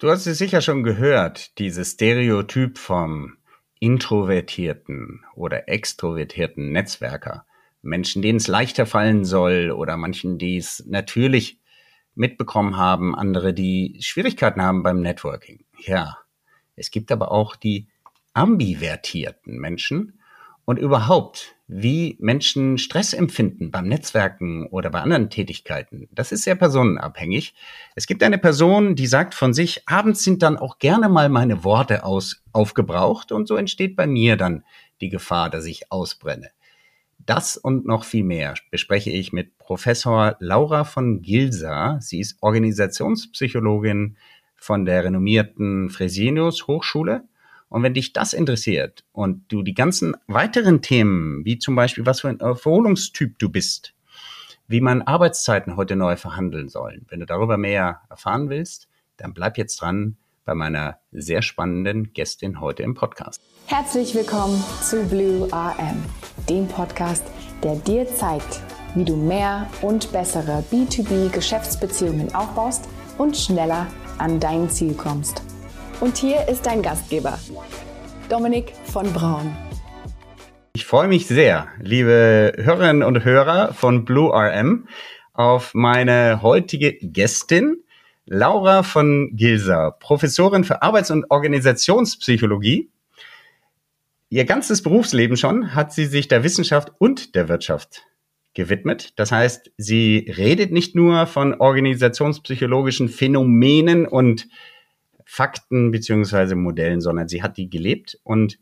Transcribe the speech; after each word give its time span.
Du 0.00 0.08
hast 0.08 0.26
es 0.26 0.38
sicher 0.38 0.62
schon 0.62 0.82
gehört, 0.82 1.58
dieses 1.58 1.90
Stereotyp 1.90 2.78
vom 2.78 3.36
introvertierten 3.80 5.26
oder 5.34 5.68
extrovertierten 5.68 6.72
Netzwerker. 6.72 7.44
Menschen, 7.82 8.22
denen 8.22 8.38
es 8.38 8.48
leichter 8.48 8.86
fallen 8.86 9.26
soll 9.26 9.70
oder 9.70 9.98
manchen, 9.98 10.38
die 10.38 10.56
es 10.56 10.82
natürlich 10.86 11.60
mitbekommen 12.14 12.78
haben, 12.78 13.14
andere, 13.14 13.52
die 13.52 13.98
Schwierigkeiten 14.00 14.62
haben 14.62 14.82
beim 14.82 15.02
Networking. 15.02 15.66
Ja, 15.76 16.16
es 16.76 16.90
gibt 16.90 17.12
aber 17.12 17.30
auch 17.30 17.54
die 17.54 17.88
ambivertierten 18.32 19.58
Menschen 19.58 20.18
und 20.70 20.78
überhaupt, 20.78 21.56
wie 21.66 22.16
Menschen 22.20 22.78
Stress 22.78 23.12
empfinden 23.12 23.72
beim 23.72 23.88
Netzwerken 23.88 24.68
oder 24.68 24.90
bei 24.90 25.00
anderen 25.00 25.28
Tätigkeiten. 25.28 26.08
Das 26.12 26.30
ist 26.30 26.44
sehr 26.44 26.54
personenabhängig. 26.54 27.54
Es 27.96 28.06
gibt 28.06 28.22
eine 28.22 28.38
Person, 28.38 28.94
die 28.94 29.08
sagt 29.08 29.34
von 29.34 29.52
sich, 29.52 29.82
abends 29.86 30.22
sind 30.22 30.44
dann 30.44 30.56
auch 30.56 30.78
gerne 30.78 31.08
mal 31.08 31.28
meine 31.28 31.64
Worte 31.64 32.04
aus, 32.04 32.44
aufgebraucht 32.52 33.32
und 33.32 33.48
so 33.48 33.56
entsteht 33.56 33.96
bei 33.96 34.06
mir 34.06 34.36
dann 34.36 34.62
die 35.00 35.08
Gefahr, 35.08 35.50
dass 35.50 35.64
ich 35.64 35.90
ausbrenne. 35.90 36.50
Das 37.18 37.56
und 37.56 37.84
noch 37.84 38.04
viel 38.04 38.22
mehr 38.22 38.54
bespreche 38.70 39.10
ich 39.10 39.32
mit 39.32 39.58
Professor 39.58 40.36
Laura 40.38 40.84
von 40.84 41.20
Gilsa. 41.20 41.98
Sie 42.00 42.20
ist 42.20 42.36
Organisationspsychologin 42.42 44.16
von 44.54 44.84
der 44.84 45.02
renommierten 45.02 45.90
Fresenius 45.90 46.68
Hochschule. 46.68 47.24
Und 47.70 47.84
wenn 47.84 47.94
dich 47.94 48.12
das 48.12 48.32
interessiert 48.32 49.04
und 49.12 49.44
du 49.50 49.62
die 49.62 49.74
ganzen 49.74 50.16
weiteren 50.26 50.82
Themen, 50.82 51.44
wie 51.44 51.58
zum 51.58 51.76
Beispiel, 51.76 52.04
was 52.04 52.20
für 52.20 52.28
ein 52.28 52.40
Erholungstyp 52.40 53.38
du 53.38 53.48
bist, 53.48 53.94
wie 54.66 54.80
man 54.80 55.02
Arbeitszeiten 55.02 55.76
heute 55.76 55.94
neu 55.94 56.16
verhandeln 56.16 56.68
sollen, 56.68 57.06
wenn 57.08 57.20
du 57.20 57.26
darüber 57.26 57.56
mehr 57.56 58.00
erfahren 58.10 58.50
willst, 58.50 58.88
dann 59.16 59.34
bleib 59.34 59.56
jetzt 59.56 59.80
dran 59.80 60.16
bei 60.44 60.54
meiner 60.54 60.98
sehr 61.12 61.42
spannenden 61.42 62.12
Gästin 62.12 62.60
heute 62.60 62.82
im 62.82 62.94
Podcast. 62.94 63.40
Herzlich 63.66 64.16
willkommen 64.16 64.62
zu 64.82 65.04
Blue 65.04 65.48
RM, 65.52 66.02
dem 66.48 66.66
Podcast, 66.66 67.24
der 67.62 67.76
dir 67.76 68.04
zeigt, 68.08 68.60
wie 68.96 69.04
du 69.04 69.14
mehr 69.14 69.70
und 69.80 70.10
bessere 70.10 70.64
B2B-Geschäftsbeziehungen 70.72 72.34
aufbaust 72.34 72.88
und 73.16 73.36
schneller 73.36 73.86
an 74.18 74.40
dein 74.40 74.68
Ziel 74.70 74.94
kommst. 74.94 75.49
Und 76.00 76.16
hier 76.16 76.48
ist 76.48 76.64
dein 76.64 76.80
Gastgeber, 76.80 77.38
Dominik 78.30 78.72
von 78.84 79.12
Braun. 79.12 79.54
Ich 80.72 80.86
freue 80.86 81.08
mich 81.08 81.26
sehr, 81.26 81.68
liebe 81.78 82.54
Hörerinnen 82.56 83.02
und 83.02 83.22
Hörer 83.22 83.74
von 83.74 84.06
Blue 84.06 84.32
RM, 84.32 84.88
auf 85.34 85.74
meine 85.74 86.40
heutige 86.40 86.94
Gästin, 86.94 87.84
Laura 88.24 88.82
von 88.82 89.32
Gilser, 89.34 89.90
Professorin 90.00 90.64
für 90.64 90.80
Arbeits- 90.80 91.10
und 91.10 91.26
Organisationspsychologie. 91.30 92.88
Ihr 94.30 94.46
ganzes 94.46 94.82
Berufsleben 94.82 95.36
schon 95.36 95.74
hat 95.74 95.92
sie 95.92 96.06
sich 96.06 96.28
der 96.28 96.42
Wissenschaft 96.44 96.92
und 96.96 97.34
der 97.34 97.48
Wirtschaft 97.50 98.06
gewidmet. 98.54 99.12
Das 99.16 99.32
heißt, 99.32 99.70
sie 99.76 100.32
redet 100.34 100.72
nicht 100.72 100.94
nur 100.94 101.26
von 101.26 101.60
organisationspsychologischen 101.60 103.10
Phänomenen 103.10 104.06
und 104.06 104.48
Fakten 105.32 105.92
beziehungsweise 105.92 106.56
Modellen, 106.56 107.00
sondern 107.00 107.28
sie 107.28 107.40
hat 107.40 107.56
die 107.56 107.70
gelebt 107.70 108.18
und 108.24 108.58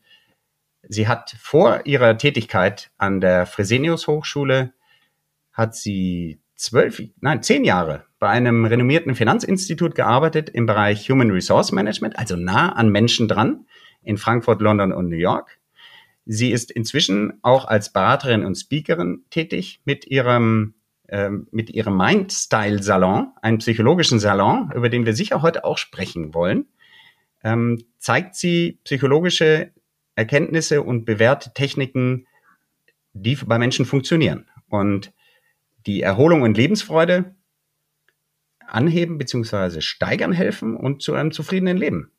sie 0.83 1.09
hat 1.09 1.35
vor 1.41 1.87
ihrer 1.87 2.19
Tätigkeit 2.19 2.91
an 2.99 3.23
der 3.23 3.47
Fresenius 3.47 4.07
Hochschule 4.07 4.75
hat 5.55 5.75
sie 5.75 6.41
zwölf, 6.57 7.03
nein, 7.23 7.43
zehn 7.43 7.65
Jahre 7.65 8.05
bei 8.19 8.29
einem 8.29 8.67
renommierten 8.67 9.15
Finanzinstitut 9.15 9.95
gearbeitet 9.95 10.51
im 10.51 10.67
Bereich 10.67 11.09
Human 11.09 11.31
Resource 11.31 11.73
Management, 11.73 12.19
also 12.19 12.37
nah 12.37 12.71
an 12.73 12.91
Menschen 12.91 13.29
dran, 13.29 13.65
in 14.03 14.19
Frankfurt, 14.19 14.61
London 14.61 14.93
und 14.93 15.09
New 15.09 15.17
York. 15.17 15.59
Sie 16.27 16.53
ist 16.53 16.71
inzwischen 16.71 17.39
auch 17.41 17.65
als 17.65 17.95
Beraterin 17.95 18.45
und 18.45 18.57
Speakerin 18.57 19.25
tätig 19.31 19.81
mit 19.87 20.07
ihrem 20.07 20.75
mit 21.51 21.71
ihrem 21.71 21.97
Mindstyle 21.97 22.83
Salon, 22.83 23.33
einem 23.41 23.59
psychologischen 23.59 24.19
Salon, 24.19 24.71
über 24.75 24.89
den 24.89 25.07
wir 25.07 25.15
sicher 25.15 25.41
heute 25.43 25.65
auch 25.65 25.79
sprechen 25.79 26.35
wollen, 26.35 26.67
ähm, 27.43 27.83
zeigt 27.99 28.35
sie 28.35 28.79
psychologische 28.85 29.73
Erkenntnisse 30.15 30.83
und 30.83 31.05
bewährte 31.05 31.55
Techniken, 31.55 32.27
die 33.13 33.37
bei 33.37 33.59
Menschen 33.59 33.87
funktionieren. 33.87 34.47
Und 34.69 35.13
die 35.87 36.03
Erholung 36.03 36.43
und 36.43 36.57
Lebensfreude 36.57 37.35
anheben 38.67 39.17
bzw. 39.17 39.81
steigern 39.81 40.33
helfen 40.33 40.77
und 40.77 41.03
zu 41.03 41.15
einem 41.15 41.33
zufriedenen 41.33 41.77
Leben 41.77 42.13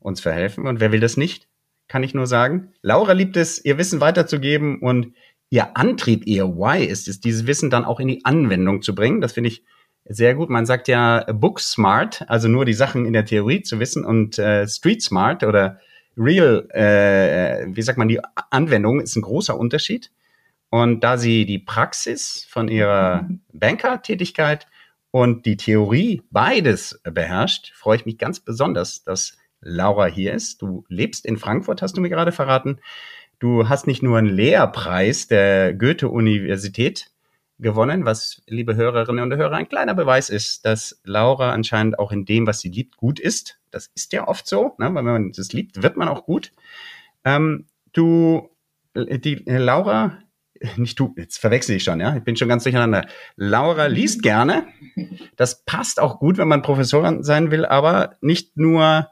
uns 0.00 0.20
verhelfen. 0.20 0.66
Und 0.66 0.80
wer 0.80 0.92
will 0.92 1.00
das 1.00 1.16
nicht? 1.16 1.48
Kann 1.88 2.02
ich 2.02 2.14
nur 2.14 2.26
sagen. 2.26 2.72
Laura 2.82 3.12
liebt 3.12 3.36
es, 3.36 3.64
ihr 3.64 3.78
Wissen 3.78 4.00
weiterzugeben 4.00 4.80
und 4.80 5.14
ihr 5.50 5.76
Antrieb, 5.76 6.26
ihr 6.26 6.46
Why 6.48 6.84
ist 6.84 7.08
es, 7.08 7.20
dieses 7.20 7.46
Wissen 7.46 7.70
dann 7.70 7.84
auch 7.84 8.00
in 8.00 8.08
die 8.08 8.24
Anwendung 8.24 8.82
zu 8.82 8.94
bringen. 8.94 9.20
Das 9.20 9.32
finde 9.32 9.48
ich 9.48 9.64
sehr 10.04 10.34
gut. 10.34 10.50
Man 10.50 10.66
sagt 10.66 10.88
ja 10.88 11.24
Book 11.32 11.60
Smart, 11.60 12.28
also 12.28 12.48
nur 12.48 12.64
die 12.64 12.74
Sachen 12.74 13.06
in 13.06 13.12
der 13.12 13.24
Theorie 13.24 13.62
zu 13.62 13.80
wissen 13.80 14.04
und 14.04 14.38
äh, 14.38 14.66
Street 14.68 15.02
Smart 15.02 15.42
oder 15.44 15.78
Real, 16.16 16.68
äh, 16.70 17.66
wie 17.68 17.82
sagt 17.82 17.98
man, 17.98 18.08
die 18.08 18.20
Anwendung 18.50 19.00
ist 19.00 19.16
ein 19.16 19.22
großer 19.22 19.58
Unterschied. 19.58 20.10
Und 20.70 21.00
da 21.04 21.18
sie 21.18 21.46
die 21.46 21.60
Praxis 21.60 22.46
von 22.48 22.68
ihrer. 22.68 23.28
Banker-Tätigkeit 23.52 24.66
und 25.12 25.46
die 25.46 25.56
Theorie 25.56 26.22
beides 26.32 27.00
beherrscht, 27.04 27.72
freue 27.74 27.96
ich 27.96 28.06
mich 28.06 28.18
ganz 28.18 28.40
besonders, 28.40 29.04
dass 29.04 29.36
Laura 29.60 30.06
hier 30.06 30.34
ist. 30.34 30.60
Du 30.60 30.84
lebst 30.88 31.24
in 31.24 31.36
Frankfurt, 31.36 31.82
hast 31.82 31.96
du 31.96 32.00
mir 32.00 32.10
gerade 32.10 32.32
verraten. 32.32 32.80
Du 33.38 33.68
hast 33.68 33.86
nicht 33.86 34.02
nur 34.02 34.18
einen 34.18 34.28
Lehrpreis 34.28 35.26
der 35.26 35.74
Goethe-Universität 35.74 37.10
gewonnen, 37.58 38.04
was, 38.04 38.42
liebe 38.46 38.74
Hörerinnen 38.76 39.30
und 39.30 39.36
Hörer, 39.36 39.56
ein 39.56 39.68
kleiner 39.68 39.94
Beweis 39.94 40.30
ist, 40.30 40.64
dass 40.64 41.00
Laura 41.04 41.52
anscheinend 41.52 41.98
auch 41.98 42.12
in 42.12 42.24
dem, 42.24 42.46
was 42.46 42.60
sie 42.60 42.68
liebt, 42.68 42.96
gut 42.96 43.20
ist. 43.20 43.58
Das 43.70 43.90
ist 43.94 44.12
ja 44.12 44.26
oft 44.26 44.46
so, 44.46 44.74
ne? 44.78 44.86
weil 44.94 45.04
wenn 45.04 45.12
man 45.12 45.32
das 45.32 45.52
liebt, 45.52 45.82
wird 45.82 45.96
man 45.96 46.08
auch 46.08 46.24
gut. 46.24 46.52
Ähm, 47.24 47.66
du, 47.92 48.50
die 48.94 49.42
Laura 49.46 50.18
nicht 50.76 50.98
du, 50.98 51.14
jetzt 51.16 51.38
verwechsel 51.38 51.76
ich 51.76 51.84
schon, 51.84 52.00
ja, 52.00 52.16
ich 52.16 52.22
bin 52.22 52.36
schon 52.36 52.48
ganz 52.48 52.62
durcheinander. 52.62 53.06
Laura 53.36 53.86
liest 53.86 54.22
gerne. 54.22 54.66
Das 55.36 55.64
passt 55.64 56.00
auch 56.00 56.18
gut, 56.18 56.38
wenn 56.38 56.48
man 56.48 56.62
Professorin 56.62 57.22
sein 57.22 57.50
will, 57.50 57.64
aber 57.66 58.16
nicht 58.20 58.56
nur 58.56 59.08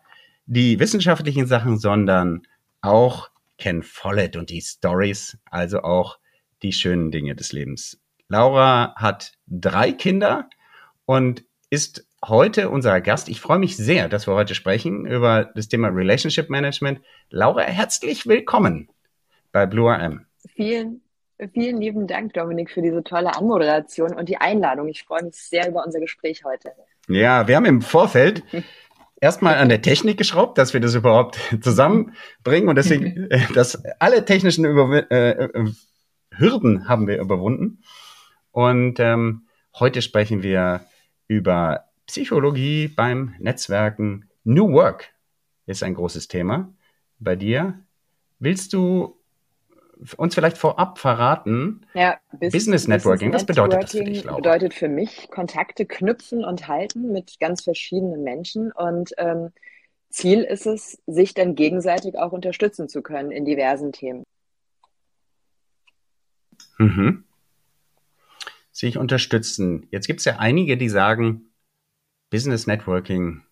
die 0.47 0.79
wissenschaftlichen 0.79 1.47
Sachen, 1.47 1.79
sondern 1.79 2.43
auch 2.81 3.31
Ken 3.63 3.85
Follett 3.85 4.35
und 4.35 4.51
die 4.51 4.61
Stories, 4.61 5.39
also 5.49 5.83
auch 5.83 6.19
die 6.63 6.73
schönen 6.73 7.13
Dinge 7.13 7.37
des 7.37 7.53
Lebens. 7.53 8.01
Laura 8.27 8.93
hat 8.97 9.35
drei 9.47 9.93
Kinder 9.93 10.51
und 11.05 11.45
ist 11.71 12.05
heute 12.25 12.71
unser 12.71 13.01
Gast. 13.01 13.29
Ich 13.29 13.41
freue 13.41 13.61
mich 13.61 13.77
sehr, 13.77 14.09
dass 14.09 14.27
wir 14.27 14.35
heute 14.35 14.57
sprechen 14.57 15.07
über 15.07 15.45
das 15.55 15.69
Thema 15.69 15.89
Relationship 15.91 16.51
Management. 16.51 17.03
Laura, 17.31 17.63
herzlich 17.63 18.27
willkommen 18.27 18.89
bei 19.53 19.65
Blue 19.65 19.93
RM. 19.93 20.27
Vielen, 20.57 21.01
Vielen 21.53 21.81
lieben 21.81 22.09
Dank, 22.09 22.35
Dominik, 22.35 22.71
für 22.71 22.83
diese 22.83 23.05
tolle 23.05 23.37
Anmoderation 23.37 24.13
und 24.13 24.29
die 24.29 24.39
Einladung. 24.39 24.89
Ich 24.89 25.05
freue 25.05 25.23
mich 25.23 25.37
sehr 25.37 25.69
über 25.69 25.85
unser 25.85 26.01
Gespräch 26.01 26.45
heute. 26.45 26.73
Ja, 27.09 27.47
wir 27.47 27.57
haben 27.57 27.65
im 27.65 27.83
Vorfeld 27.83 28.43
erstmal 29.23 29.55
an 29.55 29.71
der 29.71 29.81
Technik 29.81 30.19
geschraubt, 30.19 30.59
dass 30.59 30.75
wir 30.75 30.81
das 30.81 30.95
überhaupt 30.95 31.39
zusammenbringen 31.63 32.69
und 32.69 32.77
deswegen, 32.77 33.31
äh, 33.31 33.41
dass 33.55 33.83
alle 33.99 34.27
technischen 34.27 34.67
Über 34.67 35.11
äh, 35.11 35.45
äh, 35.45 35.73
Hürden 36.33 36.89
haben 36.89 37.07
wir 37.07 37.21
überwunden. 37.21 37.83
Und 38.51 39.01
ähm, 39.01 39.47
heute 39.79 40.03
sprechen 40.03 40.43
wir 40.43 40.85
über 41.29 41.85
Psychologie 42.07 42.89
beim 42.89 43.35
Netzwerken. 43.39 44.29
New 44.45 44.73
Work 44.73 45.11
ist 45.67 45.83
ein 45.83 45.95
großes 45.95 46.29
Thema 46.29 46.75
bei 47.19 47.37
dir. 47.37 47.79
Willst 48.41 48.73
du 48.73 49.22
uns 50.17 50.35
vielleicht 50.35 50.59
vorab 50.59 50.99
verraten? 50.99 51.87
Ja, 51.95 52.19
Business, 52.33 52.53
Business 52.53 52.89
Networking, 52.89 53.33
was 53.33 53.47
bedeutet 53.47 53.83
das 53.85 53.93
für 53.93 54.05
dich, 54.05 54.25
Laura? 54.25 54.37
bedeutet 54.37 54.75
für 54.75 54.89
mich 54.89 55.29
Kontakte 55.31 55.87
knüpfen 55.87 56.45
und 56.45 56.69
halten 56.69 57.13
mit 57.13 57.39
ganz 57.41 57.63
verschiedenen 57.63 58.23
Menschen 58.23 58.73
und 58.73 59.13
ähm, 59.19 59.51
Ziel 60.11 60.43
ist 60.43 60.67
es, 60.67 61.03
sich 61.07 61.35
dann 61.35 61.55
gegenseitig 61.55 62.19
auch 62.19 62.33
unterstützen 62.33 62.89
zu 62.89 63.03
können 63.03 63.31
in 63.31 63.45
diversen 63.45 63.93
Themen. 63.93 64.25
Mhm. 66.79 67.25
Sich 68.71 68.99
unterstützen. 68.99 69.87
Jetzt 69.91 70.07
gibt 70.07 70.21
es 70.21 70.25
ja 70.25 70.37
einige, 70.39 70.77
die 70.77 70.89
sagen, 70.89 71.53
Business 72.31 72.67
Networking, 72.67 73.43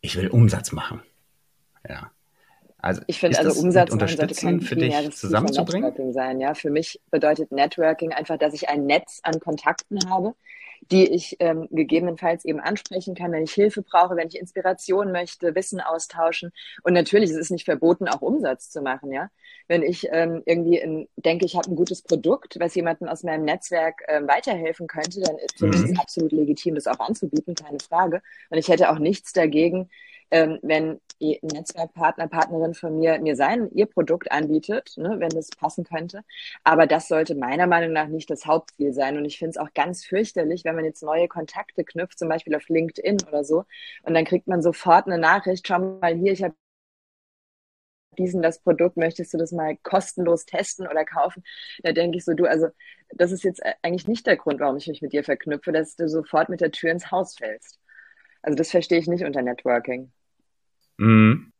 ich 0.00 0.16
will 0.16 0.28
Umsatz 0.28 0.72
machen. 0.72 1.02
Ja. 1.88 2.10
Also 2.82 3.02
ich 3.06 3.20
finde, 3.20 3.38
also 3.38 3.60
Umsatz 3.60 3.90
unterstützen 3.90 4.60
für 4.60 4.76
dich 4.76 5.10
zusammenzubringen 5.12 6.12
sein. 6.12 6.40
Ja, 6.40 6.54
für 6.54 6.70
mich 6.70 7.00
bedeutet 7.10 7.52
Networking 7.52 8.12
einfach, 8.12 8.38
dass 8.38 8.54
ich 8.54 8.68
ein 8.68 8.86
Netz 8.86 9.20
an 9.22 9.40
Kontakten 9.40 9.98
habe, 10.08 10.34
die 10.90 11.06
ich 11.12 11.36
ähm, 11.40 11.68
gegebenenfalls 11.70 12.44
eben 12.44 12.60
ansprechen 12.60 13.14
kann, 13.14 13.32
wenn 13.32 13.44
ich 13.44 13.52
Hilfe 13.52 13.82
brauche, 13.82 14.16
wenn 14.16 14.28
ich 14.28 14.38
Inspiration 14.38 15.12
möchte, 15.12 15.54
Wissen 15.54 15.80
austauschen. 15.80 16.52
Und 16.82 16.94
natürlich 16.94 17.30
ist 17.30 17.36
es 17.36 17.50
nicht 17.50 17.66
verboten, 17.66 18.08
auch 18.08 18.22
Umsatz 18.22 18.70
zu 18.70 18.80
machen, 18.80 19.12
ja. 19.12 19.28
Wenn 19.68 19.82
ich 19.82 20.08
ähm, 20.10 20.42
irgendwie 20.46 20.78
in, 20.78 21.06
denke, 21.16 21.44
ich 21.44 21.54
habe 21.54 21.70
ein 21.70 21.76
gutes 21.76 22.02
Produkt, 22.02 22.58
was 22.58 22.74
jemandem 22.74 23.08
aus 23.08 23.22
meinem 23.22 23.44
Netzwerk 23.44 24.02
ähm, 24.08 24.26
weiterhelfen 24.26 24.88
könnte, 24.88 25.20
dann 25.20 25.36
ist 25.36 25.60
mhm. 25.60 25.92
es 25.92 25.98
absolut 25.98 26.32
legitim, 26.32 26.74
das 26.74 26.86
auch 26.86 26.98
anzubieten, 26.98 27.54
keine 27.54 27.78
Frage. 27.78 28.22
Und 28.48 28.58
ich 28.58 28.68
hätte 28.68 28.90
auch 28.90 28.98
nichts 28.98 29.32
dagegen, 29.32 29.90
ähm, 30.30 30.58
wenn 30.62 31.00
ein 31.22 31.36
Netzwerkpartner, 31.42 32.28
Partnerin 32.28 32.74
von 32.74 32.98
mir 32.98 33.18
mir 33.20 33.36
sein, 33.36 33.70
ihr 33.72 33.86
Produkt 33.86 34.32
anbietet, 34.32 34.94
ne, 34.96 35.16
wenn 35.18 35.28
das 35.30 35.50
passen 35.50 35.84
könnte. 35.84 36.22
Aber 36.64 36.86
das 36.86 37.08
sollte 37.08 37.34
meiner 37.34 37.66
Meinung 37.66 37.92
nach 37.92 38.08
nicht 38.08 38.30
das 38.30 38.46
Hauptziel 38.46 38.92
sein. 38.92 39.16
Und 39.18 39.24
ich 39.26 39.38
finde 39.38 39.50
es 39.50 39.56
auch 39.58 39.72
ganz 39.74 40.04
fürchterlich, 40.04 40.64
wenn 40.64 40.76
man 40.76 40.84
jetzt 40.84 41.02
neue 41.02 41.28
Kontakte 41.28 41.84
knüpft, 41.84 42.18
zum 42.18 42.28
Beispiel 42.28 42.54
auf 42.54 42.68
LinkedIn 42.68 43.18
oder 43.28 43.44
so, 43.44 43.64
und 44.04 44.14
dann 44.14 44.24
kriegt 44.24 44.46
man 44.48 44.62
sofort 44.62 45.06
eine 45.06 45.18
Nachricht, 45.18 45.66
schau 45.66 45.78
mal 45.78 46.14
hier, 46.14 46.32
ich 46.32 46.42
habe 46.42 46.54
diesen 48.18 48.42
das 48.42 48.60
Produkt, 48.60 48.96
möchtest 48.96 49.32
du 49.34 49.38
das 49.38 49.52
mal 49.52 49.76
kostenlos 49.78 50.44
testen 50.46 50.86
oder 50.86 51.04
kaufen? 51.04 51.42
Da 51.82 51.92
denke 51.92 52.18
ich 52.18 52.24
so, 52.24 52.34
du, 52.34 52.46
also 52.46 52.68
das 53.10 53.32
ist 53.32 53.44
jetzt 53.44 53.62
eigentlich 53.82 54.08
nicht 54.08 54.26
der 54.26 54.36
Grund, 54.36 54.60
warum 54.60 54.76
ich 54.76 54.88
mich 54.88 55.02
mit 55.02 55.12
dir 55.12 55.24
verknüpfe, 55.24 55.72
dass 55.72 55.96
du 55.96 56.08
sofort 56.08 56.48
mit 56.48 56.60
der 56.60 56.70
Tür 56.72 56.90
ins 56.92 57.10
Haus 57.10 57.36
fällst. 57.36 57.80
Also 58.42 58.56
das 58.56 58.70
verstehe 58.70 58.98
ich 58.98 59.08
nicht 59.08 59.24
unter 59.24 59.42
Networking. 59.42 60.12
Mhm. 61.00 61.52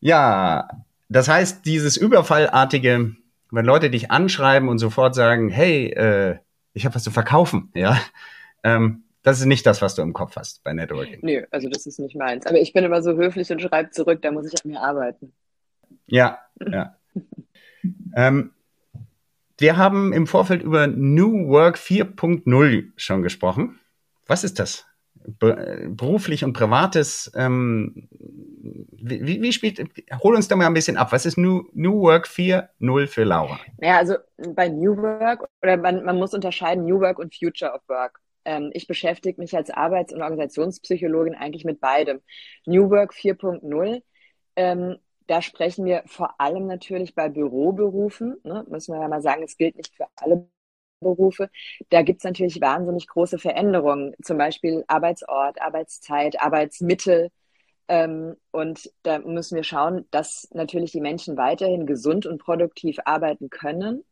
Ja, 0.00 0.68
das 1.08 1.28
heißt, 1.28 1.64
dieses 1.64 1.96
Überfallartige, 1.96 3.14
wenn 3.50 3.64
Leute 3.64 3.88
dich 3.88 4.10
anschreiben 4.10 4.68
und 4.68 4.78
sofort 4.78 5.14
sagen, 5.14 5.48
hey, 5.48 5.86
äh, 5.90 6.38
ich 6.72 6.84
habe 6.84 6.96
was 6.96 7.04
zu 7.04 7.12
verkaufen, 7.12 7.70
ja, 7.74 8.00
ähm, 8.64 9.04
das 9.22 9.38
ist 9.38 9.46
nicht 9.46 9.64
das, 9.64 9.80
was 9.80 9.94
du 9.94 10.02
im 10.02 10.12
Kopf 10.12 10.34
hast 10.36 10.64
bei 10.64 10.72
Networking. 10.74 11.20
Nee, 11.22 11.46
also 11.50 11.68
das 11.68 11.86
ist 11.86 12.00
nicht 12.00 12.16
meins. 12.16 12.46
Aber 12.46 12.58
ich 12.58 12.72
bin 12.72 12.84
immer 12.84 13.00
so 13.00 13.16
höflich 13.16 13.50
und 13.50 13.62
schreibe 13.62 13.90
zurück, 13.90 14.20
da 14.22 14.32
muss 14.32 14.52
ich 14.52 14.64
an 14.64 14.70
mir 14.70 14.80
arbeiten. 14.80 15.32
Ja, 16.06 16.40
ja. 16.70 16.96
ähm, 18.16 18.50
wir 19.56 19.76
haben 19.76 20.12
im 20.12 20.26
Vorfeld 20.26 20.62
über 20.62 20.88
New 20.88 21.48
Work 21.48 21.76
4.0 21.76 22.92
schon 22.96 23.22
gesprochen. 23.22 23.78
Was 24.26 24.42
ist 24.42 24.58
das? 24.58 24.84
Beruflich 25.26 26.44
und 26.44 26.52
privates, 26.52 27.32
ähm, 27.34 28.08
wie, 28.10 29.42
wie 29.42 29.52
spielt, 29.52 29.82
hol 30.22 30.34
uns 30.34 30.48
da 30.48 30.56
mal 30.56 30.66
ein 30.66 30.74
bisschen 30.74 30.96
ab. 30.96 31.12
Was 31.12 31.26
ist 31.26 31.38
New, 31.38 31.64
New 31.72 32.00
Work 32.02 32.26
4.0 32.26 33.06
für 33.06 33.24
Laura? 33.24 33.58
Ja, 33.80 33.98
also 33.98 34.16
bei 34.54 34.68
New 34.68 34.96
Work, 34.96 35.48
oder 35.62 35.76
man, 35.76 36.04
man 36.04 36.18
muss 36.18 36.34
unterscheiden 36.34 36.84
New 36.84 37.00
Work 37.00 37.18
und 37.18 37.34
Future 37.34 37.72
of 37.72 37.80
Work. 37.88 38.20
Ähm, 38.44 38.70
ich 38.74 38.86
beschäftige 38.86 39.40
mich 39.40 39.56
als 39.56 39.70
Arbeits- 39.70 40.12
und 40.12 40.22
Organisationspsychologin 40.22 41.34
eigentlich 41.34 41.64
mit 41.64 41.80
beidem. 41.80 42.20
New 42.66 42.90
Work 42.90 43.14
4.0, 43.14 44.02
ähm, 44.56 44.96
da 45.26 45.40
sprechen 45.40 45.86
wir 45.86 46.02
vor 46.06 46.38
allem 46.38 46.66
natürlich 46.66 47.14
bei 47.14 47.30
Büroberufen, 47.30 48.36
ne, 48.44 48.64
müssen 48.68 48.94
wir 48.94 49.00
ja 49.00 49.08
mal 49.08 49.22
sagen, 49.22 49.42
es 49.42 49.56
gilt 49.56 49.76
nicht 49.76 49.94
für 49.96 50.06
alle 50.16 50.46
Berufe, 51.04 51.50
da 51.90 52.02
gibt 52.02 52.18
es 52.18 52.24
natürlich 52.24 52.60
wahnsinnig 52.60 53.06
große 53.06 53.38
Veränderungen, 53.38 54.14
zum 54.22 54.38
Beispiel 54.38 54.84
Arbeitsort, 54.88 55.62
Arbeitszeit, 55.62 56.40
Arbeitsmittel. 56.40 57.30
Ähm, 57.88 58.36
und 58.50 58.90
da 59.04 59.20
müssen 59.20 59.56
wir 59.56 59.64
schauen, 59.64 60.06
dass 60.10 60.48
natürlich 60.52 60.92
die 60.92 61.00
Menschen 61.00 61.36
weiterhin 61.36 61.86
gesund 61.86 62.26
und 62.26 62.38
produktiv 62.38 62.98
arbeiten 63.04 63.50
können 63.50 64.04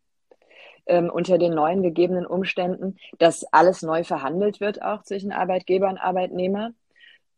ähm, 0.87 1.11
unter 1.11 1.39
den 1.39 1.55
neuen 1.55 1.83
gegebenen 1.83 2.27
Umständen, 2.27 2.99
dass 3.19 3.45
alles 3.53 3.83
neu 3.83 4.05
verhandelt 4.05 4.61
wird 4.61 4.83
auch 4.83 5.03
zwischen 5.03 5.33
Arbeitgeber 5.33 5.88
und 5.88 5.99
Arbeitnehmer 5.99 6.73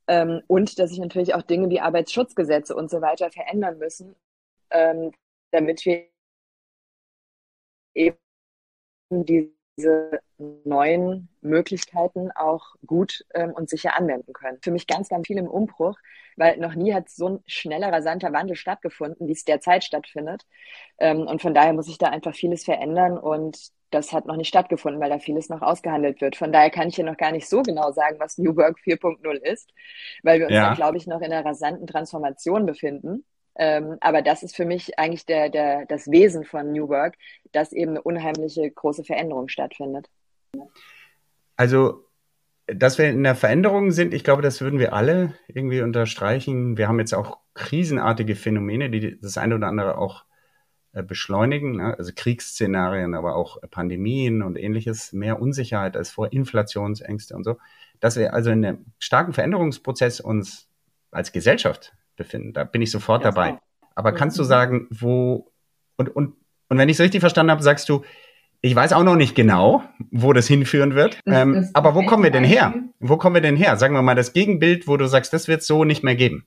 ähm, 0.09 0.43
und 0.47 0.79
dass 0.79 0.91
sich 0.91 0.99
natürlich 0.99 1.35
auch 1.35 1.43
Dinge 1.43 1.71
wie 1.71 1.81
Arbeitsschutzgesetze 1.81 2.75
und 2.75 2.91
so 2.91 3.01
weiter 3.01 3.31
verändern 3.31 3.79
müssen, 3.79 4.17
ähm, 4.71 5.13
damit 5.51 5.85
wir 5.85 6.07
eben 7.95 8.24
diese 9.23 10.21
neuen 10.39 11.29
Möglichkeiten 11.41 12.31
auch 12.33 12.75
gut 12.87 13.25
ähm, 13.35 13.53
und 13.53 13.69
sicher 13.69 13.97
anwenden 13.97 14.33
können. 14.33 14.59
Für 14.63 14.71
mich 14.71 14.87
ganz, 14.87 15.09
ganz 15.09 15.27
viel 15.27 15.39
im 15.39 15.49
Umbruch, 15.49 15.97
weil 16.37 16.59
noch 16.59 16.75
nie 16.75 16.93
hat 16.95 17.09
so 17.09 17.29
ein 17.29 17.39
schneller, 17.47 17.93
rasanter 17.93 18.33
Wandel 18.33 18.57
stattgefunden, 18.57 19.29
wie 19.29 19.33
es 19.33 19.45
derzeit 19.45 19.85
stattfindet. 19.85 20.47
Ähm, 20.99 21.27
und 21.27 21.43
von 21.43 21.55
daher 21.55 21.73
muss 21.73 21.87
sich 21.87 21.99
da 21.99 22.09
einfach 22.09 22.35
vieles 22.35 22.65
verändern 22.65 23.19
und 23.19 23.73
das 23.95 24.13
hat 24.13 24.27
noch 24.27 24.37
nicht 24.37 24.49
stattgefunden, 24.49 25.01
weil 25.01 25.11
da 25.11 25.19
vieles 25.19 25.49
noch 25.49 25.63
ausgehandelt 25.63 26.21
wird. 26.21 26.37
Von 26.37 26.53
daher 26.53 26.71
kann 26.71 26.89
ich 26.89 26.97
hier 26.97 27.05
noch 27.05 27.17
gar 27.17 27.31
nicht 27.31 27.49
so 27.49 27.63
genau 27.63 27.93
sagen, 27.93 28.19
was 28.19 28.39
New 28.39 28.57
Work 28.57 28.79
4.0 28.85 29.33
ist, 29.35 29.71
weil 30.23 30.41
wir 30.41 30.47
uns 30.47 30.55
ja. 30.55 30.71
da, 30.71 30.75
glaube 30.75 30.97
ich, 30.97 31.07
noch 31.07 31.21
in 31.21 31.33
einer 31.33 31.45
rasanten 31.45 31.87
Transformation 31.87 32.67
befinden. 32.67 33.25
Ähm, 33.57 33.99
aber 34.01 34.23
das 34.23 34.43
ist 34.43 34.57
für 34.57 34.65
mich 34.65 34.99
eigentlich 34.99 35.27
der, 35.27 35.49
der, 35.49 35.87
das 35.87 36.11
Wesen 36.11 36.45
von 36.45 36.73
New 36.73 36.89
Work, 36.89 37.17
dass 37.53 37.73
eben 37.73 37.93
eine 37.93 38.03
unheimliche 38.03 38.69
große 38.71 39.05
Veränderung 39.05 39.49
stattfindet. 39.49 40.09
Also, 41.57 42.05
dass 42.67 42.99
wir 42.99 43.11
in 43.11 43.23
der 43.23 43.35
Veränderung 43.35 43.93
sind, 43.93 44.15
ich 44.15 44.25
glaube, 44.25 44.43
das 44.43 44.61
würden 44.61 44.79
wir 44.79 44.93
alle 44.93 45.35
irgendwie 45.47 45.83
unterstreichen. 45.83 46.77
Wir 46.77 46.89
haben 46.89 46.99
jetzt 46.99 47.15
auch 47.15 47.39
krisenartige 47.55 48.35
Phänomene, 48.35 48.91
die 48.91 49.21
das 49.21 49.39
eine 49.39 49.55
oder 49.55 49.69
andere 49.69 49.99
auch 49.99 50.25
äh, 50.93 51.03
beschleunigen, 51.03 51.77
ne? 51.77 51.97
also 51.99 52.13
Kriegsszenarien, 52.15 53.15
aber 53.15 53.37
auch 53.37 53.61
Pandemien 53.71 54.43
und 54.43 54.57
ähnliches, 54.57 55.13
mehr 55.13 55.41
Unsicherheit 55.41 55.97
als 55.97 56.11
vor, 56.11 56.33
Inflationsängste 56.33 57.37
und 57.37 57.45
so, 57.45 57.59
dass 58.01 58.17
wir 58.17 58.35
also 58.35 58.51
in 58.51 58.65
einem 58.65 58.87
starken 58.99 59.33
Veränderungsprozess 59.33 60.21
uns 60.21 60.69
als 61.11 61.31
Gesellschaft 61.31 61.93
befinden. 62.17 62.53
Da 62.53 62.65
bin 62.65 62.83
ich 62.83 62.91
sofort 62.91 63.25
ja, 63.25 63.31
dabei. 63.31 63.59
Aber 63.95 64.13
mhm. 64.13 64.17
kannst 64.17 64.39
du 64.39 64.45
sagen, 64.45 64.87
wo 64.91 65.51
und, 65.97 66.15
und, 66.15 66.35
und 66.69 66.79
wenn 66.79 66.89
ich 66.89 66.97
es 66.97 67.01
richtig 67.01 67.21
verstanden 67.21 67.51
habe, 67.51 67.63
sagst 67.63 67.89
du, 67.89 68.03
ich 68.61 68.75
weiß 68.75 68.95
auch 68.95 69.05
noch 69.05 69.17
nicht 69.17 69.35
genau, 69.35 69.83
wo 70.11 70.33
das 70.33 70.47
hinführen 70.47 70.95
wird. 70.95 71.21
Ähm, 71.27 71.55
das 71.55 71.75
aber 71.75 71.95
wo 71.95 72.05
kommen 72.05 72.25
wir 72.25 72.31
denn 72.31 72.45
her? 72.45 72.73
Wo 72.99 73.19
kommen 73.19 73.35
wir 73.35 73.43
denn 73.43 73.57
her? 73.57 73.77
Sagen 73.77 73.95
wir 73.95 74.03
mal 74.03 74.15
das 74.15 74.33
Gegenbild, 74.33 74.89
wo 74.89 74.97
du 74.97 75.07
sagst, 75.07 75.33
das 75.35 75.49
wird 75.49 75.61
es 75.61 75.67
so 75.67 75.85
nicht 75.85 76.03
mehr 76.03 76.15
geben. 76.15 76.47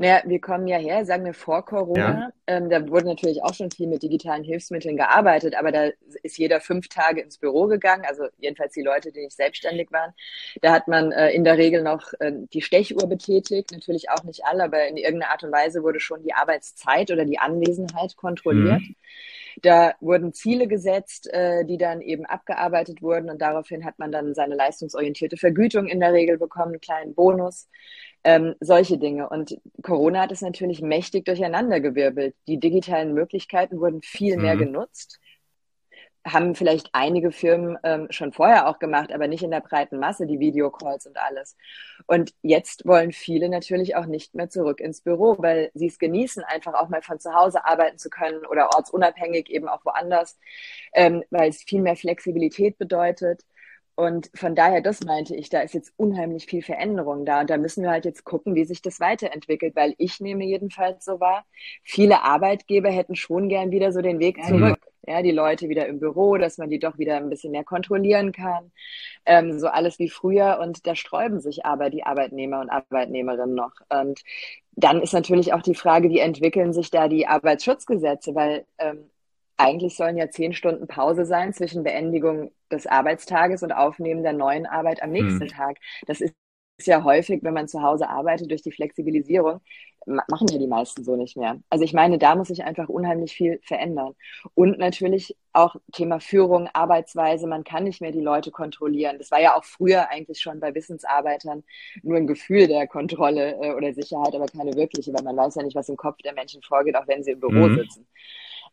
Naja, 0.00 0.22
wir 0.24 0.40
kommen 0.40 0.68
ja 0.68 0.76
her, 0.76 1.04
sagen 1.04 1.24
wir 1.24 1.34
vor 1.34 1.64
Corona. 1.64 2.20
Ja. 2.20 2.32
Ähm, 2.46 2.70
da 2.70 2.88
wurde 2.88 3.06
natürlich 3.06 3.42
auch 3.42 3.52
schon 3.52 3.72
viel 3.72 3.88
mit 3.88 4.04
digitalen 4.04 4.44
Hilfsmitteln 4.44 4.96
gearbeitet, 4.96 5.56
aber 5.58 5.72
da 5.72 5.88
ist 6.22 6.38
jeder 6.38 6.60
fünf 6.60 6.88
Tage 6.88 7.20
ins 7.20 7.38
Büro 7.38 7.66
gegangen, 7.66 8.04
also 8.08 8.28
jedenfalls 8.38 8.74
die 8.74 8.82
Leute, 8.82 9.10
die 9.10 9.22
nicht 9.22 9.36
selbstständig 9.36 9.90
waren. 9.90 10.14
Da 10.62 10.70
hat 10.70 10.86
man 10.86 11.10
äh, 11.10 11.30
in 11.30 11.42
der 11.42 11.58
Regel 11.58 11.82
noch 11.82 12.12
äh, 12.20 12.30
die 12.52 12.62
Stechuhr 12.62 13.08
betätigt, 13.08 13.72
natürlich 13.72 14.08
auch 14.10 14.22
nicht 14.22 14.44
alle, 14.44 14.62
aber 14.62 14.86
in 14.86 14.96
irgendeiner 14.96 15.32
Art 15.32 15.42
und 15.42 15.50
Weise 15.50 15.82
wurde 15.82 15.98
schon 15.98 16.22
die 16.22 16.32
Arbeitszeit 16.32 17.10
oder 17.10 17.24
die 17.24 17.40
Anwesenheit 17.40 18.16
kontrolliert. 18.16 18.80
Mhm. 18.80 18.94
Da 19.62 19.94
wurden 20.00 20.32
Ziele 20.32 20.68
gesetzt, 20.68 21.28
äh, 21.32 21.64
die 21.64 21.78
dann 21.78 22.00
eben 22.00 22.24
abgearbeitet 22.24 23.02
wurden 23.02 23.30
und 23.30 23.42
daraufhin 23.42 23.84
hat 23.84 23.98
man 23.98 24.12
dann 24.12 24.32
seine 24.32 24.54
leistungsorientierte 24.54 25.36
Vergütung 25.36 25.88
in 25.88 25.98
der 25.98 26.12
Regel 26.12 26.38
bekommen, 26.38 26.74
einen 26.74 26.80
kleinen 26.80 27.14
Bonus. 27.16 27.68
Ähm, 28.24 28.54
solche 28.60 28.98
Dinge. 28.98 29.28
Und 29.28 29.56
Corona 29.82 30.22
hat 30.22 30.32
es 30.32 30.40
natürlich 30.40 30.82
mächtig 30.82 31.24
durcheinandergewirbelt. 31.24 32.34
Die 32.46 32.58
digitalen 32.58 33.14
Möglichkeiten 33.14 33.80
wurden 33.80 34.02
viel 34.02 34.36
mhm. 34.36 34.42
mehr 34.42 34.56
genutzt 34.56 35.20
haben 36.32 36.54
vielleicht 36.54 36.90
einige 36.92 37.32
Firmen 37.32 37.78
ähm, 37.82 38.08
schon 38.10 38.32
vorher 38.32 38.68
auch 38.68 38.78
gemacht, 38.78 39.12
aber 39.12 39.28
nicht 39.28 39.42
in 39.42 39.50
der 39.50 39.60
breiten 39.60 39.98
Masse, 39.98 40.26
die 40.26 40.40
Videocalls 40.40 41.06
und 41.06 41.16
alles. 41.16 41.56
Und 42.06 42.34
jetzt 42.42 42.86
wollen 42.86 43.12
viele 43.12 43.48
natürlich 43.48 43.96
auch 43.96 44.06
nicht 44.06 44.34
mehr 44.34 44.48
zurück 44.48 44.80
ins 44.80 45.00
Büro, 45.00 45.36
weil 45.38 45.70
sie 45.74 45.86
es 45.86 45.98
genießen, 45.98 46.42
einfach 46.44 46.74
auch 46.74 46.88
mal 46.88 47.02
von 47.02 47.18
zu 47.18 47.34
Hause 47.34 47.64
arbeiten 47.64 47.98
zu 47.98 48.10
können 48.10 48.44
oder 48.46 48.74
ortsunabhängig 48.74 49.50
eben 49.50 49.68
auch 49.68 49.84
woanders, 49.84 50.38
ähm, 50.92 51.22
weil 51.30 51.50
es 51.50 51.62
viel 51.62 51.82
mehr 51.82 51.96
Flexibilität 51.96 52.78
bedeutet. 52.78 53.44
Und 53.98 54.30
von 54.32 54.54
daher, 54.54 54.80
das 54.80 55.02
meinte 55.02 55.34
ich, 55.34 55.50
da 55.50 55.60
ist 55.60 55.74
jetzt 55.74 55.92
unheimlich 55.96 56.46
viel 56.46 56.62
Veränderung 56.62 57.26
da. 57.26 57.40
Und 57.40 57.50
da 57.50 57.56
müssen 57.56 57.82
wir 57.82 57.90
halt 57.90 58.04
jetzt 58.04 58.22
gucken, 58.22 58.54
wie 58.54 58.64
sich 58.64 58.80
das 58.80 59.00
weiterentwickelt, 59.00 59.74
weil 59.74 59.96
ich 59.98 60.20
nehme 60.20 60.44
jedenfalls 60.44 61.04
so 61.04 61.18
wahr, 61.18 61.44
viele 61.82 62.22
Arbeitgeber 62.22 62.90
hätten 62.90 63.16
schon 63.16 63.48
gern 63.48 63.72
wieder 63.72 63.90
so 63.90 64.00
den 64.00 64.20
Weg 64.20 64.44
zurück. 64.44 64.78
Ja, 65.04 65.20
die 65.20 65.32
Leute 65.32 65.68
wieder 65.68 65.86
im 65.88 65.98
Büro, 65.98 66.36
dass 66.36 66.58
man 66.58 66.70
die 66.70 66.78
doch 66.78 66.96
wieder 66.98 67.16
ein 67.16 67.28
bisschen 67.28 67.50
mehr 67.50 67.64
kontrollieren 67.64 68.30
kann. 68.30 68.70
Ähm, 69.26 69.58
so 69.58 69.66
alles 69.66 69.98
wie 69.98 70.10
früher. 70.10 70.60
Und 70.62 70.86
da 70.86 70.94
sträuben 70.94 71.40
sich 71.40 71.66
aber 71.66 71.90
die 71.90 72.04
Arbeitnehmer 72.04 72.60
und 72.60 72.70
Arbeitnehmerinnen 72.70 73.56
noch. 73.56 73.72
Und 73.88 74.20
dann 74.76 75.02
ist 75.02 75.12
natürlich 75.12 75.54
auch 75.54 75.62
die 75.62 75.74
Frage, 75.74 76.08
wie 76.08 76.20
entwickeln 76.20 76.72
sich 76.72 76.92
da 76.92 77.08
die 77.08 77.26
Arbeitsschutzgesetze, 77.26 78.36
weil 78.36 78.64
ähm, 78.78 79.10
eigentlich 79.58 79.96
sollen 79.96 80.16
ja 80.16 80.30
zehn 80.30 80.52
Stunden 80.54 80.86
Pause 80.86 81.26
sein 81.26 81.52
zwischen 81.52 81.82
Beendigung 81.82 82.52
des 82.70 82.86
Arbeitstages 82.86 83.62
und 83.62 83.72
Aufnehmen 83.72 84.22
der 84.22 84.32
neuen 84.32 84.66
Arbeit 84.66 85.02
am 85.02 85.10
nächsten 85.10 85.44
mhm. 85.44 85.48
Tag. 85.48 85.78
Das 86.06 86.20
ist 86.20 86.34
ja 86.82 87.02
häufig, 87.02 87.42
wenn 87.42 87.54
man 87.54 87.68
zu 87.68 87.82
Hause 87.82 88.08
arbeitet, 88.08 88.50
durch 88.50 88.62
die 88.62 88.72
Flexibilisierung, 88.72 89.60
machen 90.06 90.48
ja 90.48 90.58
die 90.58 90.66
meisten 90.66 91.04
so 91.04 91.16
nicht 91.16 91.36
mehr. 91.36 91.60
Also 91.70 91.84
ich 91.84 91.92
meine, 91.92 92.18
da 92.18 92.34
muss 92.34 92.48
sich 92.48 92.64
einfach 92.64 92.88
unheimlich 92.88 93.32
viel 93.32 93.60
verändern. 93.62 94.14
Und 94.54 94.78
natürlich 94.78 95.36
auch 95.52 95.76
Thema 95.92 96.20
Führung, 96.20 96.68
Arbeitsweise, 96.72 97.46
man 97.46 97.64
kann 97.64 97.84
nicht 97.84 98.00
mehr 98.00 98.12
die 98.12 98.20
Leute 98.20 98.50
kontrollieren. 98.50 99.18
Das 99.18 99.30
war 99.30 99.40
ja 99.40 99.56
auch 99.56 99.64
früher 99.64 100.08
eigentlich 100.08 100.40
schon 100.40 100.60
bei 100.60 100.74
Wissensarbeitern 100.74 101.64
nur 102.02 102.16
ein 102.16 102.26
Gefühl 102.26 102.68
der 102.68 102.86
Kontrolle 102.86 103.58
äh, 103.60 103.74
oder 103.74 103.92
Sicherheit, 103.92 104.34
aber 104.34 104.46
keine 104.46 104.74
wirkliche, 104.74 105.12
weil 105.12 105.24
man 105.24 105.36
weiß 105.36 105.56
ja 105.56 105.62
nicht, 105.62 105.76
was 105.76 105.88
im 105.88 105.96
Kopf 105.96 106.18
der 106.18 106.32
Menschen 106.32 106.62
vorgeht, 106.62 106.96
auch 106.96 107.08
wenn 107.08 107.24
sie 107.24 107.32
im 107.32 107.40
Büro 107.40 107.68
mhm. 107.68 107.80
sitzen. 107.80 108.06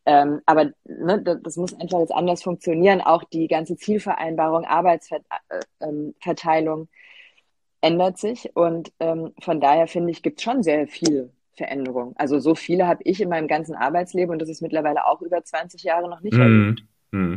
Ähm, 0.05 0.41
aber 0.45 0.71
ne, 0.85 1.39
das 1.43 1.57
muss 1.57 1.79
einfach 1.79 1.99
jetzt 1.99 2.13
anders 2.13 2.43
funktionieren. 2.43 3.01
Auch 3.01 3.23
die 3.23 3.47
ganze 3.47 3.75
Zielvereinbarung, 3.75 4.65
Arbeitsverteilung 4.65 6.81
äh, 6.81 6.81
ähm, 6.81 6.87
ändert 7.81 8.17
sich. 8.17 8.55
Und 8.55 8.91
ähm, 8.99 9.33
von 9.39 9.59
daher 9.59 9.87
finde 9.87 10.11
ich, 10.11 10.21
gibt 10.21 10.39
es 10.39 10.43
schon 10.43 10.63
sehr 10.63 10.87
viel 10.87 11.31
Veränderung. 11.55 12.13
Also 12.17 12.39
so 12.39 12.55
viele 12.55 12.87
habe 12.87 13.01
ich 13.03 13.21
in 13.21 13.29
meinem 13.29 13.47
ganzen 13.47 13.75
Arbeitsleben 13.75 14.31
und 14.31 14.39
das 14.39 14.49
ist 14.49 14.61
mittlerweile 14.61 15.05
auch 15.05 15.21
über 15.21 15.43
20 15.43 15.83
Jahre 15.83 16.09
noch 16.09 16.21
nicht 16.21 16.35
mm, 16.35 16.41
erlebt. 16.41 16.83
Mm. 17.11 17.35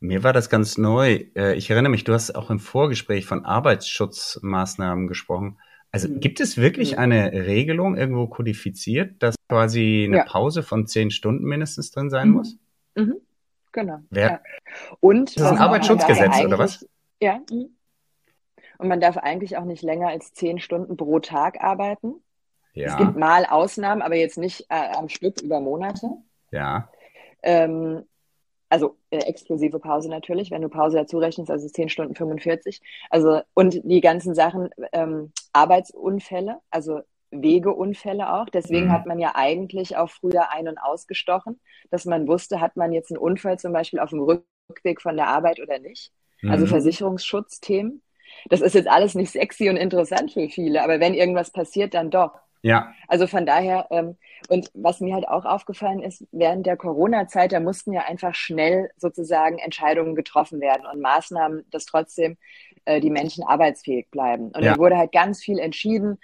Mir 0.00 0.22
war 0.22 0.32
das 0.32 0.50
ganz 0.50 0.76
neu. 0.76 1.24
Äh, 1.34 1.54
ich 1.54 1.70
erinnere 1.70 1.90
mich, 1.90 2.04
du 2.04 2.12
hast 2.12 2.34
auch 2.34 2.50
im 2.50 2.60
Vorgespräch 2.60 3.26
von 3.26 3.44
Arbeitsschutzmaßnahmen 3.44 5.08
gesprochen. 5.08 5.58
Also 5.94 6.08
mhm. 6.08 6.18
gibt 6.18 6.40
es 6.40 6.56
wirklich 6.56 6.94
mhm. 6.94 6.98
eine 6.98 7.32
Regelung 7.32 7.96
irgendwo 7.96 8.26
kodifiziert, 8.26 9.22
dass 9.22 9.36
quasi 9.48 10.06
eine 10.08 10.16
ja. 10.16 10.24
Pause 10.24 10.64
von 10.64 10.88
zehn 10.88 11.12
Stunden 11.12 11.44
mindestens 11.44 11.92
drin 11.92 12.10
sein 12.10 12.30
mhm. 12.30 12.34
muss? 12.34 12.56
Mhm. 12.96 13.14
Genau. 13.70 14.00
Wer? 14.10 14.28
Ja. 14.28 14.40
Und 14.98 15.36
das 15.36 15.44
ist 15.44 15.52
ein 15.52 15.58
Arbeitsschutzgesetz 15.58 16.44
oder 16.44 16.58
was? 16.58 16.84
Ja. 17.20 17.38
Mhm. 17.48 17.76
Und 18.78 18.88
man 18.88 18.98
darf 18.98 19.16
eigentlich 19.18 19.56
auch 19.56 19.64
nicht 19.64 19.84
länger 19.84 20.08
als 20.08 20.32
zehn 20.32 20.58
Stunden 20.58 20.96
pro 20.96 21.20
Tag 21.20 21.62
arbeiten. 21.62 22.14
Ja. 22.72 22.88
Es 22.88 22.96
gibt 22.96 23.16
mal 23.16 23.46
Ausnahmen, 23.46 24.02
aber 24.02 24.16
jetzt 24.16 24.36
nicht 24.36 24.66
äh, 24.70 24.96
am 24.96 25.08
Stück 25.08 25.42
über 25.42 25.60
Monate. 25.60 26.08
Ja. 26.50 26.88
Ähm, 27.44 28.02
also 28.74 28.96
äh, 29.10 29.18
exklusive 29.18 29.78
Pause 29.78 30.08
natürlich, 30.08 30.50
wenn 30.50 30.62
du 30.62 30.68
Pause 30.68 30.96
dazu 30.96 31.18
rechnest, 31.18 31.48
also 31.48 31.68
10 31.68 31.88
Stunden 31.88 32.16
45. 32.16 32.80
Also 33.08 33.40
und 33.54 33.80
die 33.84 34.00
ganzen 34.00 34.34
Sachen, 34.34 34.70
ähm, 34.92 35.30
Arbeitsunfälle, 35.52 36.58
also 36.70 37.02
Wegeunfälle 37.30 38.32
auch. 38.32 38.46
Deswegen 38.46 38.86
mhm. 38.86 38.92
hat 38.92 39.06
man 39.06 39.20
ja 39.20 39.32
eigentlich 39.36 39.96
auch 39.96 40.10
früher 40.10 40.50
ein- 40.50 40.66
und 40.66 40.78
ausgestochen, 40.78 41.60
dass 41.92 42.04
man 42.04 42.26
wusste, 42.26 42.60
hat 42.60 42.76
man 42.76 42.92
jetzt 42.92 43.12
einen 43.12 43.18
Unfall 43.18 43.60
zum 43.60 43.72
Beispiel 43.72 44.00
auf 44.00 44.10
dem 44.10 44.22
Rückweg 44.22 45.00
von 45.00 45.16
der 45.16 45.28
Arbeit 45.28 45.60
oder 45.60 45.78
nicht. 45.78 46.10
Also 46.42 46.46
mhm. 46.46 46.50
Also 46.50 46.66
Versicherungsschutzthemen. 46.66 48.02
Das 48.48 48.60
ist 48.60 48.74
jetzt 48.74 48.88
alles 48.88 49.14
nicht 49.14 49.30
sexy 49.30 49.70
und 49.70 49.76
interessant 49.76 50.32
für 50.32 50.48
viele, 50.48 50.82
aber 50.82 50.98
wenn 50.98 51.14
irgendwas 51.14 51.52
passiert, 51.52 51.94
dann 51.94 52.10
doch. 52.10 52.32
Ja. 52.64 52.94
Also 53.08 53.26
von 53.26 53.44
daher, 53.44 53.88
ähm, 53.90 54.16
und 54.48 54.70
was 54.72 55.00
mir 55.00 55.14
halt 55.14 55.28
auch 55.28 55.44
aufgefallen 55.44 56.00
ist, 56.00 56.24
während 56.32 56.64
der 56.64 56.78
Corona-Zeit, 56.78 57.52
da 57.52 57.60
mussten 57.60 57.92
ja 57.92 58.06
einfach 58.06 58.34
schnell 58.34 58.90
sozusagen 58.96 59.58
Entscheidungen 59.58 60.14
getroffen 60.14 60.62
werden 60.62 60.86
und 60.90 61.02
Maßnahmen, 61.02 61.66
dass 61.70 61.84
trotzdem 61.84 62.38
äh, 62.86 63.00
die 63.00 63.10
Menschen 63.10 63.44
arbeitsfähig 63.44 64.10
bleiben. 64.10 64.46
Und 64.46 64.62
ja. 64.62 64.72
da 64.72 64.78
wurde 64.78 64.96
halt 64.96 65.12
ganz 65.12 65.42
viel 65.42 65.58
entschieden, 65.58 66.18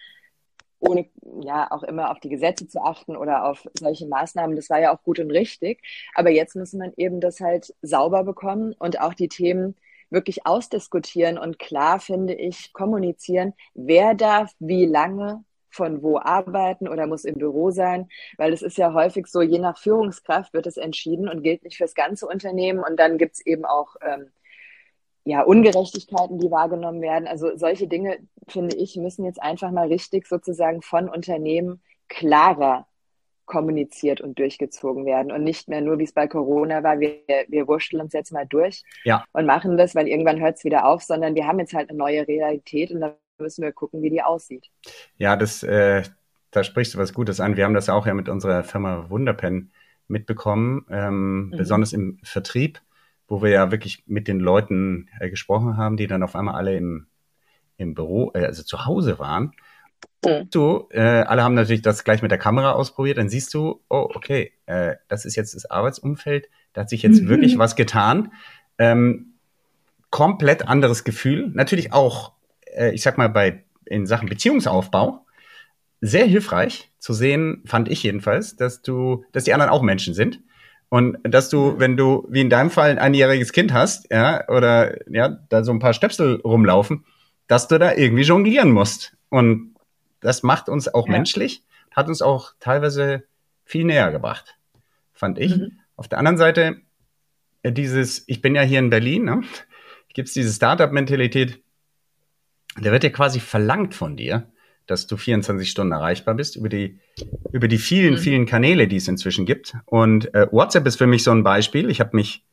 ohne 0.79 1.11
ja 1.43 1.71
auch 1.71 1.83
immer 1.83 2.11
auf 2.11 2.21
die 2.21 2.31
Gesetze 2.31 2.67
zu 2.67 2.81
achten 2.81 3.19
oder 3.19 3.45
auf 3.45 3.69
solche 3.79 4.07
Maßnahmen. 4.07 4.57
Das 4.57 4.71
war 4.71 4.81
ja 4.81 4.95
auch 4.95 5.03
gut 5.03 5.19
und 5.19 5.31
richtig. 5.31 5.83
Aber 6.15 6.31
jetzt 6.31 6.57
muss 6.57 6.73
man 6.73 6.95
eben 6.97 7.21
das 7.21 7.41
halt 7.41 7.75
sauber 7.83 8.25
bekommen 8.25 8.73
und 8.79 8.99
auch 8.99 9.13
die 9.13 9.29
Themen 9.29 9.77
wirklich 10.09 10.47
ausdiskutieren 10.47 11.37
und 11.37 11.59
klar, 11.59 12.01
finde 12.01 12.33
ich, 12.33 12.73
kommunizieren, 12.73 13.53
wer 13.75 14.15
darf 14.15 14.53
wie 14.59 14.87
lange 14.87 15.45
von 15.71 16.03
wo 16.03 16.19
arbeiten 16.19 16.89
oder 16.89 17.07
muss 17.07 17.25
im 17.25 17.39
Büro 17.39 17.71
sein, 17.71 18.09
weil 18.37 18.53
es 18.53 18.63
ist 18.63 18.79
ja 18.79 18.93
häufig 18.93 19.27
so, 19.27 19.43
je 19.43 19.59
nach 19.59 19.79
Führungskraft 19.79 20.53
wird 20.53 20.67
es 20.67 20.77
entschieden 20.77 21.29
und 21.29 21.43
gilt 21.43 21.65
nicht 21.65 21.77
fürs 21.77 21.95
ganze 21.95 22.27
Unternehmen 22.27 22.81
und 22.81 22.99
dann 22.99 23.19
gibt 23.19 23.35
es 23.35 23.47
eben 23.47 23.65
auch 23.65 23.97
ähm, 24.03 24.31
ja, 25.25 25.43
Ungerechtigkeiten, 25.43 26.39
die 26.39 26.51
wahrgenommen 26.51 27.03
werden. 27.03 27.29
Also 27.29 27.57
solche 27.57 27.87
Dinge, 27.87 28.19
finde 28.49 28.77
ich, 28.77 28.97
müssen 28.97 29.25
jetzt 29.25 29.41
einfach 29.41 29.71
mal 29.71 29.89
richtig 29.89 30.27
sozusagen 30.27 30.83
von 30.83 31.09
Unternehmen 31.09 31.83
klarer 32.09 32.87
kommuniziert 33.47 34.21
und 34.21 34.39
durchgezogen 34.39 35.05
werden 35.05 35.33
und 35.33 35.43
nicht 35.43 35.69
mehr 35.69 35.81
nur, 35.81 35.99
wie 35.99 36.05
es 36.05 36.13
bei 36.13 36.29
Corona 36.29 36.85
war, 36.85 37.01
wir, 37.01 37.19
wir 37.49 37.67
wurschteln 37.67 38.01
uns 38.01 38.13
jetzt 38.13 38.33
mal 38.33 38.47
durch 38.47 38.85
ja. 39.03 39.25
und 39.33 39.45
machen 39.45 39.77
das, 39.77 39.95
weil 39.97 40.07
irgendwann 40.07 40.41
hört 40.41 40.57
es 40.57 40.65
wieder 40.65 40.87
auf, 40.87 41.03
sondern 41.03 41.35
wir 41.35 41.49
haben 41.49 41.59
jetzt 41.59 41.75
halt 41.75 41.91
eine 41.91 41.99
neue 41.99 42.27
Realität 42.29 42.93
und 42.93 43.01
dann 43.01 43.15
müssen 43.41 43.63
wir 43.63 43.73
gucken, 43.73 44.03
wie 44.03 44.11
die 44.11 44.23
aussieht. 44.23 44.67
Ja, 45.17 45.37
das, 45.37 45.63
äh, 45.63 46.03
da 46.51 46.65
sprichst 46.65 46.95
du 46.95 46.99
was 46.99 47.13
Gutes 47.13 47.41
an. 47.41 47.57
Wir 47.57 47.65
haben 47.65 47.75
das 47.75 47.89
auch 47.89 48.07
ja 48.07 48.15
mit 48.15 48.29
unserer 48.29 48.65
Firma 48.65 49.09
Wunderpen 49.11 49.71
mitbekommen, 50.09 50.85
ähm, 50.91 51.47
mhm. 51.47 51.51
besonders 51.51 51.93
im 51.93 52.19
Vertrieb, 52.23 52.81
wo 53.29 53.43
wir 53.43 53.51
ja 53.51 53.71
wirklich 53.71 54.05
mit 54.07 54.29
den 54.29 54.41
Leuten 54.41 55.09
äh, 55.21 55.31
gesprochen 55.31 55.77
haben, 55.77 55.97
die 55.97 56.07
dann 56.07 56.23
auf 56.23 56.35
einmal 56.35 56.57
alle 56.57 56.77
im, 56.77 57.07
im 57.77 57.95
Büro, 57.95 58.33
äh, 58.35 58.45
also 58.45 58.63
zu 58.63 58.85
Hause 58.87 59.19
waren. 59.19 59.53
Mhm. 60.25 60.51
Du, 60.51 60.89
äh, 60.91 61.01
alle 61.01 61.43
haben 61.43 61.55
natürlich 61.55 61.83
das 61.83 62.05
gleich 62.05 62.23
mit 62.23 62.31
der 62.31 62.39
Kamera 62.39 62.73
ausprobiert, 62.73 63.19
dann 63.19 63.29
siehst 63.29 63.55
du, 63.55 63.81
oh, 63.89 64.09
okay, 64.15 64.53
äh, 64.67 64.97
das 65.09 65.25
ist 65.25 65.37
jetzt 65.37 65.55
das 65.55 65.71
Arbeitsumfeld, 65.71 66.49
da 66.73 66.83
hat 66.83 66.91
sich 66.91 67.03
jetzt 67.03 67.23
mhm. 67.23 67.29
wirklich 67.31 67.59
was 67.59 67.77
getan. 67.77 68.33
Ähm, 68.79 69.35
komplett 70.11 70.67
anderes 70.67 71.05
Gefühl. 71.05 71.51
Natürlich 71.55 71.93
auch 71.93 72.33
äh, 72.75 72.91
ich 72.93 73.03
sag 73.03 73.19
mal, 73.19 73.29
bei 73.29 73.65
in 73.85 74.07
Sachen 74.07 74.29
Beziehungsaufbau 74.29 75.27
sehr 76.01 76.27
hilfreich 76.27 76.91
zu 76.99 77.13
sehen, 77.13 77.63
fand 77.67 77.89
ich 77.89 78.03
jedenfalls, 78.03 78.57
dass 78.57 78.83
du, 78.83 79.25
dass 79.33 79.45
die 79.45 79.53
anderen 79.53 79.71
auch 79.71 79.83
Menschen 79.83 80.15
sind. 80.15 80.41
Und 80.89 81.19
dass 81.23 81.51
du, 81.51 81.79
wenn 81.79 81.97
du, 81.97 82.27
wie 82.31 82.41
in 82.41 82.51
deinem 82.51 82.71
Fall, 82.71 82.91
ein 82.91 82.99
einjähriges 82.99 83.53
Kind 83.53 83.73
hast, 83.73 84.11
ja, 84.11 84.49
oder 84.49 84.97
ja, 85.09 85.29
da 85.49 85.63
so 85.63 85.73
ein 85.73 85.79
paar 85.79 85.95
Stöpsel 85.95 86.41
rumlaufen, 86.41 87.05
dass 87.47 87.69
du 87.69 87.79
da 87.79 87.95
irgendwie 87.95 88.23
jonglieren 88.23 88.73
musst. 88.73 89.17
Und 89.29 89.75
das 90.21 90.43
macht 90.43 90.69
uns 90.69 90.93
auch 90.93 91.07
ja. 91.07 91.13
menschlich, 91.13 91.63
hat 91.93 92.09
uns 92.09 92.23
auch 92.23 92.55
teilweise 92.59 93.25
viel 93.65 93.85
näher 93.85 94.11
gebracht, 94.11 94.57
fand 95.13 95.39
ich. 95.39 95.57
Mhm. 95.57 95.79
Auf 95.97 96.09
der 96.09 96.19
anderen 96.19 96.39
Seite, 96.39 96.81
äh, 97.63 97.71
dieses, 97.73 98.25
ich 98.27 98.43
bin 98.43 98.57
ja 98.57 98.63
hier 98.63 98.81
in 98.81 98.91
Berlin, 98.91 99.25
ne, 99.25 99.43
gibt 100.13 100.29
es 100.29 100.35
diese 100.35 100.53
Startup-Mentalität, 100.53 101.63
der 102.81 102.93
wird 102.93 103.05
ja 103.05 103.11
quasi 103.11 103.41
verlangt 103.41 103.95
von 103.95 104.17
dir, 104.17 104.49
dass 104.87 105.07
du 105.07 105.17
24 105.17 105.71
Stunden 105.71 105.93
erreichbar 105.93 106.35
bist 106.35 106.57
über 106.57 106.69
die, 106.69 106.99
über 107.53 107.69
die 107.69 107.79
vielen, 107.79 108.15
mhm. 108.15 108.19
vielen 108.19 108.47
Kanäle, 108.47 108.89
die 108.89 108.97
es 108.97 109.09
inzwischen 109.09 109.47
gibt. 109.47 109.77
Und 109.87 110.35
äh, 110.35 110.49
WhatsApp 110.51 110.87
ist 110.87 110.97
für 110.97 111.07
mich 111.07 111.23
so 111.23 111.31
ein 111.31 111.45
Beispiel. 111.45 111.91
Ich 111.91 112.01
habe 112.01 112.17
mich 112.17 112.45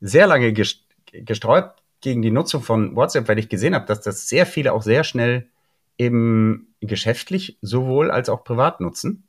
sehr 0.00 0.26
lange 0.26 0.52
gesträubt 0.52 1.82
gegen 2.00 2.22
die 2.22 2.30
Nutzung 2.30 2.62
von 2.62 2.94
WhatsApp, 2.94 3.28
weil 3.28 3.38
ich 3.38 3.48
gesehen 3.48 3.74
habe, 3.74 3.86
dass 3.86 4.02
das 4.02 4.28
sehr 4.28 4.46
viele 4.46 4.72
auch 4.72 4.82
sehr 4.82 5.02
schnell 5.02 5.48
eben 5.96 6.74
geschäftlich 6.80 7.58
sowohl 7.62 8.10
als 8.10 8.28
auch 8.28 8.44
privat 8.44 8.80
nutzen. 8.80 9.24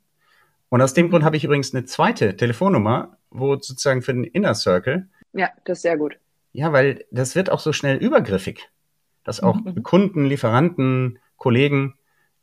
Und 0.68 0.82
aus 0.82 0.94
dem 0.94 1.10
Grund 1.10 1.24
habe 1.24 1.36
ich 1.36 1.44
übrigens 1.44 1.74
eine 1.74 1.84
zweite 1.84 2.36
Telefonnummer, 2.36 3.16
wo 3.30 3.54
sozusagen 3.54 4.02
für 4.02 4.14
den 4.14 4.24
Inner 4.24 4.54
Circle. 4.54 5.08
Ja, 5.32 5.48
das 5.64 5.78
ist 5.78 5.82
sehr 5.82 5.96
gut. 5.96 6.18
Ja, 6.52 6.72
weil 6.72 7.04
das 7.10 7.34
wird 7.34 7.50
auch 7.50 7.60
so 7.60 7.72
schnell 7.72 7.96
übergriffig 7.96 8.68
dass 9.30 9.40
auch 9.40 9.54
mhm. 9.54 9.84
Kunden, 9.84 10.26
Lieferanten, 10.26 11.20
Kollegen 11.36 11.94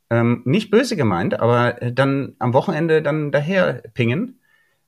ähm, 0.08 0.40
nicht 0.46 0.70
böse 0.70 0.96
gemeint, 0.96 1.38
aber 1.38 1.82
äh, 1.82 1.92
dann 1.92 2.34
am 2.38 2.54
Wochenende 2.54 3.02
dann 3.02 3.30
daher 3.30 3.82
pingen 3.92 4.40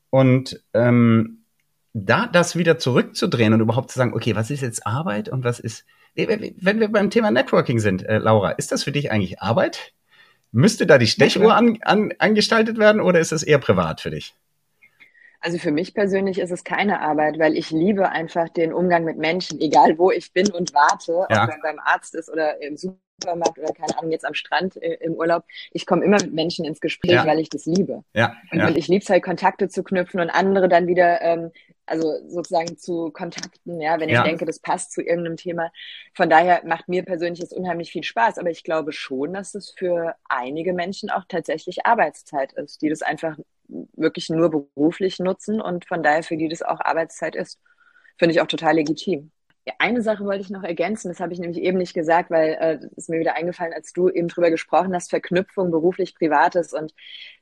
und 0.08 0.62
ähm, 0.72 1.44
da 1.92 2.26
das 2.26 2.56
wieder 2.56 2.78
zurückzudrehen 2.78 3.52
und 3.52 3.60
überhaupt 3.60 3.90
zu 3.90 3.98
sagen, 3.98 4.14
okay, 4.14 4.34
was 4.34 4.50
ist 4.50 4.62
jetzt 4.62 4.86
Arbeit 4.86 5.28
und 5.28 5.44
was 5.44 5.60
ist, 5.60 5.84
wenn 6.14 6.80
wir 6.80 6.88
beim 6.88 7.10
Thema 7.10 7.30
Networking 7.30 7.80
sind, 7.80 8.02
äh, 8.06 8.16
Laura, 8.16 8.52
ist 8.52 8.72
das 8.72 8.84
für 8.84 8.92
dich 8.92 9.12
eigentlich 9.12 9.42
Arbeit? 9.42 9.92
Müsste 10.52 10.86
da 10.86 10.96
die 10.96 11.06
Stechuhr 11.06 11.54
an, 11.54 11.78
an, 11.82 12.14
angestaltet 12.18 12.78
werden 12.78 13.02
oder 13.02 13.20
ist 13.20 13.32
es 13.32 13.42
eher 13.42 13.58
privat 13.58 14.00
für 14.00 14.10
dich? 14.10 14.34
Also 15.40 15.58
für 15.58 15.70
mich 15.70 15.94
persönlich 15.94 16.38
ist 16.38 16.50
es 16.50 16.64
keine 16.64 17.00
Arbeit, 17.00 17.38
weil 17.38 17.56
ich 17.56 17.70
liebe 17.70 18.10
einfach 18.10 18.50
den 18.50 18.74
Umgang 18.74 19.04
mit 19.04 19.16
Menschen, 19.16 19.58
egal 19.60 19.98
wo 19.98 20.10
ich 20.10 20.32
bin 20.32 20.50
und 20.50 20.74
warte, 20.74 21.26
ja. 21.30 21.44
ob 21.44 21.50
er 21.50 21.58
beim 21.62 21.78
Arzt 21.78 22.14
ist 22.14 22.30
oder 22.30 22.60
im 22.60 22.76
Supermarkt 22.76 23.58
oder 23.58 23.72
keine 23.72 23.98
Ahnung, 23.98 24.10
jetzt 24.10 24.26
am 24.26 24.34
Strand 24.34 24.76
äh, 24.82 24.98
im 25.00 25.14
Urlaub. 25.14 25.44
Ich 25.72 25.86
komme 25.86 26.04
immer 26.04 26.18
mit 26.18 26.34
Menschen 26.34 26.66
ins 26.66 26.80
Gespräch, 26.80 27.12
ja. 27.12 27.26
weil 27.26 27.38
ich 27.38 27.48
das 27.48 27.64
liebe. 27.64 28.04
Ja. 28.12 28.36
Und, 28.52 28.58
ja. 28.58 28.66
und 28.66 28.76
ich 28.76 28.88
liebe 28.88 29.02
es 29.02 29.08
halt, 29.08 29.22
Kontakte 29.22 29.68
zu 29.68 29.82
knüpfen 29.82 30.20
und 30.20 30.28
andere 30.28 30.68
dann 30.68 30.86
wieder, 30.86 31.22
ähm, 31.22 31.52
also 31.86 32.12
sozusagen 32.28 32.76
zu 32.76 33.10
kontakten, 33.10 33.80
ja, 33.80 33.98
wenn 33.98 34.10
ich 34.10 34.20
denke, 34.20 34.44
das 34.44 34.60
passt 34.60 34.92
zu 34.92 35.00
irgendeinem 35.00 35.36
Thema. 35.38 35.72
Von 36.14 36.28
daher 36.28 36.60
macht 36.64 36.88
mir 36.88 37.02
persönlich 37.02 37.40
das 37.40 37.52
unheimlich 37.52 37.90
viel 37.90 38.04
Spaß, 38.04 38.38
aber 38.38 38.50
ich 38.50 38.62
glaube 38.62 38.92
schon, 38.92 39.32
dass 39.32 39.54
es 39.54 39.70
für 39.70 40.14
einige 40.28 40.74
Menschen 40.74 41.10
auch 41.10 41.24
tatsächlich 41.26 41.86
Arbeitszeit 41.86 42.52
ist, 42.52 42.82
die 42.82 42.90
das 42.90 43.02
einfach 43.02 43.36
wirklich 43.94 44.28
nur 44.30 44.50
beruflich 44.50 45.18
nutzen 45.18 45.60
und 45.60 45.86
von 45.86 46.02
daher 46.02 46.22
für 46.22 46.36
die 46.36 46.48
das 46.48 46.62
auch 46.62 46.80
Arbeitszeit 46.80 47.36
ist. 47.36 47.60
Finde 48.18 48.34
ich 48.34 48.40
auch 48.40 48.46
total 48.46 48.74
legitim. 48.76 49.30
eine 49.78 50.02
Sache 50.02 50.24
wollte 50.24 50.42
ich 50.42 50.50
noch 50.50 50.64
ergänzen, 50.64 51.08
das 51.08 51.20
habe 51.20 51.32
ich 51.32 51.38
nämlich 51.38 51.58
eben 51.62 51.78
nicht 51.78 51.94
gesagt, 51.94 52.30
weil 52.30 52.56
äh, 52.60 52.78
ist 52.96 53.08
mir 53.08 53.20
wieder 53.20 53.34
eingefallen, 53.36 53.72
als 53.72 53.92
du 53.92 54.08
eben 54.08 54.28
drüber 54.28 54.50
gesprochen 54.50 54.94
hast, 54.94 55.10
Verknüpfung 55.10 55.70
beruflich 55.70 56.14
Privates 56.14 56.72
und 56.72 56.94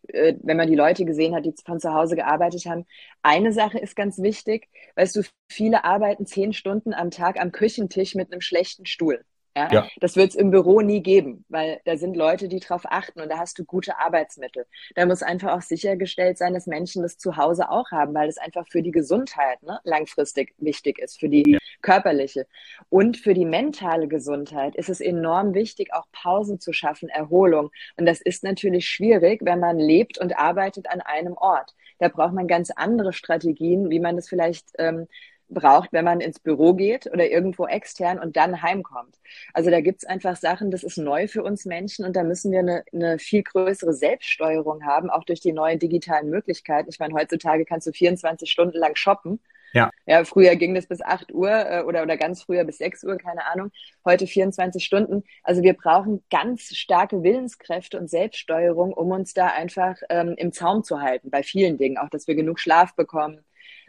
äh, 0.08 0.34
wenn 0.42 0.56
man 0.56 0.68
die 0.68 0.74
Leute 0.76 1.04
gesehen 1.04 1.34
hat, 1.34 1.46
die 1.46 1.54
von 1.64 1.80
zu 1.80 1.94
Hause 1.94 2.16
gearbeitet 2.16 2.66
haben. 2.66 2.86
Eine 3.22 3.52
Sache 3.52 3.78
ist 3.78 3.96
ganz 3.96 4.18
wichtig, 4.18 4.68
weißt 4.96 5.16
du, 5.16 5.22
viele 5.50 5.84
arbeiten 5.84 6.26
zehn 6.26 6.52
Stunden 6.52 6.92
am 6.94 7.10
Tag 7.10 7.40
am 7.40 7.52
Küchentisch 7.52 8.14
mit 8.14 8.32
einem 8.32 8.40
schlechten 8.40 8.86
Stuhl. 8.86 9.24
Ja? 9.58 9.68
ja. 9.72 9.88
Das 10.00 10.14
wird 10.14 10.30
es 10.30 10.36
im 10.36 10.50
Büro 10.50 10.80
nie 10.80 11.02
geben, 11.02 11.44
weil 11.48 11.80
da 11.84 11.96
sind 11.96 12.16
Leute, 12.16 12.48
die 12.48 12.60
drauf 12.60 12.82
achten 12.84 13.20
und 13.20 13.28
da 13.28 13.38
hast 13.38 13.58
du 13.58 13.64
gute 13.64 13.98
Arbeitsmittel. 13.98 14.66
Da 14.94 15.04
muss 15.04 15.22
einfach 15.22 15.56
auch 15.56 15.62
sichergestellt 15.62 16.38
sein, 16.38 16.54
dass 16.54 16.66
Menschen 16.66 17.02
das 17.02 17.18
zu 17.18 17.36
Hause 17.36 17.68
auch 17.70 17.90
haben, 17.90 18.14
weil 18.14 18.28
es 18.28 18.38
einfach 18.38 18.66
für 18.68 18.82
die 18.82 18.92
Gesundheit 18.92 19.60
ne, 19.62 19.80
langfristig 19.82 20.54
wichtig 20.58 20.98
ist, 21.00 21.18
für 21.18 21.28
die 21.28 21.42
ja. 21.46 21.58
körperliche. 21.82 22.46
Und 22.88 23.16
für 23.16 23.34
die 23.34 23.44
mentale 23.44 24.06
Gesundheit 24.06 24.76
ist 24.76 24.88
es 24.88 25.00
enorm 25.00 25.54
wichtig, 25.54 25.92
auch 25.92 26.06
Pausen 26.12 26.60
zu 26.60 26.72
schaffen, 26.72 27.08
Erholung. 27.08 27.70
Und 27.96 28.06
das 28.06 28.20
ist 28.20 28.44
natürlich 28.44 28.88
schwierig, 28.88 29.40
wenn 29.42 29.58
man 29.58 29.78
lebt 29.78 30.18
und 30.18 30.38
arbeitet 30.38 30.88
an 30.88 31.00
einem 31.00 31.34
Ort. 31.36 31.74
Da 31.98 32.06
braucht 32.06 32.32
man 32.32 32.46
ganz 32.46 32.70
andere 32.70 33.12
Strategien, 33.12 33.90
wie 33.90 33.98
man 33.98 34.14
das 34.14 34.28
vielleicht 34.28 34.68
ähm, 34.78 35.08
braucht, 35.48 35.92
wenn 35.92 36.04
man 36.04 36.20
ins 36.20 36.38
Büro 36.38 36.74
geht 36.74 37.06
oder 37.06 37.28
irgendwo 37.30 37.66
extern 37.66 38.18
und 38.18 38.36
dann 38.36 38.62
heimkommt. 38.62 39.16
Also 39.54 39.70
da 39.70 39.80
gibt's 39.80 40.04
einfach 40.04 40.36
Sachen, 40.36 40.70
das 40.70 40.82
ist 40.82 40.98
neu 40.98 41.28
für 41.28 41.42
uns 41.42 41.64
Menschen 41.64 42.04
und 42.04 42.16
da 42.16 42.22
müssen 42.22 42.52
wir 42.52 42.60
eine, 42.60 42.84
eine 42.92 43.18
viel 43.18 43.42
größere 43.42 43.92
Selbststeuerung 43.92 44.84
haben, 44.84 45.10
auch 45.10 45.24
durch 45.24 45.40
die 45.40 45.52
neuen 45.52 45.78
digitalen 45.78 46.30
Möglichkeiten. 46.30 46.90
Ich 46.90 46.98
meine, 46.98 47.14
heutzutage 47.14 47.64
kannst 47.64 47.86
du 47.86 47.92
24 47.92 48.50
Stunden 48.50 48.78
lang 48.78 48.96
shoppen. 48.96 49.40
Ja. 49.74 49.90
ja, 50.06 50.24
früher 50.24 50.56
ging 50.56 50.74
das 50.74 50.86
bis 50.86 51.02
8 51.02 51.32
Uhr 51.32 51.50
äh, 51.50 51.82
oder, 51.82 52.02
oder 52.02 52.16
ganz 52.16 52.42
früher 52.42 52.64
bis 52.64 52.78
6 52.78 53.04
Uhr, 53.04 53.18
keine 53.18 53.46
Ahnung. 53.46 53.70
Heute 54.04 54.26
24 54.26 54.82
Stunden. 54.82 55.24
Also 55.42 55.62
wir 55.62 55.74
brauchen 55.74 56.24
ganz 56.30 56.74
starke 56.74 57.22
Willenskräfte 57.22 57.98
und 57.98 58.08
Selbststeuerung, 58.08 58.92
um 58.92 59.10
uns 59.10 59.34
da 59.34 59.48
einfach 59.48 59.96
ähm, 60.08 60.34
im 60.38 60.52
Zaum 60.52 60.84
zu 60.84 61.00
halten, 61.00 61.30
bei 61.30 61.42
vielen 61.42 61.76
Dingen. 61.76 61.98
Auch, 61.98 62.08
dass 62.08 62.26
wir 62.26 62.34
genug 62.34 62.60
Schlaf 62.60 62.94
bekommen, 62.94 63.44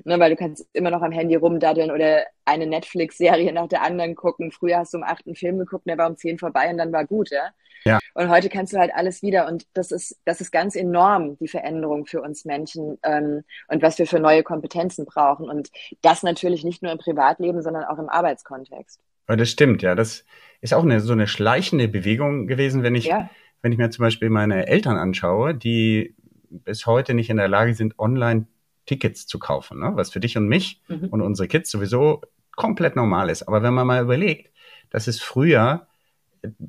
Ne, 0.06 0.20
weil 0.20 0.32
du 0.32 0.36
kannst 0.36 0.68
immer 0.74 0.92
noch 0.92 1.02
am 1.02 1.12
Handy 1.12 1.36
rumdaddeln 1.36 1.92
oder 1.92 2.24
eine 2.46 2.66
Netflix-Serie 2.66 3.52
nach 3.54 3.68
der 3.68 3.82
anderen 3.82 4.16
gucken. 4.16 4.52
Früher 4.52 4.78
hast 4.78 4.94
du 4.94 4.98
um 4.98 5.04
acht 5.04 5.26
einen 5.26 5.36
Film 5.36 5.60
geguckt, 5.60 5.88
der 5.88 5.98
war 5.98 6.10
um 6.10 6.18
zehn 6.18 6.40
vorbei 6.40 6.70
und 6.70 6.78
dann 6.78 6.92
war 6.92 7.06
gut, 7.06 7.30
ja. 7.32 7.50
Ja. 7.86 8.00
Und 8.14 8.30
heute 8.30 8.50
kannst 8.50 8.74
du 8.74 8.78
halt 8.78 8.92
alles 8.94 9.22
wieder. 9.22 9.48
Und 9.48 9.66
das 9.74 9.92
ist, 9.92 10.18
das 10.26 10.42
ist 10.42 10.52
ganz 10.52 10.76
enorm, 10.76 11.38
die 11.38 11.48
Veränderung 11.48 12.06
für 12.06 12.22
uns 12.22 12.46
Menschen 12.46 12.98
ähm, 13.04 13.44
und 13.68 13.82
was 13.82 13.98
wir 14.00 14.08
für 14.08 14.20
neue 14.20 14.44
Kompetenzen 14.44 15.06
brauchen. 15.06 15.50
Und 15.50 15.70
das 16.02 16.24
natürlich 16.24 16.64
nicht 16.64 16.84
nur 16.84 16.92
im 16.92 16.98
Privatleben, 16.98 17.62
sondern 17.62 17.86
auch 17.86 17.98
im 17.98 18.10
Arbeitskontext. 18.10 19.00
Das 19.28 19.50
stimmt, 19.50 19.82
ja. 19.82 19.96
Das 19.96 20.26
ist 20.62 20.74
auch 20.74 20.84
eine, 20.84 21.00
so 21.00 21.14
eine 21.14 21.28
schleichende 21.28 21.88
Bewegung 21.88 22.48
gewesen, 22.48 22.84
wenn 22.84 22.96
ich, 22.96 23.06
ja. 23.06 23.30
wenn 23.62 23.72
ich 23.72 23.78
mir 23.78 23.90
zum 23.90 24.04
Beispiel 24.04 24.30
meine 24.30 24.68
Eltern 24.68 24.98
anschaue, 24.98 25.54
die 25.54 26.16
bis 26.50 26.86
heute 26.86 27.14
nicht 27.14 27.30
in 27.30 27.38
der 27.38 27.48
Lage 27.48 27.76
sind, 27.76 27.98
online 28.00 28.48
Tickets 28.90 29.28
zu 29.28 29.38
kaufen, 29.38 29.80
ne? 29.80 29.92
was 29.94 30.10
für 30.10 30.20
dich 30.20 30.36
und 30.36 30.48
mich 30.48 30.82
mhm. 30.88 31.10
und 31.12 31.22
unsere 31.22 31.48
Kids 31.48 31.70
sowieso 31.70 32.22
komplett 32.56 32.96
normal 32.96 33.30
ist. 33.30 33.44
Aber 33.44 33.62
wenn 33.62 33.76
man 33.76 33.86
mal 33.86 34.02
überlegt, 34.02 34.52
dass 34.90 35.06
es 35.06 35.22
früher 35.22 35.86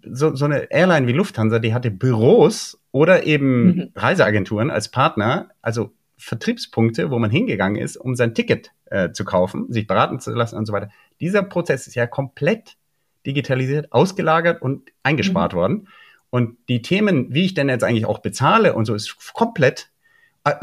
so, 0.05 0.35
so 0.37 0.45
eine 0.45 0.71
Airline 0.71 1.07
wie 1.07 1.13
Lufthansa, 1.13 1.61
die 1.61 1.73
hatte 1.73 1.91
Büros 1.91 2.79
oder 2.93 3.25
eben 3.25 3.65
mhm. 3.65 3.89
Reiseagenturen 3.97 4.71
als 4.71 4.91
Partner, 4.91 5.49
also 5.63 5.93
Vertriebspunkte, 6.19 7.11
wo 7.11 7.19
man 7.19 7.31
hingegangen 7.31 7.81
ist, 7.81 7.97
um 7.97 8.15
sein 8.15 8.35
Ticket 8.35 8.73
äh, 8.91 9.13
zu 9.13 9.25
kaufen, 9.25 9.73
sich 9.73 9.87
beraten 9.87 10.21
zu 10.21 10.33
lassen 10.33 10.57
und 10.57 10.67
so 10.67 10.75
weiter. 10.75 10.91
Dieser 11.21 11.43
Prozess 11.43 11.87
ist 11.87 11.95
ja 11.95 12.07
komplett 12.07 12.77
digitalisiert, 13.25 13.93
ausgelagert 13.93 14.61
und 14.61 14.91
eingespart 15.03 15.55
mhm. 15.55 15.57
worden. 15.57 15.89
Und 16.29 16.59
die 16.69 16.83
Themen, 16.83 17.33
wie 17.33 17.47
ich 17.47 17.55
denn 17.55 17.71
jetzt 17.71 17.83
eigentlich 17.83 18.05
auch 18.05 18.19
bezahle 18.19 18.75
und 18.75 18.85
so, 18.85 18.95
ist 18.95 19.17
komplett 19.33 19.91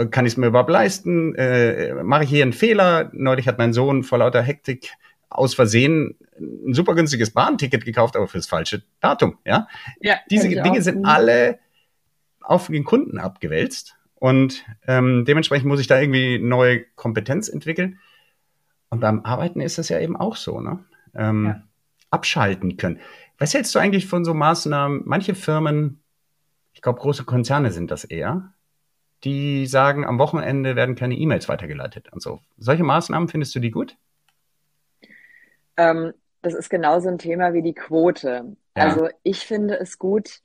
kann 0.09 0.25
ich 0.25 0.33
es 0.33 0.37
mir 0.37 0.47
überhaupt 0.47 0.69
leisten? 0.69 1.35
Äh, 1.35 2.03
Mache 2.03 2.23
ich 2.23 2.29
hier 2.29 2.43
einen 2.43 2.53
Fehler? 2.53 3.09
Neulich 3.13 3.47
hat 3.47 3.57
mein 3.57 3.73
Sohn 3.73 4.03
vor 4.03 4.19
lauter 4.19 4.41
Hektik 4.41 4.93
aus 5.29 5.53
Versehen 5.53 6.15
ein 6.39 6.73
super 6.73 6.95
günstiges 6.95 7.31
Bahnticket 7.31 7.85
gekauft, 7.85 8.15
aber 8.15 8.27
fürs 8.27 8.47
falsche 8.47 8.83
Datum. 8.99 9.37
Ja, 9.45 9.67
ja 9.99 10.15
diese 10.29 10.47
Dinge 10.49 10.81
sind 10.81 11.05
alle 11.05 11.59
auf 12.41 12.67
den 12.67 12.83
Kunden 12.83 13.17
abgewälzt 13.17 13.97
und 14.15 14.63
ähm, 14.87 15.25
dementsprechend 15.25 15.67
muss 15.67 15.79
ich 15.79 15.87
da 15.87 15.99
irgendwie 15.99 16.39
neue 16.39 16.83
Kompetenz 16.95 17.49
entwickeln. 17.49 17.99
Und 18.89 19.01
beim 19.01 19.25
Arbeiten 19.25 19.59
ist 19.59 19.77
das 19.77 19.89
ja 19.89 19.99
eben 19.99 20.15
auch 20.15 20.35
so, 20.35 20.61
ne? 20.61 20.79
Ähm, 21.13 21.45
ja. 21.45 21.63
Abschalten 22.09 22.77
können. 22.77 22.99
Was 23.37 23.53
hältst 23.53 23.75
du 23.75 23.79
eigentlich 23.79 24.07
von 24.07 24.23
so 24.23 24.33
Maßnahmen? 24.33 25.01
Manche 25.05 25.35
Firmen, 25.35 25.99
ich 26.73 26.81
glaube, 26.81 26.99
große 26.99 27.25
Konzerne 27.25 27.71
sind 27.71 27.91
das 27.91 28.05
eher, 28.05 28.53
die 29.23 29.65
sagen, 29.65 30.05
am 30.05 30.19
Wochenende 30.19 30.75
werden 30.75 30.95
keine 30.95 31.15
E-Mails 31.15 31.49
weitergeleitet 31.49 32.11
und 32.11 32.21
so. 32.21 32.39
Solche 32.57 32.83
Maßnahmen 32.83 33.29
findest 33.29 33.55
du 33.55 33.59
die 33.59 33.71
gut? 33.71 33.97
Ähm, 35.75 36.13
das 36.41 36.53
ist 36.53 36.69
genauso 36.69 37.09
ein 37.09 37.17
Thema 37.17 37.53
wie 37.53 37.61
die 37.61 37.73
Quote. 37.73 38.55
Ja. 38.75 38.83
Also 38.83 39.09
ich 39.23 39.45
finde 39.45 39.79
es 39.79 39.97
gut, 39.97 40.41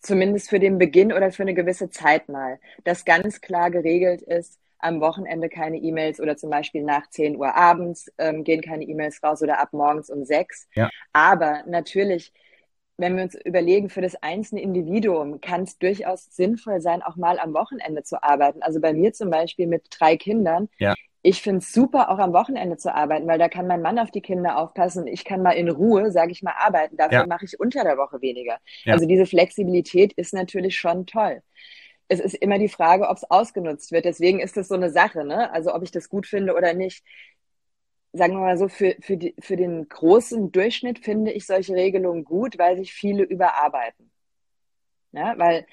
zumindest 0.00 0.50
für 0.50 0.60
den 0.60 0.78
Beginn 0.78 1.12
oder 1.12 1.32
für 1.32 1.42
eine 1.42 1.54
gewisse 1.54 1.90
Zeit 1.90 2.28
mal, 2.28 2.58
dass 2.84 3.04
ganz 3.04 3.40
klar 3.40 3.70
geregelt 3.70 4.22
ist, 4.22 4.60
am 4.78 5.00
Wochenende 5.00 5.48
keine 5.48 5.78
E-Mails 5.78 6.20
oder 6.20 6.36
zum 6.36 6.50
Beispiel 6.50 6.82
nach 6.82 7.08
10 7.08 7.36
Uhr 7.36 7.54
abends 7.56 8.12
ähm, 8.18 8.44
gehen 8.44 8.60
keine 8.60 8.84
E-Mails 8.84 9.22
raus 9.22 9.42
oder 9.42 9.58
ab 9.58 9.72
morgens 9.72 10.10
um 10.10 10.24
6. 10.24 10.68
Ja. 10.74 10.90
Aber 11.12 11.62
natürlich 11.66 12.32
wenn 12.98 13.16
wir 13.16 13.24
uns 13.24 13.34
überlegen, 13.34 13.90
für 13.90 14.00
das 14.00 14.16
einzelne 14.22 14.62
Individuum 14.62 15.40
kann 15.40 15.62
es 15.62 15.78
durchaus 15.78 16.24
sinnvoll 16.34 16.80
sein, 16.80 17.02
auch 17.02 17.16
mal 17.16 17.38
am 17.38 17.52
Wochenende 17.52 18.02
zu 18.02 18.22
arbeiten. 18.22 18.62
Also 18.62 18.80
bei 18.80 18.92
mir 18.92 19.12
zum 19.12 19.30
Beispiel 19.30 19.66
mit 19.66 19.86
drei 19.90 20.16
Kindern. 20.16 20.68
Ja. 20.78 20.94
Ich 21.22 21.42
finde 21.42 21.58
es 21.58 21.72
super, 21.72 22.10
auch 22.10 22.18
am 22.18 22.32
Wochenende 22.32 22.76
zu 22.76 22.94
arbeiten, 22.94 23.26
weil 23.26 23.38
da 23.38 23.48
kann 23.48 23.66
mein 23.66 23.82
Mann 23.82 23.98
auf 23.98 24.10
die 24.12 24.20
Kinder 24.20 24.58
aufpassen 24.58 25.08
ich 25.08 25.24
kann 25.24 25.42
mal 25.42 25.52
in 25.52 25.68
Ruhe, 25.68 26.12
sage 26.12 26.30
ich 26.30 26.42
mal, 26.42 26.54
arbeiten. 26.56 26.96
Dafür 26.96 27.20
ja. 27.20 27.26
mache 27.26 27.44
ich 27.44 27.58
unter 27.58 27.82
der 27.82 27.98
Woche 27.98 28.22
weniger. 28.22 28.58
Ja. 28.84 28.94
Also 28.94 29.06
diese 29.06 29.26
Flexibilität 29.26 30.12
ist 30.14 30.32
natürlich 30.32 30.78
schon 30.78 31.04
toll. 31.04 31.42
Es 32.08 32.20
ist 32.20 32.34
immer 32.34 32.58
die 32.58 32.68
Frage, 32.68 33.08
ob 33.08 33.16
es 33.16 33.28
ausgenutzt 33.28 33.90
wird. 33.90 34.04
Deswegen 34.04 34.38
ist 34.38 34.56
das 34.56 34.68
so 34.68 34.76
eine 34.76 34.90
Sache, 34.90 35.24
ne? 35.24 35.52
Also 35.52 35.74
ob 35.74 35.82
ich 35.82 35.90
das 35.90 36.08
gut 36.08 36.26
finde 36.26 36.54
oder 36.54 36.72
nicht 36.72 37.04
sagen 38.16 38.34
wir 38.34 38.40
mal 38.40 38.58
so, 38.58 38.68
für, 38.68 38.96
für, 39.00 39.16
die, 39.16 39.34
für 39.38 39.56
den 39.56 39.88
großen 39.88 40.52
Durchschnitt 40.52 40.98
finde 41.00 41.32
ich 41.32 41.46
solche 41.46 41.74
Regelungen 41.74 42.24
gut, 42.24 42.58
weil 42.58 42.76
sich 42.76 42.92
viele 42.92 43.22
überarbeiten. 43.24 44.10
Ja, 45.12 45.38
weil 45.38 45.66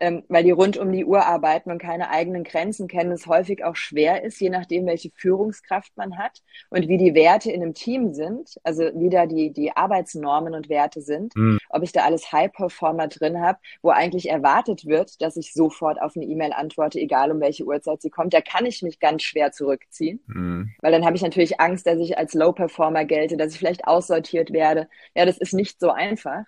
ähm, 0.00 0.24
weil 0.28 0.42
die 0.42 0.50
rund 0.50 0.78
um 0.78 0.90
die 0.90 1.04
Uhr 1.04 1.24
arbeiten 1.26 1.70
und 1.70 1.78
keine 1.78 2.10
eigenen 2.10 2.42
Grenzen 2.42 2.88
kennen, 2.88 3.12
es 3.12 3.26
häufig 3.26 3.64
auch 3.64 3.76
schwer 3.76 4.24
ist, 4.24 4.40
je 4.40 4.48
nachdem, 4.48 4.86
welche 4.86 5.10
Führungskraft 5.14 5.96
man 5.96 6.18
hat 6.18 6.42
und 6.70 6.88
wie 6.88 6.96
die 6.96 7.14
Werte 7.14 7.52
in 7.52 7.62
einem 7.62 7.74
Team 7.74 8.14
sind, 8.14 8.58
also 8.64 8.84
wie 8.94 9.10
da 9.10 9.26
die, 9.26 9.52
die 9.52 9.76
Arbeitsnormen 9.76 10.54
und 10.54 10.70
Werte 10.70 11.02
sind, 11.02 11.36
mhm. 11.36 11.58
ob 11.68 11.82
ich 11.82 11.92
da 11.92 12.04
alles 12.04 12.32
High-Performer 12.32 13.08
drin 13.08 13.40
habe, 13.40 13.58
wo 13.82 13.90
eigentlich 13.90 14.30
erwartet 14.30 14.86
wird, 14.86 15.20
dass 15.20 15.36
ich 15.36 15.52
sofort 15.52 16.00
auf 16.00 16.16
eine 16.16 16.24
E-Mail 16.24 16.52
antworte, 16.52 16.98
egal 16.98 17.30
um 17.30 17.40
welche 17.40 17.64
Uhrzeit 17.64 18.00
sie 18.00 18.10
kommt, 18.10 18.32
da 18.32 18.40
kann 18.40 18.64
ich 18.64 18.82
mich 18.82 19.00
ganz 19.00 19.22
schwer 19.22 19.52
zurückziehen, 19.52 20.20
mhm. 20.26 20.70
weil 20.80 20.92
dann 20.92 21.04
habe 21.04 21.16
ich 21.16 21.22
natürlich 21.22 21.60
Angst, 21.60 21.86
dass 21.86 21.98
ich 21.98 22.16
als 22.16 22.32
Low-Performer 22.32 23.04
gelte, 23.04 23.36
dass 23.36 23.52
ich 23.52 23.58
vielleicht 23.58 23.86
aussortiert 23.86 24.52
werde. 24.52 24.88
Ja, 25.14 25.26
das 25.26 25.36
ist 25.36 25.52
nicht 25.52 25.78
so 25.78 25.90
einfach 25.90 26.44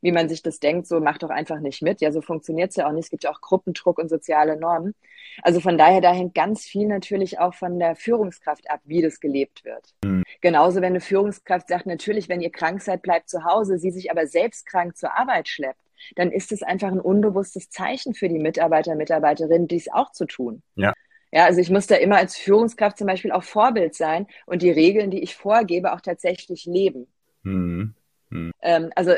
wie 0.00 0.12
man 0.12 0.28
sich 0.28 0.42
das 0.42 0.60
denkt, 0.60 0.86
so 0.86 1.00
macht 1.00 1.22
doch 1.22 1.30
einfach 1.30 1.60
nicht 1.60 1.82
mit. 1.82 2.00
Ja, 2.00 2.12
so 2.12 2.20
funktioniert 2.20 2.70
es 2.70 2.76
ja 2.76 2.88
auch 2.88 2.92
nicht. 2.92 3.04
Es 3.04 3.10
gibt 3.10 3.24
ja 3.24 3.30
auch 3.30 3.40
Gruppendruck 3.40 3.98
und 3.98 4.08
soziale 4.08 4.56
Normen. 4.56 4.94
Also 5.42 5.60
von 5.60 5.76
daher, 5.78 6.00
da 6.00 6.12
hängt 6.12 6.34
ganz 6.34 6.64
viel 6.64 6.86
natürlich 6.86 7.38
auch 7.38 7.54
von 7.54 7.78
der 7.78 7.96
Führungskraft 7.96 8.70
ab, 8.70 8.80
wie 8.84 9.02
das 9.02 9.20
gelebt 9.20 9.64
wird. 9.64 9.94
Mhm. 10.04 10.22
Genauso, 10.40 10.76
wenn 10.76 10.92
eine 10.92 11.00
Führungskraft 11.00 11.68
sagt, 11.68 11.86
natürlich, 11.86 12.28
wenn 12.28 12.40
ihr 12.40 12.50
krank 12.50 12.82
seid, 12.82 13.02
bleibt 13.02 13.28
zu 13.28 13.44
Hause, 13.44 13.78
sie 13.78 13.90
sich 13.90 14.10
aber 14.10 14.26
selbst 14.26 14.66
krank 14.66 14.96
zur 14.96 15.16
Arbeit 15.16 15.48
schleppt, 15.48 15.80
dann 16.14 16.30
ist 16.30 16.52
es 16.52 16.62
einfach 16.62 16.88
ein 16.88 17.00
unbewusstes 17.00 17.70
Zeichen 17.70 18.14
für 18.14 18.28
die 18.28 18.38
Mitarbeiter, 18.38 18.94
Mitarbeiterinnen, 18.94 19.68
dies 19.68 19.88
auch 19.92 20.12
zu 20.12 20.26
tun. 20.26 20.62
Ja. 20.74 20.92
Ja, 21.32 21.44
also 21.44 21.60
ich 21.60 21.70
muss 21.70 21.86
da 21.86 21.96
immer 21.96 22.16
als 22.16 22.36
Führungskraft 22.36 22.98
zum 22.98 23.08
Beispiel 23.08 23.32
auch 23.32 23.42
Vorbild 23.42 23.94
sein 23.94 24.26
und 24.46 24.62
die 24.62 24.70
Regeln, 24.70 25.10
die 25.10 25.22
ich 25.22 25.34
vorgebe, 25.34 25.92
auch 25.92 26.00
tatsächlich 26.00 26.66
leben. 26.66 27.08
Mhm. 27.42 27.94
Mhm. 28.30 28.52
Ähm, 28.62 28.90
also 28.94 29.12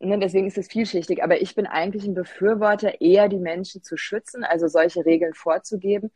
ne, 0.00 0.18
deswegen 0.18 0.46
ist 0.46 0.58
es 0.58 0.68
vielschichtig. 0.68 1.22
Aber 1.22 1.40
ich 1.40 1.54
bin 1.54 1.66
eigentlich 1.66 2.04
ein 2.04 2.14
Befürworter, 2.14 3.00
eher 3.00 3.28
die 3.28 3.38
Menschen 3.38 3.82
zu 3.82 3.96
schützen, 3.96 4.44
also 4.44 4.68
solche 4.68 5.04
Regeln 5.04 5.34
vorzugeben. 5.34 6.10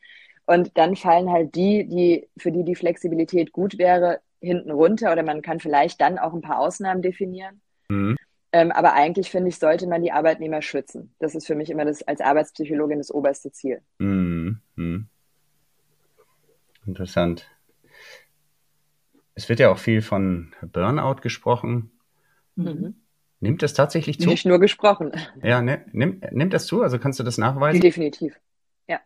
Und 0.47 0.77
dann 0.77 0.97
fallen 0.97 1.31
halt 1.31 1.55
die, 1.55 1.87
die, 1.87 2.29
für 2.37 2.53
die 2.53 2.64
die 2.64 2.75
Flexibilität 2.75 3.53
gut 3.53 3.79
wäre, 3.79 4.20
hinten 4.40 4.70
runter 4.70 5.12
oder 5.12 5.23
man 5.23 5.40
kann 5.40 5.61
vielleicht 5.61 6.01
dann 6.01 6.18
auch 6.18 6.35
ein 6.35 6.42
paar 6.42 6.59
Ausnahmen 6.59 7.01
definieren. 7.01 7.61
Mhm. 7.88 8.16
Ähm, 8.53 8.70
aber 8.70 8.92
eigentlich 8.92 9.31
finde 9.31 9.49
ich, 9.49 9.59
sollte 9.59 9.87
man 9.87 10.03
die 10.03 10.12
Arbeitnehmer 10.12 10.62
schützen. 10.62 11.14
Das 11.18 11.35
ist 11.35 11.47
für 11.47 11.55
mich 11.55 11.70
immer 11.70 11.85
das 11.85 12.03
als 12.03 12.20
Arbeitspsychologin 12.20 12.99
das 12.99 13.11
oberste 13.11 13.51
Ziel. 13.53 13.81
Mhm. 13.99 14.61
Interessant. 16.87 17.51
Es 19.35 19.49
wird 19.49 19.59
ja 19.59 19.73
auch 19.73 19.79
viel 19.79 20.03
von 20.03 20.55
Burnout 20.61 21.23
gesprochen. 21.23 21.90
Mhm. 22.57 22.94
Nimmt 23.44 23.62
das 23.62 23.74
tatsächlich 23.74 24.18
zu? 24.18 24.30
Nicht 24.30 24.46
nur 24.46 24.59
gesprochen. 24.59 25.12
Ja, 25.42 25.61
ne, 25.61 25.85
nimmt, 25.92 26.33
nimmt 26.33 26.54
das 26.54 26.64
zu? 26.64 26.83
Also 26.83 26.98
kannst 26.98 27.20
du 27.20 27.24
das 27.24 27.37
nachweisen? 27.37 27.83
Definitiv. 27.83 28.40
Ja. 28.88 29.00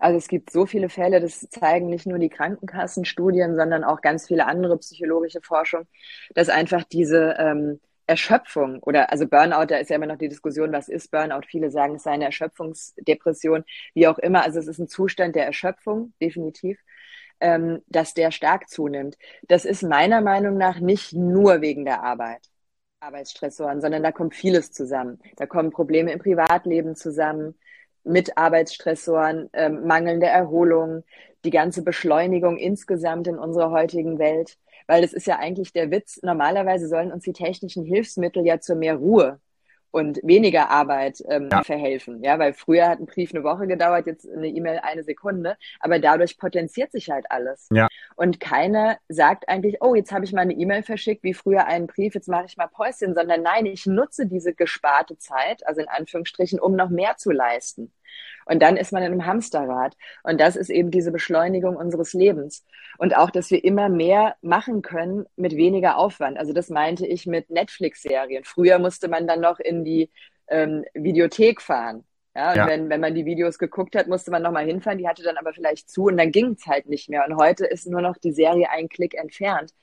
Also 0.00 0.18
es 0.18 0.26
gibt 0.26 0.50
so 0.50 0.66
viele 0.66 0.88
Fälle, 0.88 1.20
das 1.20 1.48
zeigen 1.48 1.88
nicht 1.88 2.04
nur 2.04 2.18
die 2.18 2.30
Krankenkassenstudien, 2.30 3.54
sondern 3.54 3.84
auch 3.84 4.00
ganz 4.00 4.26
viele 4.26 4.46
andere 4.46 4.76
psychologische 4.78 5.40
Forschung, 5.40 5.86
dass 6.34 6.48
einfach 6.48 6.82
diese 6.82 7.36
ähm, 7.38 7.78
Erschöpfung 8.08 8.82
oder 8.82 9.12
also 9.12 9.28
Burnout, 9.28 9.66
da 9.66 9.76
ist 9.76 9.90
ja 9.90 9.96
immer 9.96 10.06
noch 10.06 10.18
die 10.18 10.28
Diskussion, 10.28 10.72
was 10.72 10.88
ist 10.88 11.12
Burnout? 11.12 11.46
Viele 11.46 11.70
sagen, 11.70 11.94
es 11.94 12.02
sei 12.02 12.10
eine 12.10 12.24
Erschöpfungsdepression, 12.24 13.64
wie 13.94 14.08
auch 14.08 14.18
immer. 14.18 14.42
Also 14.42 14.58
es 14.58 14.66
ist 14.66 14.80
ein 14.80 14.88
Zustand 14.88 15.36
der 15.36 15.46
Erschöpfung, 15.46 16.12
definitiv, 16.20 16.80
ähm, 17.38 17.82
dass 17.86 18.14
der 18.14 18.32
stark 18.32 18.68
zunimmt. 18.68 19.16
Das 19.46 19.64
ist 19.64 19.84
meiner 19.84 20.22
Meinung 20.22 20.58
nach 20.58 20.80
nicht 20.80 21.12
nur 21.12 21.60
wegen 21.60 21.84
der 21.84 22.02
Arbeit. 22.02 22.48
Arbeitsstressoren, 23.00 23.80
sondern 23.80 24.02
da 24.02 24.12
kommt 24.12 24.34
vieles 24.34 24.72
zusammen. 24.72 25.20
Da 25.36 25.46
kommen 25.46 25.70
Probleme 25.70 26.12
im 26.12 26.18
Privatleben 26.18 26.96
zusammen, 26.96 27.54
mit 28.04 28.36
Arbeitsstressoren, 28.36 29.50
ähm, 29.52 29.86
mangelnde 29.86 30.26
Erholung, 30.26 31.04
die 31.44 31.50
ganze 31.50 31.82
Beschleunigung 31.82 32.56
insgesamt 32.56 33.28
in 33.28 33.38
unserer 33.38 33.70
heutigen 33.70 34.18
Welt. 34.18 34.56
Weil 34.86 35.02
das 35.02 35.12
ist 35.12 35.26
ja 35.26 35.38
eigentlich 35.38 35.72
der 35.72 35.90
Witz. 35.90 36.20
Normalerweise 36.22 36.88
sollen 36.88 37.12
uns 37.12 37.24
die 37.24 37.32
technischen 37.32 37.84
Hilfsmittel 37.84 38.44
ja 38.46 38.60
zu 38.60 38.74
mehr 38.74 38.96
Ruhe 38.96 39.40
und 39.90 40.20
weniger 40.22 40.70
Arbeit 40.70 41.22
ähm, 41.28 41.48
ja. 41.50 41.62
verhelfen. 41.62 42.22
Ja, 42.22 42.38
weil 42.38 42.52
früher 42.52 42.88
hat 42.88 43.00
ein 43.00 43.06
Brief 43.06 43.34
eine 43.34 43.44
Woche 43.44 43.66
gedauert, 43.66 44.06
jetzt 44.06 44.28
eine 44.28 44.48
E-Mail 44.48 44.80
eine 44.82 45.02
Sekunde, 45.02 45.56
aber 45.80 45.98
dadurch 45.98 46.38
potenziert 46.38 46.92
sich 46.92 47.10
halt 47.10 47.30
alles. 47.30 47.68
Ja. 47.72 47.88
Und 48.16 48.40
keiner 48.40 48.98
sagt 49.08 49.48
eigentlich, 49.48 49.78
oh, 49.80 49.94
jetzt 49.94 50.12
habe 50.12 50.24
ich 50.24 50.32
mal 50.32 50.42
eine 50.42 50.54
E-Mail 50.54 50.82
verschickt, 50.82 51.22
wie 51.24 51.34
früher 51.34 51.66
einen 51.66 51.86
Brief, 51.86 52.14
jetzt 52.14 52.28
mache 52.28 52.46
ich 52.46 52.56
mal 52.56 52.68
Päuschen, 52.68 53.14
sondern 53.14 53.42
nein, 53.42 53.66
ich 53.66 53.86
nutze 53.86 54.26
diese 54.26 54.54
gesparte 54.54 55.18
Zeit, 55.18 55.66
also 55.66 55.80
in 55.80 55.88
Anführungsstrichen, 55.88 56.60
um 56.60 56.74
noch 56.74 56.90
mehr 56.90 57.16
zu 57.16 57.30
leisten. 57.30 57.92
Und 58.46 58.62
dann 58.62 58.76
ist 58.76 58.92
man 58.92 59.02
in 59.02 59.12
einem 59.12 59.26
Hamsterrad. 59.26 59.96
Und 60.22 60.40
das 60.40 60.56
ist 60.56 60.70
eben 60.70 60.90
diese 60.90 61.12
Beschleunigung 61.12 61.76
unseres 61.76 62.14
Lebens. 62.14 62.64
Und 62.96 63.16
auch, 63.16 63.30
dass 63.30 63.50
wir 63.50 63.62
immer 63.62 63.88
mehr 63.88 64.36
machen 64.40 64.82
können 64.82 65.26
mit 65.36 65.56
weniger 65.56 65.98
Aufwand. 65.98 66.38
Also 66.38 66.52
das 66.52 66.70
meinte 66.70 67.06
ich 67.06 67.26
mit 67.26 67.50
Netflix-Serien. 67.50 68.44
Früher 68.44 68.78
musste 68.78 69.08
man 69.08 69.26
dann 69.26 69.40
noch 69.40 69.60
in 69.60 69.84
die 69.84 70.10
ähm, 70.48 70.84
Videothek 70.94 71.60
fahren. 71.60 72.04
Ja, 72.34 72.50
und 72.50 72.56
ja. 72.56 72.66
Wenn, 72.68 72.88
wenn 72.88 73.00
man 73.00 73.14
die 73.14 73.24
Videos 73.24 73.58
geguckt 73.58 73.96
hat, 73.96 74.06
musste 74.06 74.30
man 74.30 74.42
nochmal 74.42 74.64
hinfahren. 74.64 74.98
Die 74.98 75.08
hatte 75.08 75.22
dann 75.22 75.36
aber 75.36 75.52
vielleicht 75.52 75.90
zu 75.90 76.04
und 76.04 76.16
dann 76.16 76.32
ging 76.32 76.52
es 76.52 76.66
halt 76.66 76.88
nicht 76.88 77.08
mehr. 77.08 77.26
Und 77.28 77.36
heute 77.36 77.66
ist 77.66 77.86
nur 77.86 78.00
noch 78.00 78.16
die 78.16 78.32
Serie 78.32 78.70
ein 78.70 78.88
Klick 78.88 79.14
entfernt. 79.14 79.74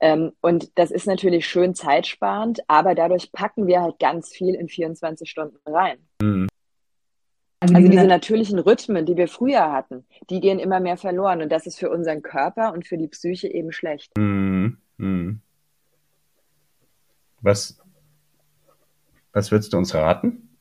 Ähm, 0.00 0.32
und 0.40 0.76
das 0.78 0.90
ist 0.90 1.06
natürlich 1.06 1.46
schön 1.46 1.74
zeitsparend, 1.74 2.60
aber 2.68 2.94
dadurch 2.94 3.32
packen 3.32 3.66
wir 3.66 3.80
halt 3.80 3.98
ganz 3.98 4.28
viel 4.28 4.54
in 4.54 4.68
24 4.68 5.30
Stunden 5.30 5.58
rein. 5.64 5.98
Mhm. 6.20 6.48
Also, 7.76 7.88
diese 7.90 8.06
natürlichen 8.06 8.58
Rhythmen, 8.58 9.06
die 9.06 9.16
wir 9.16 9.28
früher 9.28 9.72
hatten, 9.72 10.04
die 10.30 10.40
gehen 10.40 10.58
immer 10.58 10.80
mehr 10.80 10.96
verloren. 10.96 11.42
Und 11.42 11.50
das 11.50 11.66
ist 11.66 11.78
für 11.78 11.90
unseren 11.90 12.22
Körper 12.22 12.72
und 12.72 12.86
für 12.86 12.98
die 12.98 13.08
Psyche 13.08 13.48
eben 13.48 13.72
schlecht. 13.72 14.16
Mhm. 14.16 14.78
Mhm. 14.96 15.40
Was, 17.40 17.78
was 19.32 19.50
würdest 19.50 19.72
du 19.72 19.78
uns 19.78 19.94
raten? 19.94 20.56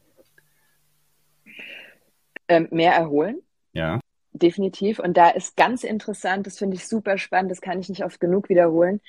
Ähm, 2.48 2.68
mehr 2.72 2.94
erholen. 2.94 3.40
Ja. 3.74 4.00
Definitiv. 4.34 5.00
Und 5.00 5.16
da 5.16 5.30
ist 5.30 5.56
ganz 5.56 5.84
interessant, 5.84 6.46
das 6.46 6.58
finde 6.58 6.76
ich 6.76 6.88
super 6.88 7.18
spannend, 7.18 7.52
das 7.52 7.62
kann 7.62 7.80
ich 7.80 7.90
nicht 7.90 8.04
oft 8.04 8.20
genug 8.20 8.50
wiederholen. 8.50 9.00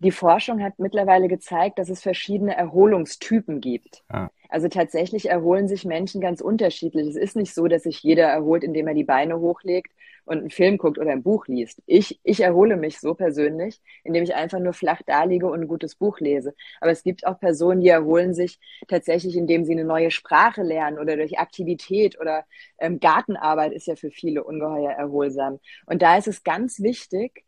Die 0.00 0.12
Forschung 0.12 0.62
hat 0.62 0.78
mittlerweile 0.78 1.26
gezeigt, 1.26 1.78
dass 1.78 1.88
es 1.88 2.02
verschiedene 2.02 2.56
Erholungstypen 2.56 3.60
gibt. 3.60 4.04
Ah. 4.08 4.28
Also 4.48 4.68
tatsächlich 4.68 5.28
erholen 5.28 5.66
sich 5.66 5.84
Menschen 5.84 6.20
ganz 6.20 6.40
unterschiedlich. 6.40 7.08
Es 7.08 7.16
ist 7.16 7.36
nicht 7.36 7.52
so, 7.52 7.66
dass 7.66 7.82
sich 7.82 8.02
jeder 8.02 8.26
erholt, 8.26 8.62
indem 8.62 8.86
er 8.86 8.94
die 8.94 9.04
Beine 9.04 9.40
hochlegt 9.40 9.92
und 10.24 10.38
einen 10.38 10.50
Film 10.50 10.78
guckt 10.78 10.98
oder 10.98 11.10
ein 11.10 11.22
Buch 11.22 11.46
liest. 11.48 11.82
Ich, 11.86 12.20
ich 12.22 12.40
erhole 12.40 12.76
mich 12.76 13.00
so 13.00 13.14
persönlich, 13.14 13.80
indem 14.04 14.22
ich 14.22 14.34
einfach 14.34 14.60
nur 14.60 14.72
flach 14.72 15.02
daliege 15.02 15.46
und 15.50 15.62
ein 15.62 15.68
gutes 15.68 15.96
Buch 15.96 16.20
lese. 16.20 16.54
Aber 16.80 16.92
es 16.92 17.02
gibt 17.02 17.26
auch 17.26 17.40
Personen, 17.40 17.80
die 17.80 17.88
erholen 17.88 18.34
sich 18.34 18.60
tatsächlich, 18.86 19.36
indem 19.36 19.64
sie 19.64 19.72
eine 19.72 19.84
neue 19.84 20.10
Sprache 20.10 20.62
lernen 20.62 20.98
oder 20.98 21.16
durch 21.16 21.38
Aktivität 21.38 22.20
oder 22.20 22.44
ähm, 22.78 23.00
Gartenarbeit 23.00 23.72
ist 23.72 23.86
ja 23.86 23.96
für 23.96 24.10
viele 24.10 24.44
ungeheuer 24.44 24.92
erholsam. 24.92 25.58
Und 25.86 26.02
da 26.02 26.16
ist 26.16 26.28
es 26.28 26.44
ganz 26.44 26.80
wichtig, 26.80 27.44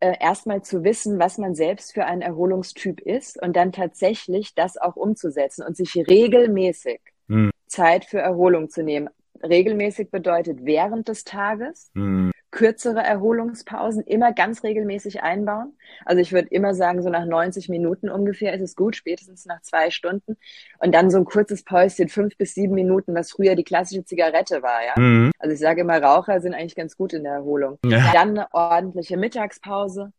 äh, 0.00 0.14
erstmal 0.18 0.62
zu 0.62 0.84
wissen, 0.84 1.18
was 1.18 1.38
man 1.38 1.54
selbst 1.54 1.92
für 1.92 2.04
ein 2.04 2.22
Erholungstyp 2.22 3.00
ist 3.00 3.40
und 3.40 3.54
dann 3.54 3.72
tatsächlich 3.72 4.54
das 4.54 4.76
auch 4.76 4.96
umzusetzen 4.96 5.64
und 5.66 5.76
sich 5.76 5.94
regelmäßig 5.96 7.00
mhm. 7.28 7.50
Zeit 7.66 8.04
für 8.04 8.18
Erholung 8.18 8.70
zu 8.70 8.82
nehmen. 8.82 9.08
Regelmäßig 9.42 10.10
bedeutet 10.10 10.64
während 10.64 11.08
des 11.08 11.24
Tages, 11.24 11.90
mhm 11.94 12.32
kürzere 12.60 13.02
Erholungspausen 13.02 14.02
immer 14.02 14.34
ganz 14.34 14.62
regelmäßig 14.62 15.22
einbauen. 15.22 15.78
Also 16.04 16.20
ich 16.20 16.30
würde 16.30 16.48
immer 16.48 16.74
sagen, 16.74 17.02
so 17.02 17.08
nach 17.08 17.24
90 17.24 17.70
Minuten 17.70 18.10
ungefähr 18.10 18.52
ist 18.52 18.60
es 18.60 18.76
gut, 18.76 18.96
spätestens 18.96 19.46
nach 19.46 19.62
zwei 19.62 19.90
Stunden. 19.90 20.36
Und 20.78 20.94
dann 20.94 21.10
so 21.10 21.16
ein 21.16 21.24
kurzes 21.24 21.64
Päuschen, 21.64 22.10
fünf 22.10 22.36
bis 22.36 22.52
sieben 22.52 22.74
Minuten, 22.74 23.14
was 23.14 23.30
früher 23.30 23.54
die 23.54 23.64
klassische 23.64 24.04
Zigarette 24.04 24.62
war, 24.62 24.84
ja. 24.84 24.92
Mhm. 25.02 25.30
Also 25.38 25.54
ich 25.54 25.58
sage 25.58 25.80
immer, 25.80 26.02
Raucher 26.02 26.42
sind 26.42 26.52
eigentlich 26.52 26.76
ganz 26.76 26.98
gut 26.98 27.14
in 27.14 27.24
der 27.24 27.32
Erholung. 27.32 27.78
Ja. 27.86 28.12
Dann 28.12 28.38
eine 28.38 28.52
ordentliche 28.52 29.16
Mittagspause 29.16 30.12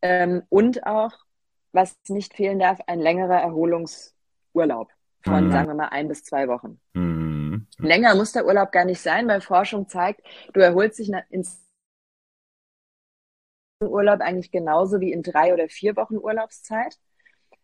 ähm, 0.00 0.44
und 0.48 0.86
auch, 0.86 1.12
was 1.72 1.94
nicht 2.08 2.34
fehlen 2.34 2.58
darf, 2.58 2.78
ein 2.86 3.00
längerer 3.00 3.42
Erholungsurlaub 3.42 4.88
von, 5.20 5.48
mhm. 5.48 5.52
sagen 5.52 5.68
wir 5.68 5.74
mal, 5.74 5.88
ein 5.88 6.08
bis 6.08 6.24
zwei 6.24 6.48
Wochen. 6.48 6.80
Mhm. 6.94 7.66
Länger 7.78 8.14
muss 8.14 8.32
der 8.32 8.46
Urlaub 8.46 8.72
gar 8.72 8.86
nicht 8.86 9.02
sein, 9.02 9.28
weil 9.28 9.42
Forschung 9.42 9.88
zeigt, 9.88 10.22
du 10.54 10.60
erholst 10.60 10.98
dich 10.98 11.12
ins 11.28 11.61
Urlaub 13.86 14.20
eigentlich 14.20 14.50
genauso 14.50 15.00
wie 15.00 15.12
in 15.12 15.22
drei 15.22 15.52
oder 15.52 15.68
vier 15.68 15.96
Wochen 15.96 16.16
Urlaubszeit. 16.16 16.98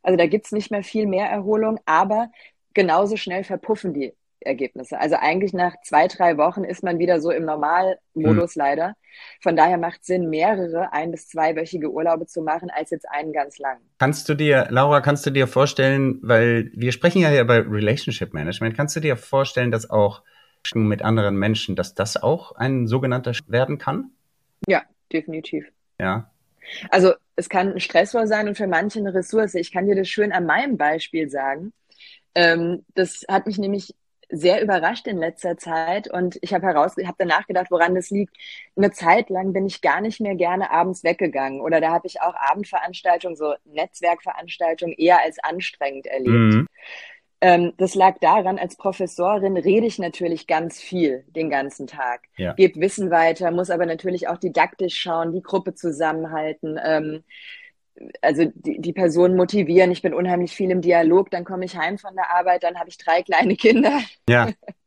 Also 0.03 0.17
da 0.17 0.27
gibt 0.27 0.47
es 0.47 0.53
nicht 0.53 0.71
mehr 0.71 0.83
viel 0.83 1.07
mehr 1.07 1.29
Erholung, 1.29 1.81
aber 1.85 2.31
genauso 2.75 3.17
schnell 3.17 3.45
verpuffen 3.45 3.93
die 3.93 4.15
Ergebnisse. 4.41 4.99
Also 5.01 5.17
eigentlich 5.17 5.53
nach 5.53 5.75
zwei, 5.83 6.07
drei 6.07 6.37
Wochen 6.37 6.65
ist 6.65 6.83
man 6.83 6.99
wieder 6.99 7.21
so 7.21 7.31
im 7.31 7.45
Normalmodus 7.45 8.55
hm. 8.55 8.59
leider. 8.59 8.95
Von 9.41 9.57
daher 9.57 9.79
macht 9.79 10.01
es 10.01 10.07
Sinn, 10.07 10.31
mehrere 10.31 10.93
ein- 10.93 11.11
bis 11.11 11.29
zweiwöchige 11.29 11.91
Urlaube 11.91 12.27
zu 12.27 12.43
machen, 12.43 12.71
als 12.71 12.91
jetzt 12.91 13.09
einen 13.11 13.33
ganz 13.33 13.59
lang. 13.59 13.79
Kannst 13.99 14.29
du 14.29 14.35
dir, 14.35 14.69
Laura, 14.71 15.01
kannst 15.01 15.27
du 15.27 15.31
dir 15.31 15.49
vorstellen, 15.49 16.21
weil 16.23 16.71
wir 16.75 16.93
sprechen 16.93 17.21
ja 17.21 17.29
hier 17.29 17.41
über 17.41 17.57
Relationship 17.69 18.33
Management, 18.33 18.77
kannst 18.77 18.95
du 18.95 19.01
dir 19.01 19.17
vorstellen, 19.17 19.73
dass 19.73 19.91
auch 19.91 20.23
mit 20.75 21.03
anderen 21.03 21.37
Menschen, 21.37 21.77
dass 21.77 21.95
das 21.95 22.17
auch 22.17 22.53
ein 22.53 22.87
sogenannter 22.87 23.33
werden 23.47 23.79
kann? 23.79 24.11
Ja, 24.67 24.83
definitiv. 25.13 25.67
Ja. 26.01 26.31
Also 26.91 27.15
es 27.37 27.49
kann 27.49 27.73
ein 27.73 27.81
Stressor 27.81 28.27
sein 28.27 28.49
und 28.49 28.57
für 28.57 28.67
manche 28.67 28.99
eine 28.99 29.15
Ressource. 29.15 29.55
Ich 29.55 29.73
kann 29.73 29.87
dir 29.87 29.97
das 29.97 30.09
schön 30.09 30.33
an 30.33 30.47
meinem 30.47 30.77
Beispiel 30.77 31.29
sagen. 31.29 31.73
Ähm, 32.35 32.85
das 32.95 33.25
hat 33.29 33.47
mich 33.47 33.59
nämlich 33.59 33.95
sehr 34.31 34.63
überrascht 34.63 35.07
in 35.07 35.17
letzter 35.17 35.57
Zeit 35.57 36.11
und 36.13 36.39
ich 36.43 36.53
habe 36.53 36.67
heraus, 36.67 36.97
habe 36.97 37.17
danach 37.17 37.47
gedacht, 37.47 37.71
woran 37.71 37.95
das 37.95 38.11
liegt. 38.11 38.37
Eine 38.77 38.91
Zeit 38.91 39.31
lang 39.31 39.53
bin 39.53 39.67
ich 39.67 39.81
gar 39.81 40.01
nicht 40.01 40.21
mehr 40.21 40.35
gerne 40.35 40.71
abends 40.71 41.03
weggegangen 41.03 41.61
oder 41.63 41.81
da 41.81 41.91
habe 41.91 42.07
ich 42.07 42.21
auch 42.21 42.35
Abendveranstaltungen, 42.35 43.37
so 43.37 43.55
Netzwerkveranstaltungen 43.65 44.95
eher 44.99 45.23
als 45.23 45.39
anstrengend 45.43 46.07
erlebt. 46.07 46.55
Mhm. 46.55 46.67
Ähm, 47.41 47.73
das 47.77 47.95
lag 47.95 48.19
daran, 48.21 48.59
als 48.59 48.77
Professorin 48.77 49.57
rede 49.57 49.87
ich 49.87 49.99
natürlich 49.99 50.47
ganz 50.49 50.81
viel 50.81 51.25
den 51.29 51.51
ganzen 51.51 51.87
Tag, 51.87 52.23
ja. 52.37 52.53
gebe 52.55 52.81
Wissen 52.81 53.11
weiter, 53.11 53.53
muss 53.53 53.71
aber 53.71 53.87
natürlich 53.87 54.27
auch 54.27 54.39
didaktisch 54.39 54.97
schauen, 54.99 55.33
die 55.33 55.43
Gruppe 55.43 55.75
zusammenhalten, 55.75 56.81
ähm, 56.85 57.23
also 58.23 58.45
die, 58.55 58.81
die 58.81 58.93
Person 58.93 59.37
motivieren. 59.37 59.91
Ich 59.91 60.03
bin 60.03 60.15
unheimlich 60.15 60.53
viel 60.53 60.71
im 60.71 60.81
Dialog, 60.81 61.31
dann 61.31 61.45
komme 61.45 61.65
ich 61.65 61.77
heim 61.77 61.99
von 61.99 62.15
der 62.15 62.31
Arbeit, 62.31 62.65
dann 62.65 62.79
habe 62.79 62.89
ich 62.89 62.99
drei 62.99 63.23
kleine 63.23 63.57
Kinder. 63.57 64.01
Ja. 64.29 64.51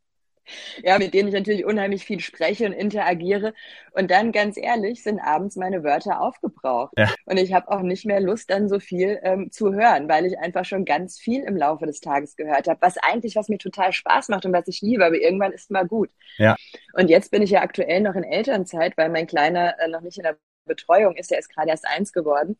ja, 0.82 0.98
mit 0.98 1.14
denen 1.14 1.28
ich 1.28 1.34
natürlich 1.34 1.64
unheimlich 1.64 2.04
viel 2.04 2.20
spreche 2.20 2.66
und 2.66 2.72
interagiere. 2.72 3.54
Und 3.92 4.10
dann, 4.10 4.32
ganz 4.32 4.56
ehrlich, 4.56 5.02
sind 5.02 5.20
abends 5.20 5.56
meine 5.56 5.84
Wörter 5.84 6.20
aufgebraucht. 6.20 6.92
Ja. 6.96 7.12
Und 7.26 7.38
ich 7.38 7.52
habe 7.52 7.70
auch 7.70 7.82
nicht 7.82 8.06
mehr 8.06 8.20
Lust, 8.20 8.50
dann 8.50 8.68
so 8.68 8.80
viel 8.80 9.20
ähm, 9.22 9.50
zu 9.50 9.72
hören, 9.72 10.08
weil 10.08 10.26
ich 10.26 10.38
einfach 10.38 10.64
schon 10.64 10.84
ganz 10.84 11.18
viel 11.18 11.42
im 11.42 11.56
Laufe 11.56 11.86
des 11.86 12.00
Tages 12.00 12.36
gehört 12.36 12.68
habe, 12.68 12.80
was 12.80 12.96
eigentlich, 12.98 13.36
was 13.36 13.48
mir 13.48 13.58
total 13.58 13.92
Spaß 13.92 14.28
macht 14.28 14.46
und 14.46 14.52
was 14.52 14.68
ich 14.68 14.80
liebe, 14.80 15.04
aber 15.04 15.16
irgendwann 15.16 15.52
ist 15.52 15.70
mal 15.70 15.86
gut. 15.86 16.10
Ja. 16.38 16.56
Und 16.94 17.08
jetzt 17.08 17.30
bin 17.30 17.42
ich 17.42 17.50
ja 17.50 17.62
aktuell 17.62 18.00
noch 18.00 18.14
in 18.14 18.24
Elternzeit, 18.24 18.96
weil 18.96 19.10
mein 19.10 19.26
Kleiner 19.26 19.78
äh, 19.78 19.88
noch 19.88 20.00
nicht 20.00 20.18
in 20.18 20.24
der 20.24 20.36
Betreuung 20.64 21.16
ist, 21.16 21.32
er 21.32 21.38
ist 21.38 21.52
gerade 21.52 21.70
erst 21.70 21.86
eins 21.86 22.12
geworden. 22.12 22.56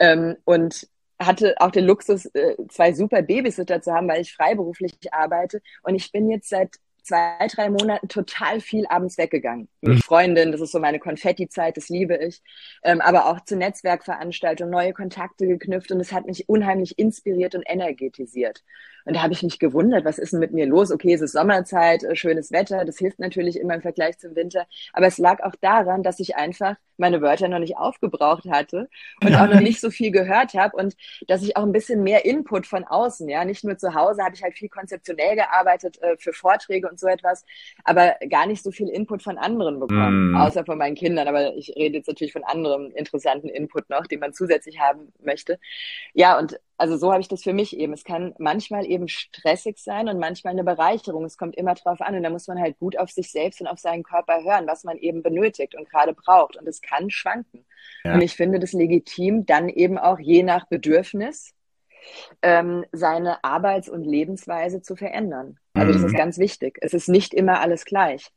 Ähm, 0.00 0.36
und 0.44 0.88
hatte 1.20 1.56
auch 1.58 1.70
den 1.70 1.84
Luxus, 1.84 2.26
äh, 2.26 2.56
zwei 2.68 2.92
super 2.92 3.22
Babysitter 3.22 3.82
zu 3.82 3.92
haben, 3.92 4.08
weil 4.08 4.20
ich 4.20 4.32
freiberuflich 4.32 4.94
arbeite. 5.12 5.60
Und 5.82 5.94
ich 5.94 6.12
bin 6.12 6.30
jetzt 6.30 6.48
seit 6.48 6.76
zwei, 7.08 7.46
drei 7.48 7.70
Monaten 7.70 8.08
total 8.08 8.60
viel 8.60 8.86
abends 8.88 9.18
weggegangen. 9.18 9.68
Mit 9.80 9.94
mhm. 9.94 10.00
Freundinnen, 10.00 10.52
das 10.52 10.60
ist 10.60 10.72
so 10.72 10.78
meine 10.78 10.98
Konfetti-Zeit, 10.98 11.76
das 11.76 11.88
liebe 11.88 12.16
ich. 12.16 12.42
Ähm, 12.82 13.00
aber 13.00 13.26
auch 13.26 13.40
zu 13.44 13.56
Netzwerkveranstaltungen, 13.56 14.70
neue 14.70 14.92
Kontakte 14.92 15.46
geknüpft 15.46 15.90
und 15.90 16.00
es 16.00 16.12
hat 16.12 16.26
mich 16.26 16.48
unheimlich 16.48 16.98
inspiriert 16.98 17.54
und 17.54 17.64
energetisiert. 17.66 18.62
Und 19.08 19.14
da 19.14 19.22
habe 19.22 19.32
ich 19.32 19.42
mich 19.42 19.58
gewundert, 19.58 20.04
was 20.04 20.18
ist 20.18 20.34
denn 20.34 20.38
mit 20.38 20.52
mir 20.52 20.66
los? 20.66 20.92
Okay, 20.92 21.14
es 21.14 21.22
ist 21.22 21.32
Sommerzeit, 21.32 22.04
äh, 22.04 22.14
schönes 22.14 22.52
Wetter, 22.52 22.84
das 22.84 22.98
hilft 22.98 23.18
natürlich 23.18 23.58
immer 23.58 23.74
im 23.74 23.80
Vergleich 23.80 24.18
zum 24.18 24.36
Winter. 24.36 24.66
Aber 24.92 25.06
es 25.06 25.16
lag 25.16 25.42
auch 25.42 25.54
daran, 25.62 26.02
dass 26.02 26.20
ich 26.20 26.36
einfach 26.36 26.76
meine 26.98 27.22
Wörter 27.22 27.48
noch 27.48 27.58
nicht 27.58 27.78
aufgebraucht 27.78 28.44
hatte 28.50 28.90
und 29.22 29.30
ja. 29.30 29.42
auch 29.42 29.48
noch 29.48 29.60
nicht 29.60 29.80
so 29.80 29.90
viel 29.90 30.10
gehört 30.10 30.52
habe 30.54 30.76
und 30.76 30.94
dass 31.26 31.42
ich 31.42 31.56
auch 31.56 31.62
ein 31.62 31.72
bisschen 31.72 32.02
mehr 32.02 32.24
Input 32.24 32.66
von 32.66 32.84
außen, 32.84 33.28
ja, 33.28 33.44
nicht 33.44 33.64
nur 33.64 33.78
zu 33.78 33.94
Hause 33.94 34.22
habe 34.22 34.34
ich 34.34 34.42
halt 34.42 34.54
viel 34.54 34.68
konzeptionell 34.68 35.36
gearbeitet 35.36 36.02
äh, 36.02 36.16
für 36.18 36.32
Vorträge 36.32 36.88
und 36.88 37.00
so 37.00 37.06
etwas, 37.06 37.46
aber 37.84 38.16
gar 38.28 38.46
nicht 38.46 38.62
so 38.62 38.70
viel 38.70 38.88
Input 38.88 39.22
von 39.22 39.38
anderen 39.38 39.80
bekommen, 39.80 40.32
mm. 40.32 40.36
außer 40.36 40.64
von 40.64 40.76
meinen 40.76 40.96
Kindern. 40.96 41.28
Aber 41.28 41.54
ich 41.54 41.74
rede 41.76 41.98
jetzt 41.98 42.08
natürlich 42.08 42.32
von 42.32 42.44
anderem 42.44 42.90
interessanten 42.90 43.48
Input 43.48 43.88
noch, 43.88 44.06
den 44.06 44.20
man 44.20 44.34
zusätzlich 44.34 44.80
haben 44.80 45.12
möchte. 45.22 45.60
Ja, 46.14 46.36
und 46.36 46.58
also 46.78 46.96
so 46.96 47.12
habe 47.12 47.20
ich 47.20 47.28
das 47.28 47.42
für 47.42 47.52
mich 47.52 47.76
eben. 47.76 47.92
Es 47.92 48.04
kann 48.04 48.34
manchmal 48.38 48.86
eben 48.86 48.97
stressig 49.06 49.78
sein 49.78 50.08
und 50.08 50.18
manchmal 50.18 50.54
eine 50.54 50.64
Bereicherung. 50.64 51.24
Es 51.24 51.36
kommt 51.36 51.54
immer 51.56 51.74
drauf 51.74 52.00
an 52.00 52.16
und 52.16 52.22
da 52.24 52.30
muss 52.30 52.48
man 52.48 52.58
halt 52.58 52.78
gut 52.78 52.98
auf 52.98 53.10
sich 53.10 53.30
selbst 53.30 53.60
und 53.60 53.68
auf 53.68 53.78
seinen 53.78 54.02
Körper 54.02 54.42
hören, 54.42 54.66
was 54.66 54.82
man 54.82 54.96
eben 54.96 55.22
benötigt 55.22 55.76
und 55.76 55.88
gerade 55.88 56.14
braucht. 56.14 56.56
Und 56.56 56.66
es 56.66 56.80
kann 56.80 57.10
schwanken. 57.10 57.64
Ja. 58.02 58.14
Und 58.14 58.22
ich 58.22 58.34
finde 58.34 58.58
das 58.58 58.72
legitim, 58.72 59.46
dann 59.46 59.68
eben 59.68 59.98
auch 59.98 60.18
je 60.18 60.42
nach 60.42 60.66
Bedürfnis 60.66 61.54
ähm, 62.42 62.84
seine 62.92 63.44
Arbeits- 63.44 63.88
und 63.88 64.04
Lebensweise 64.04 64.82
zu 64.82 64.96
verändern. 64.96 65.58
Also 65.74 65.92
das 65.92 66.02
ist 66.02 66.12
mhm. 66.12 66.16
ganz 66.16 66.38
wichtig. 66.38 66.78
Es 66.80 66.94
ist 66.94 67.08
nicht 67.08 67.34
immer 67.34 67.60
alles 67.60 67.84
gleich. 67.84 68.30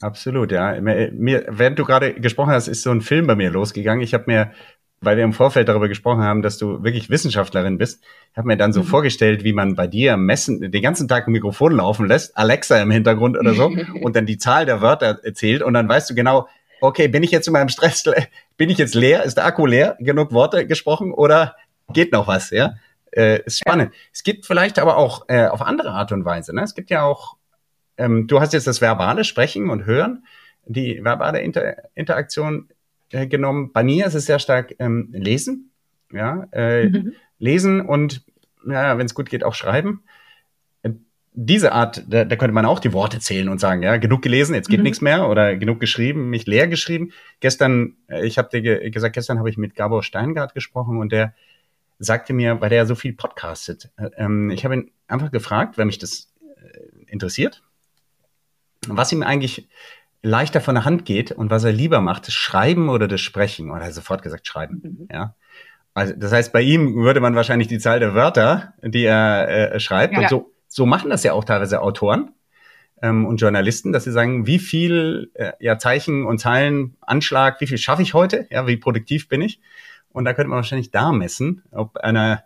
Absolut, 0.00 0.52
ja. 0.52 0.80
Mir, 0.80 1.46
während 1.48 1.78
du 1.78 1.84
gerade 1.84 2.14
gesprochen 2.14 2.50
hast, 2.50 2.68
ist 2.68 2.82
so 2.82 2.90
ein 2.90 3.00
Film 3.00 3.26
bei 3.26 3.36
mir 3.36 3.50
losgegangen. 3.50 4.02
Ich 4.02 4.12
habe 4.12 4.24
mir 4.26 4.52
weil 5.00 5.16
wir 5.16 5.24
im 5.24 5.32
Vorfeld 5.32 5.68
darüber 5.68 5.88
gesprochen 5.88 6.22
haben, 6.22 6.42
dass 6.42 6.58
du 6.58 6.82
wirklich 6.82 7.10
Wissenschaftlerin 7.10 7.78
bist, 7.78 8.02
habe 8.36 8.48
mir 8.48 8.56
dann 8.56 8.72
so 8.72 8.80
mhm. 8.80 8.86
vorgestellt, 8.86 9.44
wie 9.44 9.52
man 9.52 9.74
bei 9.74 9.86
dir 9.86 10.16
messen, 10.16 10.70
den 10.72 10.82
ganzen 10.82 11.08
Tag 11.08 11.26
ein 11.26 11.32
Mikrofon 11.32 11.72
laufen 11.72 12.06
lässt, 12.06 12.36
Alexa 12.36 12.80
im 12.80 12.90
Hintergrund 12.90 13.36
oder 13.38 13.54
so, 13.54 13.66
und 14.02 14.16
dann 14.16 14.26
die 14.26 14.38
Zahl 14.38 14.66
der 14.66 14.80
Wörter 14.80 15.20
erzählt 15.22 15.62
und 15.62 15.74
dann 15.74 15.88
weißt 15.88 16.10
du 16.10 16.14
genau, 16.14 16.48
okay, 16.80 17.08
bin 17.08 17.22
ich 17.22 17.30
jetzt 17.30 17.46
in 17.46 17.52
meinem 17.52 17.68
Stress, 17.68 18.04
bin 18.56 18.70
ich 18.70 18.78
jetzt 18.78 18.94
leer, 18.94 19.24
ist 19.24 19.36
der 19.36 19.46
Akku 19.46 19.66
leer, 19.66 19.96
genug 20.00 20.32
Worte 20.32 20.66
gesprochen 20.66 21.12
oder 21.12 21.56
geht 21.92 22.12
noch 22.12 22.26
was, 22.26 22.50
ja? 22.50 22.74
Äh, 23.10 23.42
ist 23.44 23.60
spannend. 23.60 23.92
Ja. 23.92 24.00
Es 24.12 24.22
gibt 24.22 24.46
vielleicht 24.46 24.78
aber 24.78 24.96
auch 24.96 25.26
äh, 25.28 25.46
auf 25.46 25.62
andere 25.62 25.90
Art 25.90 26.10
und 26.12 26.24
Weise, 26.24 26.54
ne? 26.54 26.62
Es 26.62 26.74
gibt 26.74 26.90
ja 26.90 27.02
auch, 27.02 27.36
ähm, 27.96 28.26
du 28.26 28.40
hast 28.40 28.52
jetzt 28.52 28.66
das 28.66 28.80
verbale 28.80 29.24
Sprechen 29.24 29.70
und 29.70 29.86
Hören, 29.86 30.24
die 30.66 31.04
verbale 31.04 31.40
Inter 31.40 31.76
Interaktion 31.94 32.68
äh, 33.10 33.26
genommen. 33.26 33.72
Bei 33.72 33.82
mir 33.82 34.06
ist 34.06 34.14
es 34.14 34.26
sehr 34.26 34.38
stark 34.38 34.74
ähm, 34.78 35.08
Lesen, 35.12 35.70
ja, 36.12 36.46
äh, 36.52 36.88
mhm. 36.88 37.12
Lesen 37.38 37.80
und 37.80 38.24
ja, 38.66 38.96
wenn 38.98 39.06
es 39.06 39.14
gut 39.14 39.28
geht, 39.28 39.44
auch 39.44 39.54
Schreiben. 39.54 40.02
Äh, 40.82 40.90
diese 41.32 41.72
Art, 41.72 42.04
da, 42.08 42.24
da, 42.24 42.36
könnte 42.36 42.54
man 42.54 42.66
auch 42.66 42.78
die 42.78 42.92
Worte 42.92 43.18
zählen 43.18 43.48
und 43.48 43.60
sagen, 43.60 43.82
ja, 43.82 43.96
genug 43.96 44.22
gelesen, 44.22 44.54
jetzt 44.54 44.68
geht 44.68 44.78
mhm. 44.78 44.84
nichts 44.84 45.00
mehr 45.00 45.28
oder 45.28 45.56
genug 45.56 45.80
geschrieben, 45.80 46.30
mich 46.30 46.46
leer 46.46 46.68
geschrieben. 46.68 47.12
Gestern, 47.40 47.96
äh, 48.08 48.26
ich 48.26 48.38
habe 48.38 48.48
dir 48.50 48.62
ge 48.62 48.90
gesagt, 48.90 49.14
gestern 49.14 49.38
habe 49.38 49.50
ich 49.50 49.56
mit 49.56 49.74
Gabor 49.74 50.02
Steingart 50.02 50.54
gesprochen 50.54 50.98
und 50.98 51.12
der 51.12 51.34
sagte 51.98 52.32
mir, 52.32 52.60
weil 52.60 52.70
der 52.70 52.78
ja 52.78 52.86
so 52.86 52.94
viel 52.94 53.12
podcastet, 53.12 53.90
äh, 53.96 54.10
ähm, 54.16 54.50
ich 54.50 54.64
habe 54.64 54.74
ihn 54.74 54.90
einfach 55.08 55.30
gefragt, 55.30 55.78
wenn 55.78 55.86
mich 55.86 55.98
das 55.98 56.30
interessiert, 57.06 57.62
was 58.88 59.12
ihm 59.12 59.22
eigentlich 59.22 59.68
leichter 60.24 60.60
von 60.60 60.74
der 60.74 60.84
Hand 60.84 61.04
geht 61.04 61.32
und 61.32 61.50
was 61.50 61.64
er 61.64 61.72
lieber 61.72 62.00
macht, 62.00 62.26
das 62.26 62.34
Schreiben 62.34 62.88
oder 62.88 63.06
das 63.06 63.20
Sprechen. 63.20 63.68
Er 63.68 63.84
hat 63.84 63.94
sofort 63.94 64.22
gesagt 64.22 64.46
Schreiben. 64.46 64.80
Mhm. 64.82 65.08
Ja. 65.12 65.34
Also 65.92 66.14
das 66.16 66.32
heißt, 66.32 66.52
bei 66.52 66.62
ihm 66.62 66.96
würde 66.96 67.20
man 67.20 67.36
wahrscheinlich 67.36 67.68
die 67.68 67.78
Zahl 67.78 68.00
der 68.00 68.14
Wörter, 68.14 68.74
die 68.82 69.04
er 69.04 69.74
äh, 69.74 69.80
schreibt, 69.80 70.14
ja, 70.14 70.20
und 70.20 70.28
so, 70.28 70.52
so 70.66 70.86
machen 70.86 71.10
das 71.10 71.22
ja 71.22 71.34
auch 71.34 71.44
teilweise 71.44 71.82
Autoren 71.82 72.30
ähm, 73.02 73.26
und 73.26 73.36
Journalisten, 73.36 73.92
dass 73.92 74.04
sie 74.04 74.12
sagen, 74.12 74.46
wie 74.46 74.58
viel 74.58 75.30
äh, 75.34 75.52
ja, 75.60 75.78
Zeichen 75.78 76.24
und 76.24 76.38
Zeilen, 76.38 76.96
Anschlag, 77.02 77.60
wie 77.60 77.66
viel 77.66 77.78
schaffe 77.78 78.02
ich 78.02 78.14
heute, 78.14 78.48
ja, 78.50 78.66
wie 78.66 78.76
produktiv 78.76 79.28
bin 79.28 79.42
ich. 79.42 79.60
Und 80.10 80.24
da 80.24 80.32
könnte 80.32 80.48
man 80.48 80.56
wahrscheinlich 80.56 80.90
da 80.90 81.12
messen, 81.12 81.62
ob 81.70 81.98
einer 81.98 82.44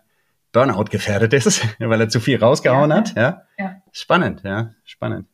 Burnout 0.51 0.85
gefährdet 0.85 1.33
ist, 1.33 1.65
weil 1.79 2.01
er 2.01 2.09
zu 2.09 2.19
viel 2.19 2.39
rausgehauen 2.39 2.89
ja, 2.91 2.97
hat. 2.97 3.15
Ja. 3.15 3.43
ja. 3.57 3.81
Spannend, 3.91 4.41
ja, 4.43 4.73
spannend. 4.83 5.27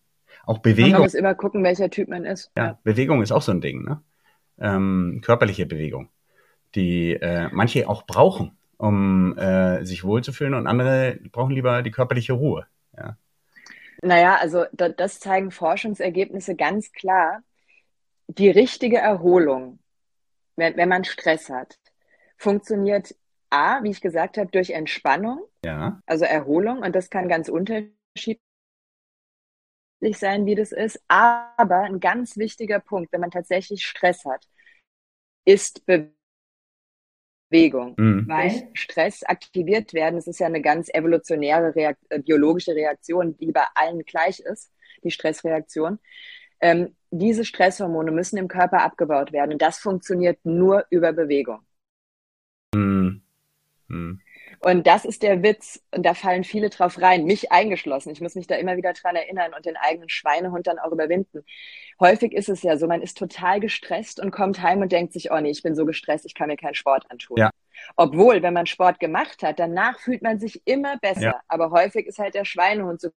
Auch 0.45 0.59
Bewegung. 0.59 0.91
Man 0.93 1.01
muss 1.01 1.13
immer 1.13 1.35
gucken, 1.35 1.63
welcher 1.63 1.89
Typ 1.89 2.07
man 2.07 2.25
ist. 2.25 2.51
Ja, 2.57 2.65
ja. 2.65 2.79
Bewegung 2.83 3.21
ist 3.21 3.31
auch 3.31 3.41
so 3.41 3.51
ein 3.51 3.61
Ding, 3.61 3.83
ne? 3.83 4.01
Ähm, 4.57 5.21
körperliche 5.23 5.65
Bewegung, 5.65 6.09
die 6.75 7.13
äh, 7.13 7.49
manche 7.51 7.89
auch 7.89 8.03
brauchen, 8.03 8.57
um 8.77 9.37
äh, 9.37 9.83
sich 9.83 10.03
wohlzufühlen 10.05 10.53
und 10.53 10.67
andere 10.67 11.19
brauchen 11.31 11.53
lieber 11.53 11.81
die 11.81 11.91
körperliche 11.91 12.33
Ruhe. 12.33 12.65
Ja. 12.97 13.17
Naja, 14.01 14.37
also 14.39 14.65
da, 14.71 14.89
das 14.89 15.19
zeigen 15.19 15.51
Forschungsergebnisse 15.51 16.55
ganz 16.55 16.91
klar. 16.93 17.41
Die 18.27 18.49
richtige 18.49 18.97
Erholung, 18.97 19.79
wenn, 20.55 20.77
wenn 20.77 20.89
man 20.89 21.03
Stress 21.03 21.49
hat, 21.49 21.77
funktioniert 22.37 23.15
A, 23.49 23.83
wie 23.83 23.91
ich 23.91 24.01
gesagt 24.01 24.37
habe, 24.37 24.49
durch 24.51 24.71
Entspannung, 24.71 25.39
ja. 25.63 26.01
also 26.05 26.25
Erholung, 26.25 26.79
und 26.79 26.95
das 26.95 27.09
kann 27.09 27.27
ganz 27.27 27.49
unterschiedlich 27.49 28.44
sein, 30.13 30.45
wie 30.45 30.55
das 30.55 30.71
ist. 30.71 31.01
Aber 31.07 31.81
ein 31.81 31.99
ganz 31.99 32.37
wichtiger 32.37 32.79
Punkt, 32.79 33.11
wenn 33.11 33.21
man 33.21 33.31
tatsächlich 33.31 33.85
Stress 33.85 34.23
hat, 34.25 34.47
ist 35.45 35.83
Bewegung. 37.49 37.95
Mhm. 37.97 38.27
Weil 38.27 38.69
Stress 38.73 39.23
aktiviert 39.23 39.93
werden, 39.93 40.15
das 40.15 40.27
ist 40.27 40.39
ja 40.39 40.47
eine 40.47 40.61
ganz 40.61 40.89
evolutionäre 40.93 41.75
Reakt 41.75 42.01
äh, 42.09 42.19
biologische 42.19 42.75
Reaktion, 42.75 43.37
die 43.37 43.51
bei 43.51 43.65
allen 43.75 44.03
gleich 44.03 44.39
ist, 44.39 44.71
die 45.03 45.11
Stressreaktion. 45.11 45.99
Ähm, 46.59 46.95
diese 47.11 47.45
Stresshormone 47.45 48.11
müssen 48.11 48.37
im 48.37 48.47
Körper 48.47 48.81
abgebaut 48.81 49.31
werden 49.31 49.53
und 49.53 49.61
das 49.61 49.77
funktioniert 49.77 50.39
nur 50.43 50.85
über 50.89 51.13
Bewegung. 51.13 51.59
Mhm. 52.73 53.21
Mhm. 53.87 54.21
Und 54.65 54.87
das 54.87 55.05
ist 55.05 55.21
der 55.21 55.43
Witz. 55.43 55.79
Und 55.91 56.07
da 56.07 56.15
fallen 56.15 56.43
viele 56.43 56.71
drauf 56.71 56.99
rein, 56.99 57.25
mich 57.25 57.51
eingeschlossen. 57.51 58.09
Ich 58.09 58.19
muss 58.19 58.33
mich 58.33 58.47
da 58.47 58.55
immer 58.55 58.77
wieder 58.77 58.93
dran 58.93 59.15
erinnern 59.15 59.53
und 59.53 59.67
den 59.67 59.77
eigenen 59.77 60.09
Schweinehund 60.09 60.65
dann 60.65 60.79
auch 60.79 60.91
überwinden. 60.91 61.45
Häufig 61.99 62.33
ist 62.33 62.49
es 62.49 62.63
ja 62.63 62.75
so, 62.75 62.87
man 62.87 63.03
ist 63.03 63.15
total 63.15 63.59
gestresst 63.59 64.19
und 64.19 64.31
kommt 64.31 64.63
heim 64.63 64.81
und 64.81 64.91
denkt 64.91 65.13
sich, 65.13 65.31
oh 65.31 65.39
nee, 65.39 65.51
ich 65.51 65.61
bin 65.61 65.75
so 65.75 65.85
gestresst, 65.85 66.25
ich 66.25 66.33
kann 66.33 66.47
mir 66.47 66.57
keinen 66.57 66.73
Sport 66.73 67.05
antun. 67.11 67.37
Ja. 67.37 67.51
Obwohl, 67.95 68.41
wenn 68.41 68.55
man 68.55 68.65
Sport 68.65 68.99
gemacht 68.99 69.43
hat, 69.43 69.59
danach 69.59 69.99
fühlt 69.99 70.23
man 70.23 70.39
sich 70.39 70.59
immer 70.65 70.97
besser. 70.97 71.21
Ja. 71.21 71.41
Aber 71.47 71.69
häufig 71.69 72.07
ist 72.07 72.17
halt 72.17 72.33
der 72.33 72.45
Schweinehund 72.45 72.99
so 72.99 73.09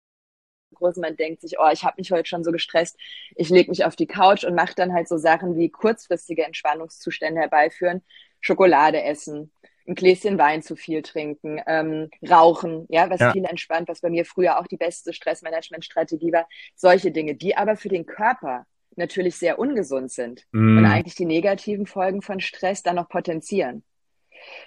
groß, 0.75 0.97
man 0.97 1.17
denkt 1.17 1.41
sich, 1.41 1.59
oh, 1.59 1.71
ich 1.73 1.83
habe 1.83 1.95
mich 1.97 2.13
heute 2.13 2.29
schon 2.29 2.45
so 2.45 2.53
gestresst, 2.53 2.99
ich 3.37 3.49
lege 3.49 3.71
mich 3.71 3.87
auf 3.87 3.97
die 3.97 4.07
Couch 4.07 4.45
und 4.45 4.55
mache 4.55 4.75
dann 4.77 4.93
halt 4.93 5.09
so 5.09 5.17
Sachen 5.17 5.57
wie 5.57 5.71
kurzfristige 5.71 6.45
Entspannungszustände 6.45 7.41
herbeiführen, 7.41 8.03
Schokolade 8.41 9.03
essen, 9.03 9.51
ein 9.89 9.95
Gläschen 9.95 10.39
Wein 10.39 10.63
zu 10.63 10.77
viel 10.77 11.03
trinken, 11.03 11.61
ähm, 11.67 12.11
rauchen, 12.29 12.87
ja, 12.89 13.09
was 13.11 13.21
ja. 13.21 13.33
viel 13.33 13.45
entspannt, 13.45 13.89
was 13.89 14.01
bei 14.01 14.11
mir 14.11 14.25
früher 14.25 14.61
auch 14.61 14.67
die 14.67 14.77
beste 14.77 15.13
Stressmanagementstrategie 15.13 16.33
war. 16.33 16.47
Solche 16.77 17.11
Dinge, 17.11 17.35
die 17.35 17.57
aber 17.57 17.77
für 17.77 17.89
den 17.89 18.07
Körper 18.07 18.67
natürlich 18.97 19.37
sehr 19.37 19.59
ungesund 19.59 20.11
sind 20.11 20.47
mm. 20.53 20.79
und 20.79 20.85
eigentlich 20.85 21.15
die 21.15 21.25
negativen 21.25 21.87
Folgen 21.87 22.21
von 22.21 22.41
Stress 22.41 22.83
dann 22.83 22.97
noch 22.97 23.09
potenzieren. 23.09 23.83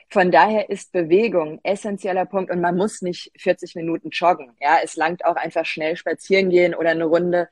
Von 0.10 0.32
daher 0.32 0.70
ist 0.70 0.92
Bewegung 0.92 1.60
essentieller 1.64 2.26
Punkt 2.26 2.52
und 2.52 2.60
man 2.60 2.76
muss 2.76 3.02
nicht 3.02 3.32
40 3.38 3.76
Minuten 3.76 4.10
joggen. 4.10 4.52
Ja, 4.60 4.80
es 4.84 4.96
langt 4.96 5.24
auch 5.26 5.36
einfach 5.36 5.66
schnell 5.66 5.96
spazieren 5.96 6.50
gehen 6.50 6.76
oder 6.76 6.90
eine 6.90 7.06
Runde 7.06 7.48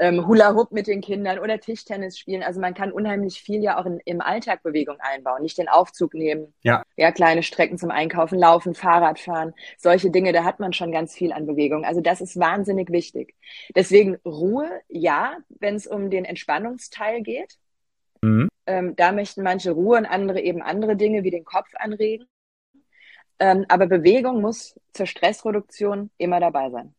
ähm, 0.00 0.26
Hula 0.26 0.54
Hoop 0.54 0.72
mit 0.72 0.86
den 0.86 1.02
Kindern 1.02 1.38
oder 1.38 1.60
Tischtennis 1.60 2.18
spielen. 2.18 2.42
Also 2.42 2.58
man 2.58 2.72
kann 2.72 2.90
unheimlich 2.90 3.42
viel 3.42 3.62
ja 3.62 3.78
auch 3.78 3.84
in, 3.84 4.00
im 4.06 4.22
Alltag 4.22 4.62
Bewegung 4.62 4.96
einbauen. 4.98 5.42
Nicht 5.42 5.58
den 5.58 5.68
Aufzug 5.68 6.14
nehmen, 6.14 6.54
ja. 6.62 6.82
ja, 6.96 7.12
kleine 7.12 7.42
Strecken 7.42 7.76
zum 7.76 7.90
Einkaufen, 7.90 8.38
laufen, 8.38 8.74
Fahrrad 8.74 9.20
fahren. 9.20 9.52
Solche 9.76 10.10
Dinge, 10.10 10.32
da 10.32 10.42
hat 10.44 10.58
man 10.58 10.72
schon 10.72 10.90
ganz 10.90 11.14
viel 11.14 11.32
an 11.32 11.46
Bewegung. 11.46 11.84
Also 11.84 12.00
das 12.00 12.22
ist 12.22 12.40
wahnsinnig 12.40 12.90
wichtig. 12.90 13.34
Deswegen 13.76 14.16
Ruhe, 14.24 14.68
ja, 14.88 15.36
wenn 15.50 15.74
es 15.74 15.86
um 15.86 16.08
den 16.08 16.24
Entspannungsteil 16.24 17.20
geht. 17.20 17.58
Mhm. 18.22 18.48
Ähm, 18.66 18.96
da 18.96 19.12
möchten 19.12 19.42
manche 19.42 19.72
Ruhe 19.72 19.98
und 19.98 20.06
andere 20.06 20.40
eben 20.40 20.62
andere 20.62 20.96
Dinge 20.96 21.24
wie 21.24 21.30
den 21.30 21.44
Kopf 21.44 21.68
anregen. 21.74 22.26
Ähm, 23.38 23.66
aber 23.68 23.86
Bewegung 23.86 24.40
muss 24.40 24.80
zur 24.94 25.06
Stressreduktion 25.06 26.10
immer 26.16 26.40
dabei 26.40 26.70
sein. 26.70 26.94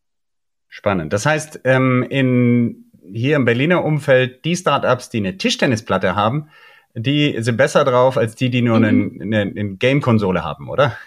Spannend. 0.68 1.12
Das 1.14 1.26
heißt, 1.26 1.62
ähm, 1.66 2.06
in 2.10 2.91
hier 3.04 3.36
im 3.36 3.46
Berliner 3.46 3.84
Umfeld 3.84 4.46
die 4.46 4.56
Startups, 4.56 5.10
die 5.10 5.18
eine 5.18 5.38
Tischtennisplatte 5.38 6.16
haben, 6.16 6.50
die 6.94 7.36
sind 7.42 7.58
besser 7.58 7.84
drauf 7.86 8.18
als 8.18 8.36
die, 8.36 8.50
die 8.50 8.62
nur 8.62 8.80
mhm. 8.80 8.86
eine, 8.86 9.22
eine, 9.22 9.60
eine 9.60 9.76
Game-Konsole 9.76 10.44
haben, 10.44 10.70
oder? 10.70 10.98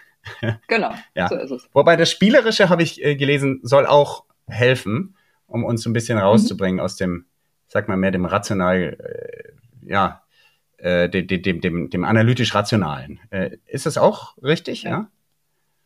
Genau, 0.67 0.91
ja. 1.13 1.27
so 1.27 1.35
ist 1.35 1.51
es. 1.51 1.69
Wobei 1.71 1.95
das 1.95 2.09
Spielerische, 2.09 2.69
habe 2.69 2.81
ich 2.81 3.03
äh, 3.03 3.15
gelesen, 3.15 3.59
soll 3.61 3.85
auch 3.85 4.23
helfen. 4.47 5.15
um 5.45 5.63
uns 5.63 5.85
ein 5.85 5.93
bisschen 5.93 6.17
rauszubringen 6.17 6.77
mhm. 6.77 6.81
aus 6.81 6.95
dem, 6.95 7.25
sag 7.67 7.87
mal, 7.87 7.95
mehr 7.95 8.09
dem 8.09 8.25
rational, 8.25 8.97
äh, 8.99 9.87
ja, 9.87 10.23
äh, 10.77 11.09
dem, 11.09 11.27
dem, 11.27 11.61
dem, 11.61 11.89
dem 11.91 12.03
analytisch-rationalen. 12.03 13.19
Äh, 13.29 13.57
ist 13.67 13.85
das 13.85 13.99
auch 13.99 14.35
richtig, 14.41 14.83
ja? 14.83 14.89
ja? 14.89 15.07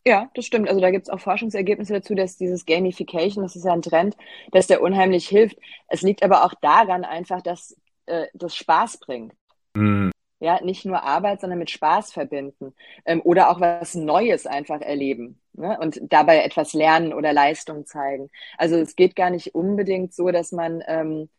Ja, 0.06 0.30
das 0.34 0.46
stimmt. 0.46 0.70
Also 0.70 0.80
da 0.80 0.92
gibt 0.92 1.08
es 1.08 1.10
auch 1.10 1.20
Forschungsergebnisse 1.20 1.94
dazu, 1.94 2.16
dass 2.16 2.38
dieses 2.38 2.66
Gamification, 2.66 3.44
das 3.44 3.56
ist 3.56 3.66
ja 3.66 3.74
ein 3.74 3.82
Trend, 3.82 4.16
dass 4.52 4.68
der 4.68 4.82
unheimlich 4.82 5.28
hilft. 5.28 5.58
Es 5.88 6.02
liegt 6.02 6.24
aber 6.24 6.46
auch 6.46 6.54
daran 6.62 7.04
einfach, 7.04 7.42
dass 7.42 7.76
äh, 8.06 8.28
das 8.34 8.56
Spaß 8.56 9.00
bringt. 9.00 9.34
Mhm. 9.76 10.12
Ja, 10.42 10.64
nicht 10.64 10.86
nur 10.86 11.04
Arbeit, 11.04 11.42
sondern 11.42 11.60
mit 11.60 11.70
Spaß 11.70 12.14
verbinden. 12.14 12.74
Ähm, 13.06 13.22
oder 13.26 13.50
auch 13.50 13.60
was 13.60 13.94
Neues 13.94 14.48
einfach 14.48 14.80
erleben. 14.80 15.42
Ne? 15.54 15.78
Und 15.80 16.00
dabei 16.02 16.44
etwas 16.44 16.74
lernen 16.74 17.14
oder 17.14 17.34
Leistung 17.34 17.86
zeigen. 17.86 18.30
Also 18.58 18.78
es 18.78 18.96
geht 18.96 19.18
gar 19.18 19.30
nicht 19.30 19.54
unbedingt 19.54 20.14
so, 20.14 20.32
dass 20.32 20.54
man 20.54 20.82
ähm, 20.88 21.30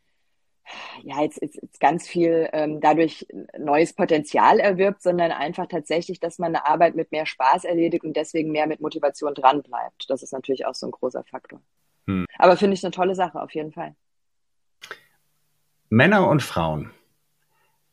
ja, 1.03 1.23
jetzt, 1.23 1.41
jetzt, 1.43 1.57
jetzt 1.61 1.81
ganz 1.81 2.07
viel 2.07 2.49
ähm, 2.53 2.81
dadurch 2.81 3.27
neues 3.59 3.93
Potenzial 3.93 4.61
erwirbt, 4.61 5.03
sondern 5.03 5.33
einfach 5.33 5.67
tatsächlich, 5.67 6.21
dass 6.21 6.39
man 6.39 6.55
eine 6.55 6.67
Arbeit 6.67 6.95
mit 6.95 7.13
mehr 7.13 7.27
Spaß 7.27 7.65
erledigt 7.65 8.05
und 8.05 8.17
deswegen 8.17 8.53
mehr 8.53 8.67
mit 8.67 8.81
Motivation 8.81 9.35
dranbleibt. 9.35 10.09
Das 10.09 10.23
ist 10.23 10.33
natürlich 10.33 10.67
auch 10.67 10.75
so 10.75 10.87
ein 10.87 10.93
großer 10.93 11.25
Faktor. 11.25 11.61
Hm. 12.07 12.27
Aber 12.39 12.57
finde 12.57 12.75
ich 12.75 12.85
eine 12.85 12.93
tolle 12.93 13.15
Sache, 13.15 13.41
auf 13.41 13.55
jeden 13.55 13.73
Fall. 13.73 13.95
Männer 15.89 16.29
und 16.29 16.43
Frauen. 16.43 16.91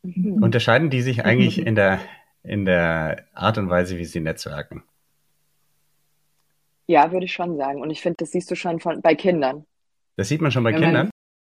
Mhm. 0.03 0.33
Unterscheiden 0.43 0.89
die 0.89 1.01
sich 1.01 1.25
eigentlich 1.25 1.59
in 1.65 1.75
der, 1.75 1.99
in 2.43 2.65
der 2.65 3.25
Art 3.33 3.57
und 3.57 3.69
Weise, 3.69 3.97
wie 3.97 4.05
sie 4.05 4.19
netzwerken? 4.19 4.83
Ja, 6.85 7.11
würde 7.11 7.25
ich 7.25 7.33
schon 7.33 7.57
sagen. 7.57 7.81
Und 7.81 7.89
ich 7.89 8.01
finde, 8.01 8.17
das 8.19 8.31
siehst 8.31 8.49
du 8.49 8.55
schon 8.55 8.79
von, 8.79 9.01
bei 9.01 9.13
Kindern. 9.13 9.65
Das 10.15 10.29
sieht 10.29 10.41
man 10.41 10.51
schon 10.51 10.63
bei 10.63 10.73
Wenn 10.73 10.81
Kindern? 10.81 11.09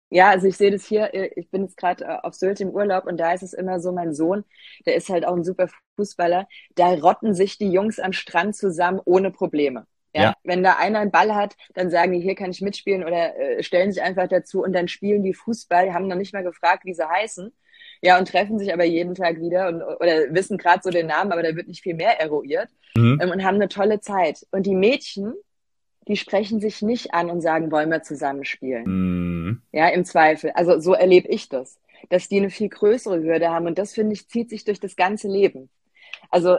Ja, 0.09 0.29
also 0.29 0.47
ich 0.47 0.57
sehe 0.57 0.71
das 0.71 0.85
hier, 0.85 1.13
äh, 1.13 1.31
ich 1.35 1.49
bin 1.51 1.63
jetzt 1.63 1.77
gerade 1.77 2.03
äh, 2.03 2.17
auf 2.23 2.33
Sylt 2.33 2.59
im 2.61 2.71
Urlaub 2.71 3.05
und 3.05 3.17
da 3.17 3.33
ist 3.33 3.43
es 3.43 3.53
immer 3.53 3.79
so, 3.79 3.91
mein 3.91 4.13
Sohn, 4.13 4.43
der 4.85 4.95
ist 4.95 5.09
halt 5.09 5.25
auch 5.25 5.35
ein 5.35 5.43
super 5.43 5.67
Fußballer, 5.97 6.47
da 6.75 6.93
rotten 6.95 7.35
sich 7.35 7.57
die 7.57 7.71
Jungs 7.71 7.99
am 7.99 8.13
Strand 8.13 8.55
zusammen 8.55 8.99
ohne 9.05 9.31
Probleme. 9.31 9.85
Ja, 10.13 10.21
ja. 10.23 10.33
Wenn 10.43 10.63
da 10.63 10.77
einer 10.77 10.99
einen 10.99 11.11
Ball 11.11 11.35
hat, 11.35 11.55
dann 11.75 11.91
sagen 11.91 12.13
die, 12.13 12.19
hier 12.19 12.33
kann 12.33 12.49
ich 12.49 12.61
mitspielen 12.61 13.03
oder 13.03 13.37
äh, 13.37 13.61
stellen 13.61 13.91
sich 13.91 14.01
einfach 14.01 14.27
dazu 14.27 14.63
und 14.63 14.73
dann 14.73 14.87
spielen 14.87 15.23
die 15.23 15.35
Fußball, 15.35 15.85
die 15.85 15.93
haben 15.93 16.07
noch 16.07 16.15
nicht 16.15 16.33
mal 16.33 16.43
gefragt, 16.43 16.85
wie 16.85 16.93
sie 16.95 17.07
heißen. 17.07 17.53
Ja, 18.01 18.17
und 18.17 18.29
treffen 18.29 18.57
sich 18.57 18.73
aber 18.73 18.85
jeden 18.85 19.13
Tag 19.13 19.39
wieder 19.39 19.67
und, 19.67 19.81
oder 19.81 20.33
wissen 20.33 20.57
gerade 20.57 20.81
so 20.81 20.89
den 20.89 21.07
Namen, 21.07 21.31
aber 21.31 21.43
da 21.43 21.55
wird 21.55 21.67
nicht 21.67 21.83
viel 21.83 21.95
mehr 21.95 22.19
eruiert 22.19 22.69
mhm. 22.95 23.19
ähm, 23.21 23.31
und 23.31 23.43
haben 23.43 23.55
eine 23.55 23.67
tolle 23.67 23.99
Zeit. 23.99 24.45
Und 24.51 24.65
die 24.65 24.75
Mädchen, 24.75 25.33
die 26.09 26.17
sprechen 26.17 26.59
sich 26.59 26.81
nicht 26.81 27.13
an 27.13 27.29
und 27.29 27.39
sagen, 27.39 27.71
wollen 27.71 27.89
wir 27.89 28.03
zusammenspielen. 28.03 28.83
Mhm. 28.85 29.61
Ja, 29.71 29.87
im 29.87 30.03
Zweifel. 30.03 30.51
Also 30.51 30.79
so 30.79 30.93
erlebe 30.93 31.29
ich 31.29 31.47
das, 31.47 31.79
dass 32.09 32.27
die 32.27 32.37
eine 32.37 32.49
viel 32.49 32.67
größere 32.67 33.23
Hürde 33.23 33.49
haben 33.49 33.67
und 33.67 33.77
das 33.77 33.93
finde 33.93 34.13
ich 34.13 34.27
zieht 34.27 34.49
sich 34.49 34.65
durch 34.65 34.81
das 34.81 34.97
ganze 34.97 35.27
Leben. 35.27 35.69
Also 36.29 36.57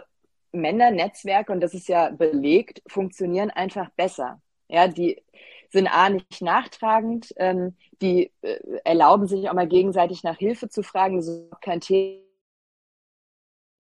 Männernetzwerke, 0.52 1.52
und 1.52 1.60
das 1.60 1.74
ist 1.74 1.88
ja 1.88 2.10
belegt, 2.10 2.82
funktionieren 2.86 3.50
einfach 3.50 3.90
besser. 3.90 4.40
Ja, 4.68 4.88
die 4.88 5.22
sind 5.70 5.86
A 5.88 6.08
nicht 6.08 6.40
nachtragend, 6.40 7.32
ähm, 7.36 7.76
die 8.00 8.32
äh, 8.42 8.58
erlauben 8.84 9.26
sich 9.26 9.48
auch 9.48 9.54
mal 9.54 9.68
gegenseitig 9.68 10.22
nach 10.22 10.38
Hilfe 10.38 10.68
zu 10.68 10.82
fragen, 10.82 11.16
das 11.16 11.28
ist 11.28 11.60
kein 11.60 11.80
Thema 11.80 12.20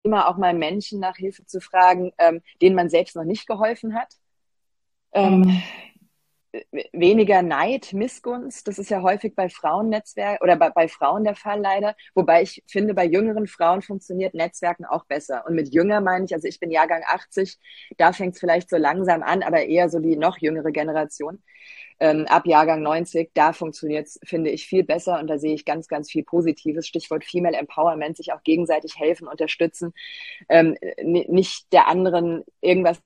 immer 0.06 0.28
auch 0.28 0.36
mal 0.38 0.54
Menschen 0.54 1.00
nach 1.00 1.16
Hilfe 1.16 1.44
zu 1.44 1.60
fragen, 1.60 2.12
ähm, 2.18 2.40
denen 2.62 2.76
man 2.76 2.88
selbst 2.88 3.16
noch 3.16 3.24
nicht 3.24 3.46
geholfen 3.46 3.94
hat. 3.94 4.14
Ähm, 5.12 5.62
weniger 6.92 7.42
Neid, 7.42 7.92
Missgunst. 7.92 8.66
Das 8.68 8.78
ist 8.78 8.90
ja 8.90 9.02
häufig 9.02 9.34
bei 9.34 9.48
Frauennetzwerken 9.48 10.42
oder 10.42 10.56
bei, 10.56 10.70
bei, 10.70 10.88
Frauen 10.88 11.24
der 11.24 11.34
Fall 11.34 11.60
leider. 11.60 11.94
Wobei 12.14 12.42
ich 12.42 12.62
finde, 12.66 12.94
bei 12.94 13.04
jüngeren 13.04 13.46
Frauen 13.46 13.82
funktioniert 13.82 14.34
Netzwerken 14.34 14.84
auch 14.84 15.04
besser. 15.04 15.44
Und 15.46 15.54
mit 15.54 15.72
jünger 15.72 16.00
meine 16.00 16.24
ich, 16.24 16.34
also 16.34 16.46
ich 16.48 16.60
bin 16.60 16.70
Jahrgang 16.70 17.02
80, 17.06 17.58
da 17.96 18.12
fängt 18.12 18.34
es 18.34 18.40
vielleicht 18.40 18.70
so 18.70 18.76
langsam 18.76 19.22
an, 19.22 19.42
aber 19.42 19.64
eher 19.64 19.88
so 19.88 19.98
die 19.98 20.16
noch 20.16 20.38
jüngere 20.38 20.70
Generation. 20.72 21.42
Ähm, 21.98 22.26
ab 22.26 22.46
Jahrgang 22.46 22.82
90, 22.82 23.30
da 23.32 23.54
funktioniert 23.54 24.06
es, 24.06 24.20
finde 24.22 24.50
ich, 24.50 24.66
viel 24.66 24.84
besser 24.84 25.18
und 25.18 25.28
da 25.28 25.38
sehe 25.38 25.54
ich 25.54 25.64
ganz, 25.64 25.88
ganz 25.88 26.10
viel 26.10 26.24
Positives. 26.24 26.86
Stichwort 26.86 27.24
Female 27.24 27.56
Empowerment, 27.56 28.18
sich 28.18 28.34
auch 28.34 28.42
gegenseitig 28.42 28.98
helfen, 28.98 29.26
unterstützen, 29.26 29.94
ähm, 30.50 30.76
nicht 31.02 31.72
der 31.72 31.88
anderen 31.88 32.44
irgendwas 32.60 33.00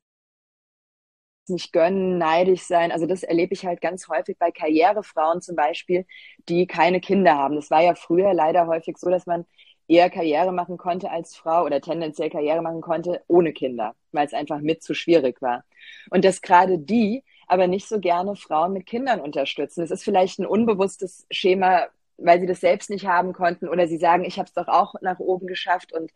nicht 1.51 1.73
gönnen, 1.73 2.19
neidisch 2.19 2.63
sein. 2.63 2.93
Also 2.93 3.07
das 3.07 3.23
erlebe 3.23 3.55
ich 3.55 3.67
halt 3.67 3.81
ganz 3.81 4.09
häufig 4.09 4.39
bei 4.39 4.51
Karrierefrauen 4.51 5.43
zum 5.43 5.57
Beispiel, 5.57 6.07
die 6.49 6.67
keine 6.67 7.01
Kinder 7.01 7.37
haben. 7.37 7.57
Das 7.57 7.71
war 7.71 7.83
ja 7.83 7.95
früher 7.95 8.35
leider 8.35 8.67
häufig 8.67 8.97
so, 8.99 9.11
dass 9.11 9.27
man 9.27 9.45
eher 9.89 10.09
Karriere 10.09 10.53
machen 10.53 10.77
konnte 10.79 11.11
als 11.11 11.37
Frau 11.37 11.65
oder 11.65 11.81
tendenziell 11.81 12.31
Karriere 12.31 12.63
machen 12.63 12.81
konnte 12.81 13.23
ohne 13.27 13.53
Kinder, 13.53 13.95
weil 14.13 14.27
es 14.27 14.33
einfach 14.33 14.61
mit 14.61 14.83
zu 14.83 14.95
schwierig 14.95 15.43
war. 15.43 15.65
Und 16.11 16.25
dass 16.25 16.43
gerade 16.43 16.79
die 16.79 17.25
aber 17.49 17.67
nicht 17.67 17.89
so 17.89 17.99
gerne 17.99 18.37
Frauen 18.37 18.73
mit 18.73 18.87
Kindern 18.87 19.21
unterstützen. 19.21 19.81
Das 19.81 19.91
ist 19.91 20.05
vielleicht 20.05 20.39
ein 20.39 20.47
unbewusstes 20.47 21.27
Schema, 21.33 21.87
weil 22.17 22.39
sie 22.41 22.47
das 22.47 22.61
selbst 22.61 22.91
nicht 22.91 23.07
haben 23.07 23.33
konnten 23.33 23.69
oder 23.69 23.89
sie 23.89 23.99
sagen, 23.99 24.25
ich 24.25 24.39
habe 24.39 24.47
es 24.47 24.53
doch 24.53 24.69
auch 24.69 24.95
nach 25.01 25.19
oben 25.19 25.49
geschafft. 25.49 25.93
Und 25.93 26.13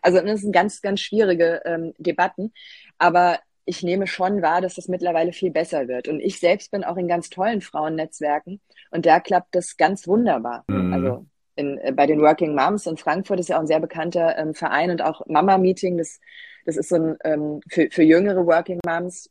also 0.00 0.18
das 0.20 0.40
sind 0.40 0.52
ganz, 0.52 0.80
ganz 0.80 1.00
schwierige 1.00 1.60
ähm, 1.66 1.92
Debatten. 1.98 2.54
Aber 2.96 3.38
ich 3.68 3.82
nehme 3.82 4.06
schon 4.06 4.40
wahr, 4.40 4.62
dass 4.62 4.76
das 4.76 4.88
mittlerweile 4.88 5.32
viel 5.32 5.50
besser 5.50 5.88
wird. 5.88 6.08
Und 6.08 6.20
ich 6.20 6.40
selbst 6.40 6.70
bin 6.70 6.84
auch 6.84 6.96
in 6.96 7.06
ganz 7.06 7.28
tollen 7.28 7.60
Frauennetzwerken 7.60 8.60
und 8.90 9.04
da 9.04 9.20
klappt 9.20 9.54
das 9.54 9.76
ganz 9.76 10.08
wunderbar. 10.08 10.64
Mhm. 10.68 10.92
Also 10.94 11.26
in, 11.54 11.76
äh, 11.78 11.92
bei 11.92 12.06
den 12.06 12.20
Working 12.20 12.54
Moms 12.54 12.86
in 12.86 12.96
Frankfurt 12.96 13.40
ist 13.40 13.50
ja 13.50 13.56
auch 13.56 13.60
ein 13.60 13.66
sehr 13.66 13.80
bekannter 13.80 14.38
ähm, 14.38 14.54
Verein 14.54 14.90
und 14.90 15.02
auch 15.02 15.20
Mama 15.26 15.58
Meeting. 15.58 15.98
Das, 15.98 16.18
das 16.64 16.78
ist 16.78 16.88
so 16.88 16.96
ein 16.96 17.16
ähm, 17.24 17.60
für, 17.68 17.88
für 17.90 18.02
jüngere 18.02 18.46
Working 18.46 18.80
Moms. 18.86 19.30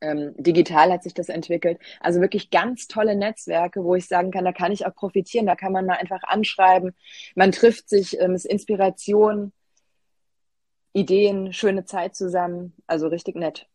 Ähm, 0.00 0.32
digital 0.38 0.90
hat 0.90 1.02
sich 1.02 1.12
das 1.12 1.28
entwickelt. 1.28 1.78
Also 2.00 2.22
wirklich 2.22 2.48
ganz 2.48 2.86
tolle 2.88 3.14
Netzwerke, 3.14 3.84
wo 3.84 3.94
ich 3.94 4.08
sagen 4.08 4.30
kann, 4.30 4.46
da 4.46 4.52
kann 4.52 4.72
ich 4.72 4.86
auch 4.86 4.94
profitieren. 4.94 5.44
Da 5.44 5.54
kann 5.54 5.72
man 5.72 5.84
mal 5.84 5.98
einfach 5.98 6.22
anschreiben. 6.22 6.94
Man 7.34 7.52
trifft 7.52 7.90
sich, 7.90 8.18
ähm, 8.18 8.34
ist 8.34 8.46
Inspiration. 8.46 9.52
Ideen, 10.94 11.52
schöne 11.52 11.84
Zeit 11.84 12.16
zusammen. 12.16 12.72
Also 12.86 13.08
richtig 13.08 13.36
nett. 13.36 13.66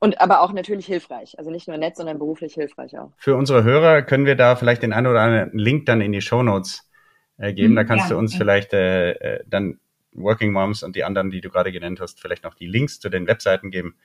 Und 0.00 0.20
aber 0.20 0.42
auch 0.42 0.52
natürlich 0.52 0.86
hilfreich. 0.86 1.38
Also 1.38 1.50
nicht 1.50 1.68
nur 1.68 1.76
nett, 1.76 1.96
sondern 1.96 2.18
beruflich 2.18 2.54
hilfreich 2.54 2.98
auch. 2.98 3.12
Für 3.16 3.36
unsere 3.36 3.64
Hörer 3.64 4.02
können 4.02 4.26
wir 4.26 4.36
da 4.36 4.56
vielleicht 4.56 4.82
den 4.82 4.92
einen 4.92 5.06
oder 5.06 5.20
anderen 5.20 5.58
Link 5.58 5.86
dann 5.86 6.00
in 6.00 6.12
die 6.12 6.20
Show 6.20 6.42
Notes 6.42 6.88
äh, 7.36 7.52
geben. 7.52 7.76
da 7.76 7.82
mhm, 7.82 7.86
kannst 7.86 8.04
ja, 8.08 8.14
du 8.14 8.18
uns 8.18 8.32
ja. 8.32 8.38
vielleicht 8.38 8.72
äh, 8.72 9.12
äh, 9.12 9.44
dann 9.46 9.78
Working 10.12 10.52
Moms 10.52 10.82
und 10.82 10.96
die 10.96 11.04
anderen, 11.04 11.30
die 11.30 11.40
du 11.40 11.50
gerade 11.50 11.72
genannt 11.72 12.00
hast, 12.00 12.20
vielleicht 12.20 12.44
noch 12.44 12.54
die 12.54 12.66
Links 12.66 13.00
zu 13.00 13.08
den 13.08 13.26
Webseiten 13.26 13.70
geben. 13.70 13.96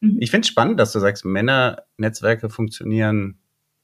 Mhm. 0.00 0.16
Ich 0.20 0.30
finde 0.30 0.46
es 0.46 0.48
spannend, 0.48 0.80
dass 0.80 0.92
du 0.92 0.98
sagst, 0.98 1.24
Männernetzwerke 1.24 2.50
funktionieren 2.50 3.38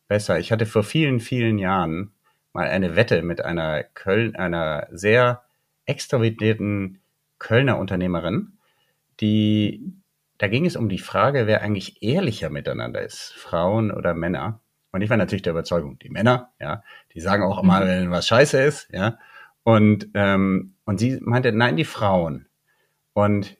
besser. 0.08 0.38
Ich 0.38 0.52
hatte 0.52 0.66
vor 0.66 0.84
vielen, 0.84 1.20
vielen 1.20 1.58
Jahren 1.58 2.12
mal 2.52 2.66
eine 2.66 2.96
Wette 2.96 3.22
mit 3.22 3.44
einer 3.44 3.82
Köln, 3.82 4.36
einer 4.36 4.88
sehr 4.90 5.42
extrovertierten 5.86 7.01
Kölner 7.42 7.78
Unternehmerin, 7.78 8.52
die, 9.20 9.92
da 10.38 10.46
ging 10.46 10.64
es 10.64 10.76
um 10.76 10.88
die 10.88 10.98
Frage, 10.98 11.46
wer 11.46 11.60
eigentlich 11.60 12.02
ehrlicher 12.02 12.48
miteinander 12.50 13.02
ist, 13.02 13.34
Frauen 13.36 13.90
oder 13.90 14.14
Männer. 14.14 14.60
Und 14.92 15.02
ich 15.02 15.10
war 15.10 15.16
natürlich 15.16 15.42
der 15.42 15.52
Überzeugung, 15.52 15.98
die 15.98 16.08
Männer, 16.08 16.52
ja, 16.60 16.82
die 17.12 17.20
sagen 17.20 17.42
auch 17.42 17.62
immer, 17.62 17.80
mhm. 17.80 17.86
wenn 17.86 18.10
was 18.10 18.28
scheiße 18.28 18.62
ist, 18.62 18.88
ja. 18.92 19.18
Und, 19.64 20.08
ähm, 20.14 20.74
und 20.84 20.98
sie 20.98 21.18
meinte, 21.20 21.52
nein, 21.52 21.76
die 21.76 21.84
Frauen. 21.84 22.46
Und 23.12 23.56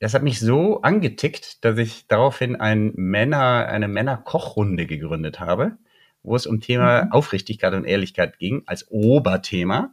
das 0.00 0.14
hat 0.14 0.22
mich 0.22 0.40
so 0.40 0.82
angetickt, 0.82 1.64
dass 1.64 1.78
ich 1.78 2.06
daraufhin 2.06 2.56
ein 2.56 2.92
Männer, 2.94 3.66
eine 3.66 3.88
Männer-Kochrunde 3.88 4.86
gegründet 4.86 5.40
habe, 5.40 5.76
wo 6.22 6.36
es 6.36 6.46
um 6.46 6.60
Thema 6.60 7.04
mhm. 7.04 7.12
Aufrichtigkeit 7.12 7.74
und 7.74 7.84
Ehrlichkeit 7.84 8.38
ging, 8.38 8.62
als 8.66 8.90
Oberthema. 8.90 9.92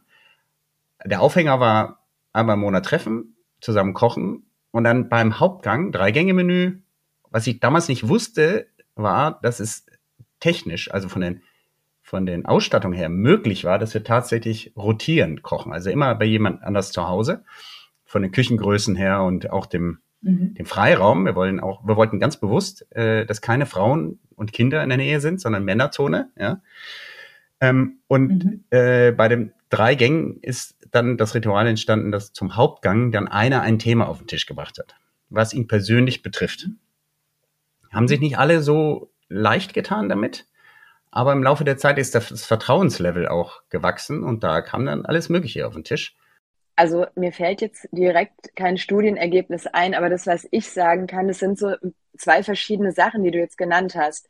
Der 1.04 1.20
Aufhänger 1.20 1.60
war 1.60 2.05
einmal 2.36 2.54
im 2.54 2.60
Monat 2.60 2.84
treffen, 2.84 3.36
zusammen 3.60 3.94
kochen 3.94 4.46
und 4.70 4.84
dann 4.84 5.08
beim 5.08 5.40
Hauptgang, 5.40 5.92
Drei-Gänge-Menü. 5.92 6.78
Was 7.30 7.46
ich 7.46 7.60
damals 7.60 7.88
nicht 7.88 8.08
wusste, 8.08 8.66
war, 8.94 9.40
dass 9.42 9.60
es 9.60 9.86
technisch, 10.40 10.90
also 10.92 11.08
von 11.08 11.22
den, 11.22 11.42
von 12.02 12.26
den 12.26 12.46
Ausstattungen 12.46 12.94
her 12.94 13.08
möglich 13.08 13.64
war, 13.64 13.78
dass 13.78 13.94
wir 13.94 14.04
tatsächlich 14.04 14.72
rotierend 14.76 15.42
kochen. 15.42 15.72
Also 15.72 15.90
immer 15.90 16.14
bei 16.14 16.24
jemand 16.24 16.62
anders 16.62 16.92
zu 16.92 17.08
Hause, 17.08 17.44
von 18.04 18.22
den 18.22 18.32
Küchengrößen 18.32 18.94
her 18.94 19.22
und 19.22 19.50
auch 19.50 19.66
dem, 19.66 19.98
mhm. 20.20 20.54
dem 20.54 20.66
Freiraum. 20.66 21.24
Wir 21.24 21.34
wollen 21.34 21.58
auch, 21.58 21.86
wir 21.86 21.96
wollten 21.96 22.20
ganz 22.20 22.36
bewusst, 22.36 22.86
äh, 22.94 23.26
dass 23.26 23.40
keine 23.40 23.66
Frauen 23.66 24.20
und 24.36 24.52
Kinder 24.52 24.82
in 24.82 24.88
der 24.88 24.98
Nähe 24.98 25.20
sind, 25.20 25.40
sondern 25.40 25.64
Männerzone, 25.64 26.30
ja. 26.38 26.60
Ähm, 27.58 28.00
und 28.06 28.44
mhm. 28.44 28.64
äh, 28.70 29.12
bei 29.12 29.28
dem 29.28 29.52
drei 29.76 29.94
Gängen 29.94 30.38
ist 30.40 30.76
dann 30.90 31.16
das 31.16 31.34
Ritual 31.34 31.66
entstanden, 31.66 32.10
dass 32.12 32.32
zum 32.32 32.56
Hauptgang 32.56 33.12
dann 33.12 33.28
einer 33.28 33.60
ein 33.62 33.78
Thema 33.78 34.08
auf 34.08 34.18
den 34.18 34.26
Tisch 34.26 34.46
gebracht 34.46 34.78
hat, 34.78 34.94
was 35.28 35.52
ihn 35.52 35.66
persönlich 35.66 36.22
betrifft. 36.22 36.68
Haben 37.92 38.08
sich 38.08 38.20
nicht 38.20 38.38
alle 38.38 38.62
so 38.62 39.10
leicht 39.28 39.74
getan 39.74 40.08
damit, 40.08 40.46
Aber 41.16 41.32
im 41.32 41.42
Laufe 41.42 41.64
der 41.64 41.78
Zeit 41.78 41.96
ist 41.96 42.14
das 42.14 42.44
Vertrauenslevel 42.44 43.26
auch 43.26 43.62
gewachsen 43.70 44.22
und 44.22 44.44
da 44.44 44.60
kam 44.60 44.84
dann 44.84 45.06
alles 45.06 45.30
Mögliche 45.30 45.66
auf 45.66 45.72
den 45.72 45.82
Tisch. 45.82 46.14
Also 46.74 47.06
mir 47.14 47.32
fällt 47.32 47.62
jetzt 47.62 47.88
direkt 47.90 48.54
kein 48.54 48.76
Studienergebnis 48.76 49.66
ein, 49.66 49.94
aber 49.94 50.10
das, 50.10 50.26
was 50.26 50.46
ich 50.50 50.68
sagen 50.70 51.06
kann, 51.06 51.26
das 51.26 51.38
sind 51.38 51.58
so 51.58 51.74
zwei 52.18 52.42
verschiedene 52.42 52.92
Sachen, 52.92 53.22
die 53.24 53.30
du 53.30 53.38
jetzt 53.38 53.56
genannt 53.56 53.94
hast. 53.94 54.28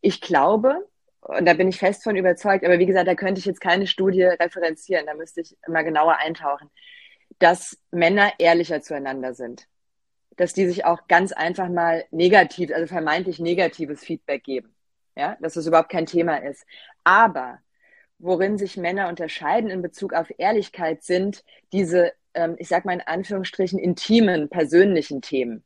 Ich 0.00 0.20
glaube, 0.20 0.86
und 1.20 1.46
da 1.46 1.54
bin 1.54 1.68
ich 1.68 1.78
fest 1.78 2.02
von 2.02 2.16
überzeugt, 2.16 2.64
aber 2.64 2.78
wie 2.78 2.86
gesagt, 2.86 3.06
da 3.06 3.14
könnte 3.14 3.38
ich 3.38 3.44
jetzt 3.44 3.60
keine 3.60 3.86
Studie 3.86 4.22
referenzieren, 4.22 5.06
da 5.06 5.14
müsste 5.14 5.42
ich 5.42 5.56
mal 5.68 5.82
genauer 5.82 6.16
eintauchen, 6.16 6.70
dass 7.38 7.78
Männer 7.90 8.32
ehrlicher 8.38 8.80
zueinander 8.80 9.34
sind. 9.34 9.66
Dass 10.36 10.54
die 10.54 10.66
sich 10.66 10.84
auch 10.84 11.06
ganz 11.08 11.32
einfach 11.32 11.68
mal 11.68 12.04
negativ, 12.10 12.72
also 12.72 12.86
vermeintlich 12.86 13.38
negatives 13.38 14.00
Feedback 14.00 14.44
geben. 14.44 14.74
Ja, 15.16 15.36
dass 15.40 15.56
es 15.56 15.66
überhaupt 15.66 15.90
kein 15.90 16.06
Thema 16.06 16.36
ist. 16.36 16.64
Aber 17.04 17.58
worin 18.18 18.58
sich 18.58 18.76
Männer 18.76 19.08
unterscheiden 19.08 19.70
in 19.70 19.82
Bezug 19.82 20.12
auf 20.12 20.30
Ehrlichkeit, 20.38 21.02
sind 21.02 21.44
diese, 21.72 22.12
ähm, 22.34 22.54
ich 22.58 22.68
sag 22.68 22.84
mal 22.84 22.92
in 22.92 23.00
Anführungsstrichen, 23.00 23.78
intimen, 23.78 24.48
persönlichen 24.48 25.20
Themen. 25.20 25.64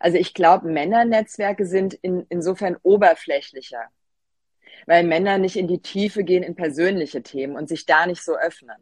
Also 0.00 0.18
ich 0.18 0.34
glaube, 0.34 0.68
Männernetzwerke 0.68 1.66
sind 1.66 1.94
in, 1.94 2.26
insofern 2.28 2.76
oberflächlicher, 2.82 3.88
weil 4.86 5.04
Männer 5.04 5.38
nicht 5.38 5.56
in 5.56 5.68
die 5.68 5.80
Tiefe 5.80 6.24
gehen 6.24 6.42
in 6.42 6.54
persönliche 6.54 7.22
Themen 7.22 7.56
und 7.56 7.68
sich 7.68 7.86
da 7.86 8.06
nicht 8.06 8.22
so 8.22 8.36
öffnen 8.36 8.76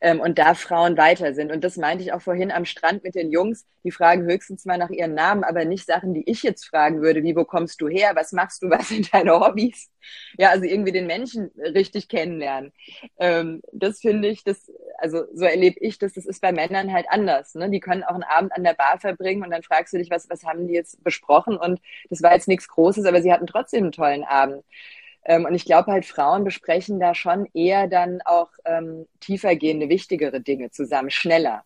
ähm, 0.00 0.20
und 0.20 0.38
da 0.38 0.54
Frauen 0.54 0.96
weiter 0.96 1.34
sind. 1.34 1.50
Und 1.50 1.64
das 1.64 1.76
meinte 1.76 2.04
ich 2.04 2.12
auch 2.12 2.20
vorhin 2.20 2.52
am 2.52 2.64
Strand 2.64 3.02
mit 3.02 3.14
den 3.14 3.30
Jungs. 3.30 3.64
Die 3.84 3.90
fragen 3.90 4.24
höchstens 4.24 4.64
mal 4.64 4.78
nach 4.78 4.90
ihren 4.90 5.14
Namen, 5.14 5.44
aber 5.44 5.64
nicht 5.64 5.86
Sachen, 5.86 6.12
die 6.12 6.28
ich 6.28 6.42
jetzt 6.42 6.66
fragen 6.66 7.00
würde, 7.00 7.22
wie, 7.22 7.36
wo 7.36 7.44
kommst 7.44 7.80
du 7.80 7.88
her, 7.88 8.12
was 8.14 8.32
machst 8.32 8.62
du, 8.62 8.70
was 8.70 8.88
sind 8.88 9.12
deine 9.14 9.38
Hobbys? 9.40 9.90
Ja, 10.38 10.50
also 10.50 10.64
irgendwie 10.64 10.92
den 10.92 11.06
Menschen 11.06 11.50
richtig 11.56 12.08
kennenlernen. 12.08 12.72
Ähm, 13.18 13.62
das 13.72 14.00
finde 14.00 14.28
ich, 14.28 14.44
das, 14.44 14.70
also 14.98 15.24
so 15.32 15.44
erlebe 15.44 15.78
ich 15.80 15.98
das, 15.98 16.12
das 16.12 16.26
ist 16.26 16.42
bei 16.42 16.52
Männern 16.52 16.92
halt 16.92 17.06
anders. 17.08 17.54
Ne? 17.54 17.70
Die 17.70 17.80
können 17.80 18.04
auch 18.04 18.14
einen 18.14 18.22
Abend 18.22 18.52
an 18.52 18.64
der 18.64 18.74
Bar 18.74 18.98
verbringen 18.98 19.44
und 19.44 19.50
dann 19.50 19.62
fragst 19.62 19.94
du 19.94 19.98
dich, 19.98 20.10
was, 20.10 20.28
was 20.28 20.44
haben 20.44 20.66
die 20.68 20.74
jetzt 20.74 21.02
besprochen? 21.02 21.56
Und 21.56 21.80
das 22.10 22.22
war 22.22 22.34
jetzt 22.34 22.48
nichts 22.48 22.68
Großes, 22.68 23.06
aber 23.06 23.22
sie 23.22 23.32
hatten 23.32 23.46
trotzdem 23.46 23.84
einen 23.84 23.92
tollen 23.92 24.24
Abend. 24.24 24.62
Ähm, 25.26 25.44
und 25.44 25.54
ich 25.54 25.64
glaube 25.64 25.90
halt, 25.90 26.06
Frauen 26.06 26.44
besprechen 26.44 27.00
da 27.00 27.14
schon 27.14 27.46
eher 27.52 27.88
dann 27.88 28.20
auch 28.24 28.50
ähm, 28.64 29.06
tiefergehende, 29.20 29.88
wichtigere 29.88 30.40
Dinge 30.40 30.70
zusammen, 30.70 31.10
schneller. 31.10 31.64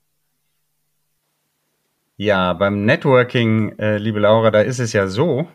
Ja, 2.16 2.54
beim 2.54 2.84
Networking, 2.84 3.78
äh, 3.78 3.98
liebe 3.98 4.20
Laura, 4.20 4.50
da 4.50 4.60
ist 4.62 4.78
es 4.78 4.92
ja 4.92 5.06
so, 5.06 5.46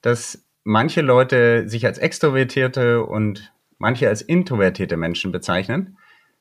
dass 0.00 0.44
manche 0.62 1.02
Leute 1.02 1.68
sich 1.68 1.86
als 1.86 1.98
extrovertierte 1.98 3.04
und 3.04 3.52
manche 3.78 4.08
als 4.08 4.22
introvertierte 4.22 4.96
Menschen 4.96 5.30
bezeichnen. 5.30 5.98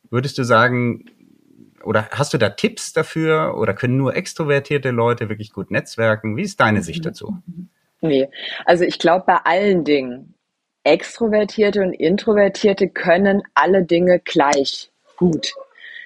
Würdest 0.10 0.38
du 0.38 0.44
sagen, 0.44 1.06
oder 1.84 2.08
hast 2.12 2.34
du 2.34 2.38
da 2.38 2.50
Tipps 2.50 2.94
dafür 2.94 3.58
oder 3.58 3.74
können 3.74 3.98
nur 3.98 4.16
extrovertierte 4.16 4.92
Leute 4.92 5.28
wirklich 5.28 5.52
gut 5.52 5.72
netzwerken? 5.72 6.38
Wie 6.38 6.44
ist 6.44 6.60
deine 6.60 6.82
Sicht 6.82 7.06
dazu? 7.06 7.38
Nee, 8.02 8.30
also 8.66 8.84
ich 8.84 9.00
glaube 9.00 9.26
bei 9.26 9.38
allen 9.38 9.84
Dingen, 9.84 10.33
Extrovertierte 10.84 11.82
und 11.82 11.94
Introvertierte 11.94 12.90
können 12.90 13.44
alle 13.54 13.84
Dinge 13.84 14.20
gleich 14.20 14.92
gut. 15.18 15.54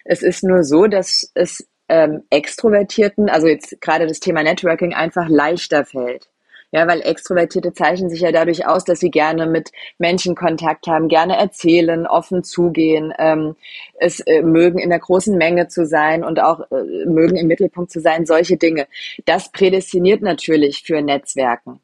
Es 0.06 0.22
ist 0.22 0.44
nur 0.44 0.64
so, 0.64 0.88
dass 0.88 1.32
es 1.34 1.68
ähm, 1.90 2.24
Extrovertierten, 2.30 3.30
also 3.30 3.48
jetzt 3.48 3.80
gerade 3.82 4.08
das 4.08 4.20
Thema 4.20 4.44
Networking, 4.44 4.94
einfach 4.94 5.28
leichter 5.30 5.86
fällt. 5.86 6.30
Ja, 6.72 6.86
weil 6.86 7.00
Extrovertierte 7.02 7.72
zeichnen 7.74 8.10
sich 8.10 8.20
ja 8.20 8.34
dadurch 8.34 8.68
aus, 8.68 8.84
dass 8.84 9.00
sie 9.00 9.10
gerne 9.10 9.46
mit 9.46 9.72
Menschen 10.00 10.36
Kontakt 10.36 10.86
haben, 10.88 11.08
gerne 11.08 11.38
erzählen, 11.38 12.06
offen 12.06 12.44
zugehen, 12.44 13.14
ähm, 13.20 13.56
es 13.98 14.20
äh, 14.20 14.42
mögen 14.42 14.78
in 14.78 14.90
der 14.90 15.00
großen 15.00 15.38
Menge 15.38 15.70
zu 15.70 15.86
sein 15.86 16.26
und 16.26 16.42
auch 16.42 16.60
äh, 16.70 17.06
mögen 17.06 17.38
im 17.38 17.48
Mittelpunkt 17.48 17.90
zu 17.90 18.02
sein, 18.02 18.26
solche 18.26 18.58
Dinge. 18.58 18.88
Das 19.24 19.50
prädestiniert 19.50 20.22
natürlich 20.22 20.84
für 20.84 21.02
Netzwerken. 21.02 21.80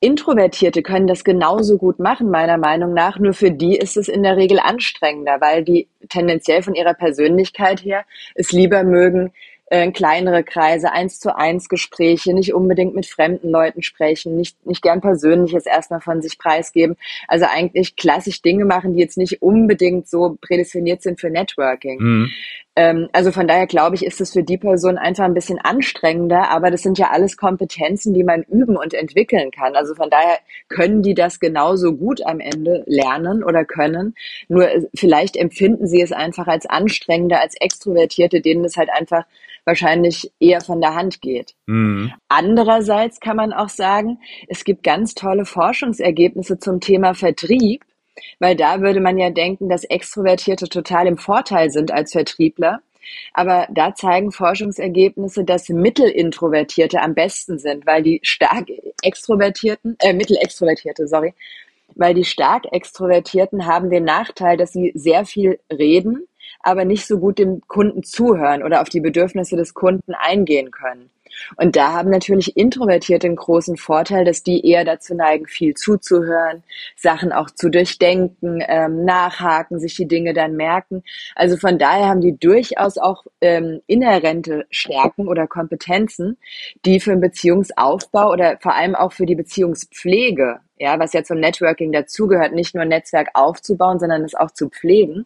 Introvertierte 0.00 0.82
können 0.82 1.06
das 1.06 1.24
genauso 1.24 1.78
gut 1.78 1.98
machen, 1.98 2.30
meiner 2.30 2.58
Meinung 2.58 2.92
nach. 2.92 3.18
Nur 3.18 3.32
für 3.32 3.50
die 3.50 3.76
ist 3.76 3.96
es 3.96 4.08
in 4.08 4.22
der 4.22 4.36
Regel 4.36 4.58
anstrengender, 4.58 5.40
weil 5.40 5.64
die 5.64 5.88
tendenziell 6.08 6.62
von 6.62 6.74
ihrer 6.74 6.94
Persönlichkeit 6.94 7.84
her 7.84 8.04
es 8.34 8.52
lieber 8.52 8.84
mögen, 8.84 9.32
äh, 9.68 9.90
kleinere 9.90 10.44
Kreise, 10.44 10.92
eins 10.92 11.18
zu 11.18 11.36
eins 11.36 11.68
Gespräche, 11.68 12.34
nicht 12.34 12.54
unbedingt 12.54 12.94
mit 12.94 13.06
fremden 13.06 13.50
Leuten 13.50 13.82
sprechen, 13.82 14.36
nicht, 14.36 14.64
nicht 14.64 14.82
gern 14.82 15.00
Persönliches 15.00 15.66
erstmal 15.66 16.00
von 16.00 16.22
sich 16.22 16.38
preisgeben. 16.38 16.96
Also 17.26 17.46
eigentlich 17.46 17.96
klassisch 17.96 18.42
Dinge 18.42 18.64
machen, 18.64 18.94
die 18.94 19.00
jetzt 19.00 19.18
nicht 19.18 19.42
unbedingt 19.42 20.08
so 20.08 20.38
prädestiniert 20.40 21.02
sind 21.02 21.20
für 21.20 21.30
Networking. 21.30 21.98
Mhm. 21.98 22.30
Ähm, 22.76 23.08
also 23.12 23.32
von 23.32 23.48
daher 23.48 23.66
glaube 23.66 23.96
ich, 23.96 24.04
ist 24.04 24.20
es 24.20 24.32
für 24.32 24.42
die 24.42 24.58
Person 24.58 24.98
einfach 24.98 25.24
ein 25.24 25.34
bisschen 25.34 25.58
anstrengender, 25.58 26.50
aber 26.50 26.70
das 26.70 26.82
sind 26.82 26.98
ja 26.98 27.10
alles 27.10 27.38
Kompetenzen, 27.38 28.12
die 28.12 28.22
man 28.22 28.42
üben 28.42 28.76
und 28.76 28.92
entwickeln 28.92 29.50
kann. 29.50 29.74
Also 29.74 29.94
von 29.94 30.10
daher 30.10 30.38
können 30.68 31.02
die 31.02 31.14
das 31.14 31.40
genauso 31.40 31.94
gut 31.94 32.24
am 32.24 32.38
Ende 32.38 32.84
lernen 32.86 33.42
oder 33.42 33.64
können. 33.64 34.14
Nur 34.48 34.68
äh, 34.68 34.82
vielleicht 34.94 35.36
empfinden 35.36 35.86
sie 35.86 36.02
es 36.02 36.12
einfach 36.12 36.46
als 36.46 36.66
anstrengender 36.66 37.40
als 37.40 37.54
Extrovertierte, 37.58 38.42
denen 38.42 38.64
es 38.64 38.76
halt 38.76 38.90
einfach 38.90 39.24
wahrscheinlich 39.64 40.30
eher 40.38 40.60
von 40.60 40.80
der 40.80 40.94
Hand 40.94 41.20
geht. 41.20 41.54
Mhm. 41.66 42.12
Andererseits 42.28 43.20
kann 43.20 43.36
man 43.36 43.52
auch 43.52 43.70
sagen, 43.70 44.20
es 44.48 44.64
gibt 44.64 44.82
ganz 44.82 45.14
tolle 45.14 45.44
Forschungsergebnisse 45.44 46.58
zum 46.58 46.80
Thema 46.80 47.14
Vertrieb, 47.14 47.84
weil 48.38 48.56
da 48.56 48.80
würde 48.80 49.00
man 49.00 49.18
ja 49.18 49.30
denken, 49.30 49.68
dass 49.68 49.84
Extrovertierte 49.84 50.68
total 50.68 51.06
im 51.06 51.18
Vorteil 51.18 51.70
sind 51.70 51.92
als 51.92 52.12
Vertriebler. 52.12 52.80
Aber 53.32 53.68
da 53.70 53.94
zeigen 53.94 54.32
Forschungsergebnisse, 54.32 55.44
dass 55.44 55.68
Mittelintrovertierte 55.68 57.00
am 57.00 57.14
besten 57.14 57.58
sind, 57.58 57.86
weil 57.86 58.02
die 58.02 58.20
stark 58.22 58.66
extrovertierten, 59.02 59.96
äh, 60.00 60.12
Mittelextrovertierte, 60.12 61.06
sorry, 61.06 61.34
weil 61.94 62.14
die 62.14 62.24
stark 62.24 62.64
extrovertierten 62.72 63.66
haben 63.66 63.90
den 63.90 64.04
Nachteil, 64.04 64.56
dass 64.56 64.72
sie 64.72 64.92
sehr 64.94 65.24
viel 65.24 65.60
reden, 65.72 66.26
aber 66.60 66.84
nicht 66.84 67.06
so 67.06 67.18
gut 67.18 67.38
dem 67.38 67.60
Kunden 67.68 68.02
zuhören 68.02 68.62
oder 68.62 68.82
auf 68.82 68.88
die 68.88 69.00
Bedürfnisse 69.00 69.56
des 69.56 69.72
Kunden 69.72 70.14
eingehen 70.14 70.70
können. 70.70 71.10
Und 71.56 71.76
da 71.76 71.92
haben 71.92 72.10
natürlich 72.10 72.56
Introvertierte 72.56 73.26
einen 73.26 73.36
großen 73.36 73.76
Vorteil, 73.76 74.24
dass 74.24 74.42
die 74.42 74.66
eher 74.66 74.84
dazu 74.84 75.14
neigen, 75.14 75.46
viel 75.46 75.74
zuzuhören, 75.74 76.62
Sachen 76.96 77.32
auch 77.32 77.50
zu 77.50 77.70
durchdenken, 77.70 78.62
ähm, 78.66 79.04
nachhaken, 79.04 79.78
sich 79.78 79.96
die 79.96 80.08
Dinge 80.08 80.34
dann 80.34 80.56
merken. 80.56 81.02
Also 81.34 81.56
von 81.56 81.78
daher 81.78 82.06
haben 82.06 82.20
die 82.20 82.36
durchaus 82.36 82.98
auch 82.98 83.24
ähm, 83.40 83.80
inhärente 83.86 84.66
Stärken 84.70 85.28
oder 85.28 85.46
Kompetenzen, 85.46 86.36
die 86.84 87.00
für 87.00 87.10
den 87.10 87.20
Beziehungsaufbau 87.20 88.30
oder 88.32 88.58
vor 88.60 88.74
allem 88.74 88.94
auch 88.94 89.12
für 89.12 89.26
die 89.26 89.34
Beziehungspflege 89.34 90.60
ja, 90.78 90.98
was 90.98 91.12
ja 91.12 91.24
zum 91.24 91.38
Networking 91.40 91.92
dazugehört, 91.92 92.52
nicht 92.52 92.74
nur 92.74 92.82
ein 92.82 92.88
Netzwerk 92.88 93.28
aufzubauen, 93.34 93.98
sondern 93.98 94.22
es 94.24 94.34
auch 94.34 94.50
zu 94.50 94.68
pflegen, 94.68 95.24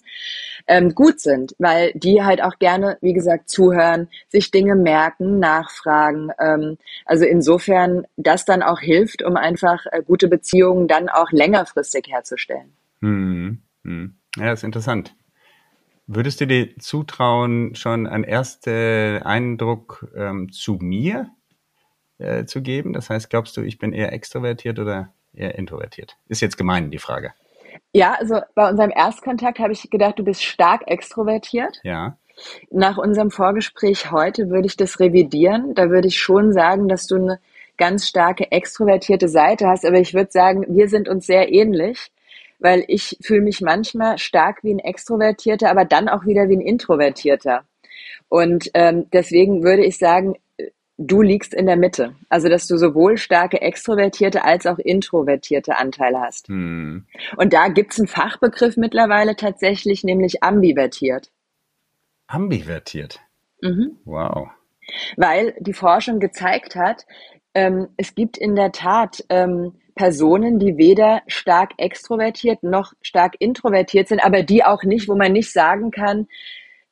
ähm, 0.67 0.95
gut 0.95 1.21
sind, 1.21 1.55
weil 1.59 1.93
die 1.95 2.23
halt 2.23 2.43
auch 2.43 2.59
gerne, 2.59 2.99
wie 3.01 3.13
gesagt, 3.13 3.49
zuhören, 3.49 4.09
sich 4.29 4.51
Dinge 4.51 4.77
merken, 4.77 5.39
nachfragen. 5.39 6.31
Ähm, 6.39 6.79
also 7.05 7.25
insofern 7.25 8.07
das 8.17 8.45
dann 8.45 8.63
auch 8.63 8.81
hilft, 8.81 9.23
um 9.23 9.37
einfach 9.37 9.87
äh, 9.91 10.03
gute 10.03 10.29
Beziehungen 10.29 10.89
dann 10.89 11.09
auch 11.09 11.33
längerfristig 11.33 12.07
herzustellen. 12.09 12.73
Hm, 13.01 13.63
hm. 13.85 14.15
Ja, 14.37 14.53
ist 14.53 14.65
interessant. 14.65 15.15
Würdest 16.07 16.41
du 16.41 16.47
dir 16.47 16.77
zutrauen, 16.79 17.75
schon 17.75 18.07
einen 18.07 18.25
ersten 18.25 19.23
Eindruck 19.23 20.09
ähm, 20.17 20.51
zu 20.51 20.75
mir 20.81 21.31
äh, 22.19 22.47
zu 22.47 22.63
geben? 22.63 22.93
Das 22.93 23.11
heißt, 23.11 23.31
glaubst 23.31 23.57
du, 23.57 23.63
ich 23.63 23.79
bin 23.79 23.93
eher 23.93 24.13
extrovertiert 24.13 24.81
oder 24.81 25.13
eher 25.35 25.57
introvertiert? 25.57 26.17
Ist 26.29 26.41
jetzt 26.41 26.57
gemein, 26.57 26.91
die 26.91 26.99
Frage. 26.99 27.33
Ja, 27.93 28.15
also 28.15 28.41
bei 28.55 28.69
unserem 28.69 28.91
Erstkontakt 28.91 29.59
habe 29.59 29.73
ich 29.73 29.89
gedacht, 29.91 30.19
du 30.19 30.25
bist 30.25 30.45
stark 30.45 30.83
extrovertiert. 30.87 31.81
Ja. 31.83 32.17
Nach 32.71 32.99
unserem 32.99 33.31
Vorgespräch 33.31 34.11
heute 34.11 34.49
würde 34.49 34.67
ich 34.67 34.77
das 34.77 35.01
revidieren. 35.01 35.75
Da 35.75 35.91
würde 35.91 36.09
ich 36.09 36.19
schon 36.19 36.53
sagen, 36.53 36.89
dass 36.89 37.07
du 37.07 37.17
eine 37.17 37.41
ganz 37.77 38.07
starke 38.07 38.51
extrovertierte 38.51 39.29
Seite 39.29 39.67
hast. 39.67 39.85
Aber 39.85 39.99
ich 39.99 40.15
würde 40.15 40.31
sagen, 40.31 40.65
wir 40.69 40.89
sind 40.89 41.09
uns 41.09 41.27
sehr 41.27 41.53
ähnlich, 41.53 42.13
weil 42.59 42.85
ich 42.89 43.19
fühle 43.23 43.41
mich 43.41 43.61
manchmal 43.61 44.19
stark 44.19 44.63
wie 44.63 44.73
ein 44.73 44.79
Extrovertierter, 44.79 45.71
aber 45.71 45.85
dann 45.85 46.09
auch 46.09 46.27
wieder 46.27 46.49
wie 46.49 46.57
ein 46.57 46.61
Introvertierter. 46.61 47.65
Und 48.29 48.71
ähm, 48.75 49.07
deswegen 49.13 49.65
würde 49.65 49.85
ich 49.85 49.99
sagen, 49.99 50.37
du 51.01 51.23
liegst 51.23 51.55
in 51.55 51.67
der 51.67 51.77
Mitte. 51.77 52.15
Also, 52.29 52.49
dass 52.49 52.67
du 52.67 52.77
sowohl 52.77 53.17
starke 53.17 53.61
extrovertierte 53.61 54.45
als 54.45 54.67
auch 54.67 54.79
introvertierte 54.79 55.77
Anteile 55.77 56.21
hast. 56.21 56.49
Hm. 56.49 57.07
Und 57.37 57.53
da 57.53 57.69
gibt's 57.69 57.99
einen 57.99 58.07
Fachbegriff 58.07 58.77
mittlerweile 58.77 59.35
tatsächlich, 59.35 60.05
nämlich 60.05 60.43
ambivertiert. 60.43 61.31
Ambivertiert? 62.27 63.21
Mhm. 63.63 63.99
Wow. 64.05 64.49
Weil 65.17 65.55
die 65.59 65.73
Forschung 65.73 66.21
gezeigt 66.21 66.77
hat, 66.77 67.07
ähm, 67.55 67.89
es 67.97 68.15
gibt 68.15 68.39
in 68.39 68.55
der 68.55 68.73
Tat 68.73 69.25
ähm, 69.29 69.73
Personen, 69.95 70.59
die 70.59 70.77
weder 70.77 71.23
stark 71.27 71.73
extrovertiert 71.79 72.63
noch 72.63 72.93
stark 73.03 73.35
introvertiert 73.39 74.09
sind, 74.09 74.25
aber 74.25 74.43
die 74.43 74.65
auch 74.65 74.85
nicht, 74.85 75.09
wo 75.09 75.17
man 75.17 75.33
nicht 75.33 75.53
sagen 75.53 75.91
kann, 75.91 76.29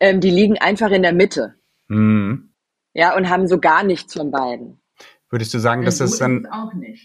ähm, 0.01 0.21
die 0.21 0.31
liegen 0.31 0.59
einfach 0.59 0.91
in 0.91 1.03
der 1.03 1.13
Mitte. 1.13 1.55
Mhm. 1.89 2.48
Ja, 2.99 3.15
und 3.17 3.31
haben 3.31 3.47
so 3.47 3.61
gar 3.61 3.85
nichts 3.85 4.15
von 4.15 4.33
beiden. 4.33 4.81
Würdest 5.31 5.55
du 5.55 5.61
sagen, 5.61 5.85
dass 5.85 5.99
das 5.99 6.19
dann, 6.19 6.49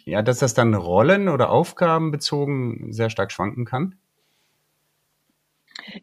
ja, 0.05 0.23
dass 0.23 0.39
das 0.39 0.55
dann 0.55 0.73
Rollen 0.73 1.29
oder 1.29 1.51
Aufgaben 1.51 2.09
bezogen 2.09 2.91
sehr 2.91 3.11
stark 3.11 3.31
schwanken 3.31 3.63
kann? 3.63 3.93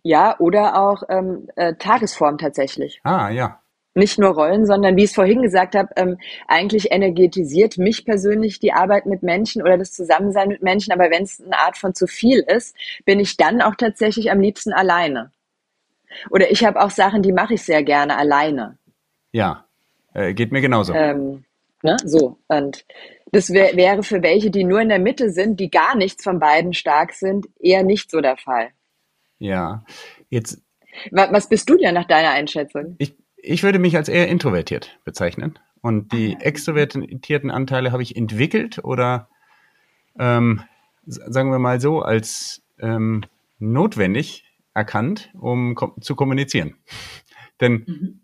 Ja, 0.04 0.38
oder 0.38 0.80
auch 0.80 1.02
ähm, 1.08 1.48
äh, 1.56 1.74
Tagesform 1.74 2.38
tatsächlich. 2.38 3.00
Ah, 3.02 3.30
ja. 3.30 3.62
Nicht 3.94 4.16
nur 4.16 4.30
Rollen, 4.30 4.64
sondern 4.64 4.94
wie 4.94 5.02
ich 5.02 5.10
es 5.10 5.16
vorhin 5.16 5.42
gesagt 5.42 5.74
habe, 5.74 5.88
ähm, 5.96 6.18
eigentlich 6.46 6.92
energetisiert 6.92 7.76
mich 7.76 8.04
persönlich 8.04 8.60
die 8.60 8.72
Arbeit 8.72 9.06
mit 9.06 9.24
Menschen 9.24 9.60
oder 9.60 9.76
das 9.76 9.90
Zusammensein 9.90 10.46
mit 10.46 10.62
Menschen. 10.62 10.92
Aber 10.92 11.10
wenn 11.10 11.24
es 11.24 11.42
eine 11.42 11.58
Art 11.58 11.76
von 11.76 11.96
zu 11.96 12.06
viel 12.06 12.44
ist, 12.46 12.76
bin 13.04 13.18
ich 13.18 13.36
dann 13.36 13.60
auch 13.60 13.74
tatsächlich 13.74 14.30
am 14.30 14.38
liebsten 14.38 14.72
alleine. 14.72 15.32
Oder 16.30 16.52
ich 16.52 16.64
habe 16.64 16.80
auch 16.80 16.90
Sachen, 16.90 17.22
die 17.22 17.32
mache 17.32 17.54
ich 17.54 17.64
sehr 17.64 17.82
gerne 17.82 18.16
alleine. 18.16 18.78
Ja, 19.32 19.64
äh, 20.14 20.34
geht 20.34 20.52
mir 20.52 20.60
genauso. 20.60 20.92
Ähm, 20.94 21.44
ne? 21.82 21.96
So, 22.04 22.38
und 22.48 22.84
das 23.32 23.50
wär, 23.50 23.76
wäre 23.76 24.02
für 24.02 24.22
welche, 24.22 24.50
die 24.50 24.64
nur 24.64 24.80
in 24.80 24.88
der 24.88 24.98
Mitte 24.98 25.30
sind, 25.30 25.60
die 25.60 25.70
gar 25.70 25.96
nichts 25.96 26.24
von 26.24 26.38
beiden 26.38 26.72
stark 26.72 27.12
sind, 27.12 27.46
eher 27.58 27.82
nicht 27.82 28.10
so 28.10 28.20
der 28.20 28.36
Fall. 28.36 28.70
Ja, 29.38 29.84
jetzt. 30.28 30.62
Was 31.12 31.48
bist 31.48 31.70
du 31.70 31.76
denn 31.76 31.94
nach 31.94 32.06
deiner 32.06 32.30
Einschätzung? 32.30 32.96
Ich, 32.98 33.14
ich 33.36 33.62
würde 33.62 33.78
mich 33.78 33.96
als 33.96 34.08
eher 34.08 34.28
introvertiert 34.28 34.98
bezeichnen. 35.04 35.58
Und 35.82 36.12
die 36.12 36.36
ah, 36.36 36.42
extrovertierten 36.42 37.50
Anteile 37.50 37.92
habe 37.92 38.02
ich 38.02 38.16
entwickelt 38.16 38.84
oder 38.84 39.28
ähm, 40.18 40.62
sagen 41.06 41.50
wir 41.50 41.58
mal 41.58 41.80
so, 41.80 42.02
als 42.02 42.62
ähm, 42.78 43.22
notwendig 43.58 44.44
erkannt, 44.74 45.30
um 45.38 45.74
kom 45.74 45.94
zu 46.02 46.16
kommunizieren. 46.16 46.76
Denn 47.60 47.84
mhm. 47.86 48.20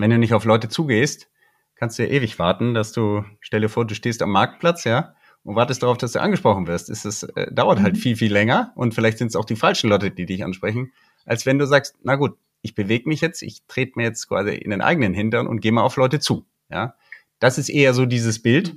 Wenn 0.00 0.10
du 0.10 0.18
nicht 0.18 0.34
auf 0.34 0.44
Leute 0.44 0.68
zugehst, 0.68 1.28
kannst 1.76 1.98
du 1.98 2.04
ja 2.04 2.10
ewig 2.10 2.38
warten, 2.38 2.74
dass 2.74 2.92
du, 2.92 3.24
stell 3.40 3.60
dir 3.60 3.68
vor, 3.68 3.86
du 3.86 3.94
stehst 3.94 4.22
am 4.22 4.30
Marktplatz, 4.30 4.84
ja, 4.84 5.14
und 5.42 5.56
wartest 5.56 5.82
darauf, 5.82 5.98
dass 5.98 6.12
du 6.12 6.20
angesprochen 6.20 6.66
wirst. 6.66 6.88
Es 6.88 7.04
ist, 7.04 7.22
äh, 7.36 7.52
dauert 7.52 7.80
halt 7.80 7.94
mhm. 7.94 7.98
viel, 7.98 8.16
viel 8.16 8.32
länger 8.32 8.72
und 8.74 8.94
vielleicht 8.94 9.18
sind 9.18 9.28
es 9.28 9.36
auch 9.36 9.44
die 9.44 9.56
falschen 9.56 9.90
Leute, 9.90 10.10
die 10.10 10.26
dich 10.26 10.44
ansprechen, 10.44 10.92
als 11.26 11.46
wenn 11.46 11.58
du 11.58 11.66
sagst, 11.66 11.96
na 12.02 12.16
gut, 12.16 12.36
ich 12.62 12.74
bewege 12.74 13.08
mich 13.08 13.20
jetzt, 13.20 13.42
ich 13.42 13.62
trete 13.68 13.92
mir 13.96 14.04
jetzt 14.04 14.26
quasi 14.28 14.54
in 14.54 14.70
den 14.70 14.80
eigenen 14.80 15.12
Hintern 15.12 15.46
und 15.46 15.60
gehe 15.60 15.72
mal 15.72 15.82
auf 15.82 15.96
Leute 15.96 16.18
zu. 16.18 16.46
Ja, 16.70 16.94
das 17.38 17.58
ist 17.58 17.68
eher 17.68 17.92
so 17.92 18.06
dieses 18.06 18.40
Bild, 18.40 18.74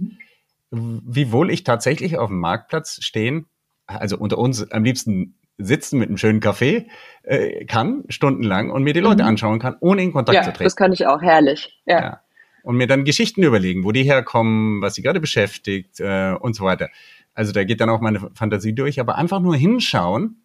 mhm. 0.72 1.02
wiewohl 1.06 1.52
ich 1.52 1.64
tatsächlich 1.64 2.18
auf 2.18 2.30
dem 2.30 2.40
Marktplatz 2.40 3.02
stehen, 3.02 3.48
also 3.86 4.18
unter 4.18 4.38
uns 4.38 4.70
am 4.72 4.84
liebsten 4.84 5.36
sitzen 5.58 6.00
mit 6.00 6.10
einem 6.10 6.18
schönen 6.18 6.40
Kaffee 6.40 6.88
äh, 7.24 7.66
kann, 7.66 8.04
stundenlang 8.10 8.70
und 8.70 8.84
mir 8.84 8.94
die 8.94 9.00
Leute 9.00 9.24
mhm. 9.24 9.30
anschauen 9.30 9.60
kann, 9.60 9.76
ohne 9.80 10.04
in 10.04 10.14
Kontakt 10.14 10.36
ja, 10.36 10.44
zu 10.44 10.52
treten. 10.52 10.64
Das 10.64 10.76
kann 10.76 10.94
ich 10.94 11.08
auch, 11.08 11.22
herrlich. 11.22 11.82
Ja. 11.86 12.02
ja. 12.02 12.22
Und 12.64 12.78
mir 12.78 12.88
dann 12.88 13.06
Geschichten 13.06 13.44
überlegen, 13.44 13.84
wo 13.84 13.92
die 13.92 14.04
herkommen, 14.04 14.82
was 14.82 14.96
sie 14.96 15.02
gerade 15.02 15.20
beschäftigt 15.20 16.00
äh, 16.00 16.34
und 16.40 16.56
so 16.56 16.66
weiter. 16.66 16.90
Also 17.34 17.54
da 17.54 17.64
geht 17.64 17.82
dann 17.82 17.90
auch 17.90 18.02
meine 18.02 18.20
Fantasie 18.34 18.74
durch, 18.74 19.00
aber 19.00 19.16
einfach 19.16 19.40
nur 19.40 19.56
hinschauen 19.56 20.42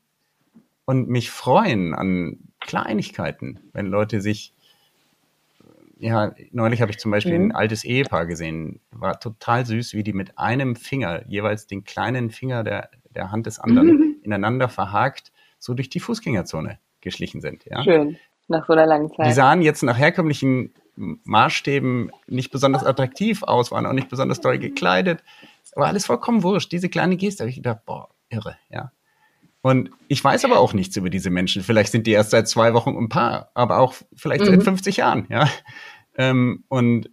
und 0.84 1.08
mich 1.08 1.30
freuen 1.30 1.94
an 1.94 2.38
Kleinigkeiten, 2.60 3.58
wenn 3.72 3.86
Leute 3.86 4.20
sich 4.20 4.54
ja, 6.02 6.34
neulich 6.50 6.82
habe 6.82 6.90
ich 6.90 6.98
zum 6.98 7.12
Beispiel 7.12 7.38
mhm. 7.38 7.46
ein 7.46 7.52
altes 7.52 7.84
Ehepaar 7.84 8.26
gesehen, 8.26 8.80
war 8.90 9.20
total 9.20 9.64
süß, 9.64 9.94
wie 9.94 10.02
die 10.02 10.12
mit 10.12 10.36
einem 10.36 10.74
Finger 10.74 11.24
jeweils 11.28 11.68
den 11.68 11.84
kleinen 11.84 12.30
Finger 12.30 12.64
der, 12.64 12.90
der 13.14 13.30
Hand 13.30 13.46
des 13.46 13.60
anderen 13.60 13.86
mhm. 13.86 14.11
ineinander 14.22 14.68
verhakt 14.68 15.32
so 15.58 15.74
durch 15.74 15.88
die 15.88 16.00
Fußgängerzone 16.00 16.78
geschlichen 17.00 17.40
sind. 17.40 17.64
Ja? 17.66 17.82
Schön, 17.82 18.18
nach 18.48 18.66
so 18.66 18.72
einer 18.72 18.86
langen 18.86 19.12
Zeit. 19.14 19.26
Die 19.26 19.32
sahen 19.32 19.62
jetzt 19.62 19.82
nach 19.82 19.98
herkömmlichen 19.98 20.72
Maßstäben 20.96 22.10
nicht 22.26 22.50
besonders 22.50 22.84
attraktiv 22.84 23.42
aus, 23.42 23.70
waren 23.70 23.86
auch 23.86 23.92
nicht 23.92 24.08
besonders 24.08 24.40
toll 24.40 24.58
gekleidet. 24.58 25.22
War 25.74 25.88
alles 25.88 26.06
vollkommen 26.06 26.42
wurscht. 26.42 26.70
Diese 26.72 26.88
kleine 26.88 27.16
Geste 27.16 27.44
habe 27.44 27.50
ich 27.50 27.56
gedacht, 27.56 27.84
boah, 27.86 28.08
irre, 28.28 28.56
ja. 28.68 28.92
Und 29.62 29.90
ich 30.08 30.22
weiß 30.22 30.44
aber 30.44 30.58
auch 30.58 30.72
nichts 30.74 30.96
über 30.96 31.08
diese 31.08 31.30
Menschen. 31.30 31.62
Vielleicht 31.62 31.92
sind 31.92 32.06
die 32.06 32.10
erst 32.10 32.30
seit 32.30 32.48
zwei 32.48 32.74
Wochen 32.74 32.96
ein 32.96 33.08
Paar, 33.08 33.50
aber 33.54 33.78
auch 33.78 33.94
vielleicht 34.14 34.44
mhm. 34.44 34.46
seit 34.46 34.64
50 34.64 34.96
Jahren, 34.96 35.26
ja. 35.28 35.48
Ähm, 36.16 36.64
und 36.68 37.10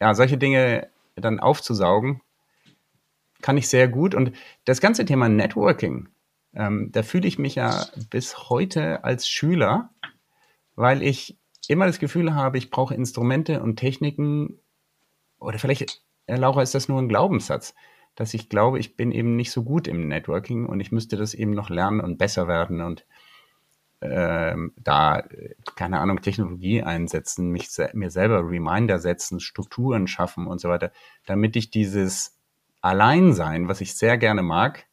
ja, 0.00 0.14
solche 0.14 0.38
Dinge 0.38 0.88
dann 1.16 1.40
aufzusaugen, 1.40 2.20
kann 3.40 3.56
ich 3.56 3.68
sehr 3.68 3.88
gut. 3.88 4.14
Und 4.14 4.32
das 4.64 4.80
ganze 4.80 5.04
Thema 5.04 5.28
Networking, 5.28 6.08
ähm, 6.54 6.90
da 6.92 7.02
fühle 7.02 7.28
ich 7.28 7.38
mich 7.38 7.56
ja 7.56 7.86
bis 8.10 8.48
heute 8.48 9.04
als 9.04 9.28
Schüler, 9.28 9.90
weil 10.74 11.02
ich 11.02 11.38
immer 11.68 11.86
das 11.86 11.98
Gefühl 11.98 12.34
habe, 12.34 12.58
ich 12.58 12.70
brauche 12.70 12.94
Instrumente 12.94 13.62
und 13.62 13.76
Techniken, 13.76 14.58
oder 15.38 15.58
vielleicht, 15.58 16.02
Laura, 16.26 16.62
ist 16.62 16.74
das 16.74 16.88
nur 16.88 17.00
ein 17.00 17.08
Glaubenssatz, 17.08 17.74
dass 18.14 18.34
ich 18.34 18.48
glaube, 18.48 18.78
ich 18.78 18.96
bin 18.96 19.12
eben 19.12 19.36
nicht 19.36 19.52
so 19.52 19.62
gut 19.62 19.86
im 19.86 20.08
Networking 20.08 20.66
und 20.66 20.80
ich 20.80 20.90
müsste 20.90 21.16
das 21.16 21.34
eben 21.34 21.52
noch 21.52 21.70
lernen 21.70 22.00
und 22.00 22.18
besser 22.18 22.48
werden 22.48 22.80
und 22.80 23.06
ähm, 24.00 24.72
da, 24.76 25.24
keine 25.74 26.00
Ahnung, 26.00 26.22
Technologie 26.22 26.82
einsetzen, 26.82 27.50
mich 27.50 27.68
mir 27.94 28.10
selber 28.10 28.48
Reminder 28.48 28.98
setzen, 28.98 29.40
Strukturen 29.40 30.06
schaffen 30.06 30.46
und 30.46 30.60
so 30.60 30.68
weiter, 30.68 30.92
damit 31.26 31.56
ich 31.56 31.70
dieses 31.70 32.36
Alleinsein, 32.80 33.68
was 33.68 33.80
ich 33.80 33.96
sehr 33.96 34.16
gerne 34.16 34.42
mag, 34.42 34.87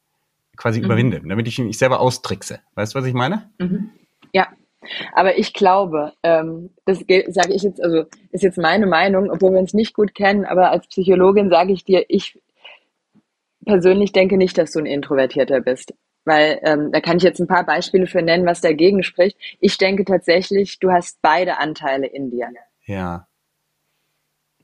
quasi 0.56 0.80
mhm. 0.80 0.86
überwinde, 0.86 1.22
damit 1.26 1.48
ich 1.48 1.60
mich 1.60 1.78
selber 1.78 2.00
austrickse. 2.00 2.60
Weißt 2.76 2.94
du, 2.94 3.00
was 3.00 3.06
ich 3.06 3.14
meine? 3.14 3.50
Mhm. 3.60 3.92
Ja, 4.34 4.48
aber 5.14 5.38
ich 5.38 5.54
glaube, 5.54 6.14
ähm, 6.24 6.72
das 6.86 7.00
sage 7.00 7.54
ich 7.54 7.64
jetzt, 7.64 7.82
also 7.82 8.04
ist 8.32 8.44
jetzt 8.44 8.58
meine 8.58 8.86
Meinung, 8.88 9.30
obwohl 9.30 9.52
wir 9.52 9.60
uns 9.60 9.74
nicht 9.74 9.94
gut 9.94 10.14
kennen, 10.14 10.46
aber 10.46 10.72
als 10.72 10.88
Psychologin 10.88 11.50
sage 11.50 11.74
ich 11.74 11.84
dir, 11.86 12.06
ich 12.08 12.40
persönlich 13.66 14.12
denke 14.12 14.38
nicht, 14.38 14.58
dass 14.58 14.72
du 14.72 14.80
ein 14.80 14.86
Introvertierter 14.86 15.62
bist. 15.62 15.94
Weil 16.24 16.60
ähm, 16.64 16.92
da 16.92 17.02
kann 17.02 17.18
ich 17.18 17.24
jetzt 17.24 17.40
ein 17.40 17.48
paar 17.48 17.66
Beispiele 17.66 18.08
für 18.08 18.22
nennen, 18.22 18.48
was 18.48 18.60
dagegen 18.60 19.04
spricht. 19.04 19.38
Ich 19.60 19.78
denke 19.78 20.06
tatsächlich, 20.06 20.80
du 20.80 20.92
hast 20.92 21.22
beide 21.22 21.60
Anteile 21.60 22.08
in 22.08 22.32
dir. 22.32 22.50
Ja. 22.86 23.28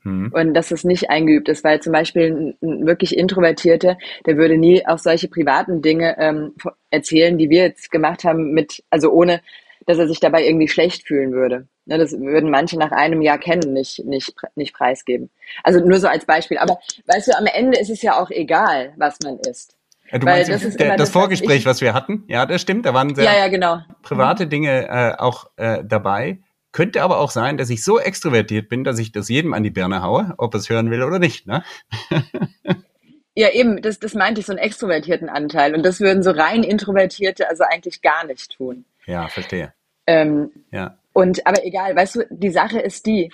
Hm. 0.02 0.32
Und 0.32 0.54
dass 0.54 0.70
es 0.70 0.84
nicht 0.84 1.10
eingeübt 1.10 1.48
ist, 1.48 1.64
weil 1.64 1.80
zum 1.80 1.92
Beispiel 1.92 2.56
ein, 2.60 2.86
wirklich 2.86 3.16
Introvertierter, 3.16 3.98
der 4.26 4.36
würde 4.36 4.58
nie 4.58 4.86
auch 4.86 4.98
solche 4.98 5.28
privaten 5.28 5.82
Dinge 5.82 6.16
ähm, 6.18 6.54
erzählen, 6.90 7.38
die 7.38 7.50
wir 7.50 7.62
jetzt 7.62 7.90
gemacht 7.90 8.24
haben, 8.24 8.52
mit, 8.52 8.82
also 8.90 9.10
ohne, 9.12 9.40
dass 9.86 9.98
er 9.98 10.08
sich 10.08 10.20
dabei 10.20 10.44
irgendwie 10.44 10.68
schlecht 10.68 11.06
fühlen 11.06 11.32
würde. 11.32 11.66
Ne, 11.84 11.98
das 11.98 12.12
würden 12.12 12.50
manche 12.50 12.78
nach 12.78 12.92
einem 12.92 13.22
Jahr 13.22 13.38
kennen 13.38 13.72
nicht, 13.72 14.04
nicht, 14.04 14.32
nicht 14.54 14.74
preisgeben. 14.74 15.30
Also 15.64 15.80
nur 15.80 15.98
so 15.98 16.06
als 16.06 16.24
Beispiel. 16.24 16.58
Aber 16.58 16.78
weißt 17.06 17.28
du, 17.28 17.36
am 17.36 17.46
Ende 17.46 17.78
ist 17.78 17.90
es 17.90 18.02
ja 18.02 18.20
auch 18.20 18.30
egal, 18.30 18.92
was 18.96 19.18
man 19.24 19.38
isst. 19.40 19.76
Ja, 20.10 20.18
du 20.18 20.26
Weil 20.26 20.46
meinst, 20.46 20.64
das, 20.64 20.76
der, 20.76 20.88
das, 20.90 20.96
das, 20.96 21.10
Vorgespräch, 21.10 21.48
was, 21.48 21.56
ich, 21.56 21.66
was, 21.66 21.80
wir 21.80 21.94
hatten, 21.94 22.24
ja, 22.28 22.46
das 22.46 22.60
stimmt, 22.60 22.86
da 22.86 22.94
waren 22.94 23.14
sehr 23.14 23.24
ja, 23.24 23.36
ja, 23.38 23.48
genau. 23.48 23.78
private 24.02 24.46
Dinge 24.46 24.86
äh, 24.88 25.14
auch 25.18 25.46
äh, 25.56 25.82
dabei. 25.84 26.38
Könnte 26.72 27.02
aber 27.02 27.18
auch 27.18 27.30
sein, 27.30 27.58
dass 27.58 27.70
ich 27.70 27.84
so 27.84 27.98
extrovertiert 27.98 28.68
bin, 28.68 28.82
dass 28.82 28.98
ich 28.98 29.12
das 29.12 29.28
jedem 29.28 29.52
an 29.52 29.62
die 29.62 29.70
Birne 29.70 30.02
haue, 30.02 30.34
ob 30.38 30.54
es 30.54 30.70
hören 30.70 30.90
will 30.90 31.02
oder 31.02 31.18
nicht. 31.18 31.46
Ne? 31.46 31.62
ja, 33.34 33.50
eben, 33.50 33.82
das, 33.82 33.98
das 33.98 34.14
meinte 34.14 34.40
ich, 34.40 34.46
so 34.46 34.52
einen 34.52 34.58
extrovertierten 34.58 35.28
Anteil. 35.28 35.74
Und 35.74 35.84
das 35.84 36.00
würden 36.00 36.22
so 36.22 36.30
rein 36.30 36.62
Introvertierte 36.62 37.48
also 37.48 37.64
eigentlich 37.64 38.00
gar 38.00 38.24
nicht 38.26 38.56
tun. 38.56 38.86
Ja, 39.06 39.28
verstehe. 39.28 39.74
Ähm, 40.06 40.50
ja. 40.70 40.96
Und 41.12 41.46
aber 41.46 41.64
egal, 41.64 41.94
weißt 41.94 42.16
du, 42.16 42.26
die 42.30 42.50
Sache 42.50 42.80
ist 42.80 43.04
die, 43.06 43.30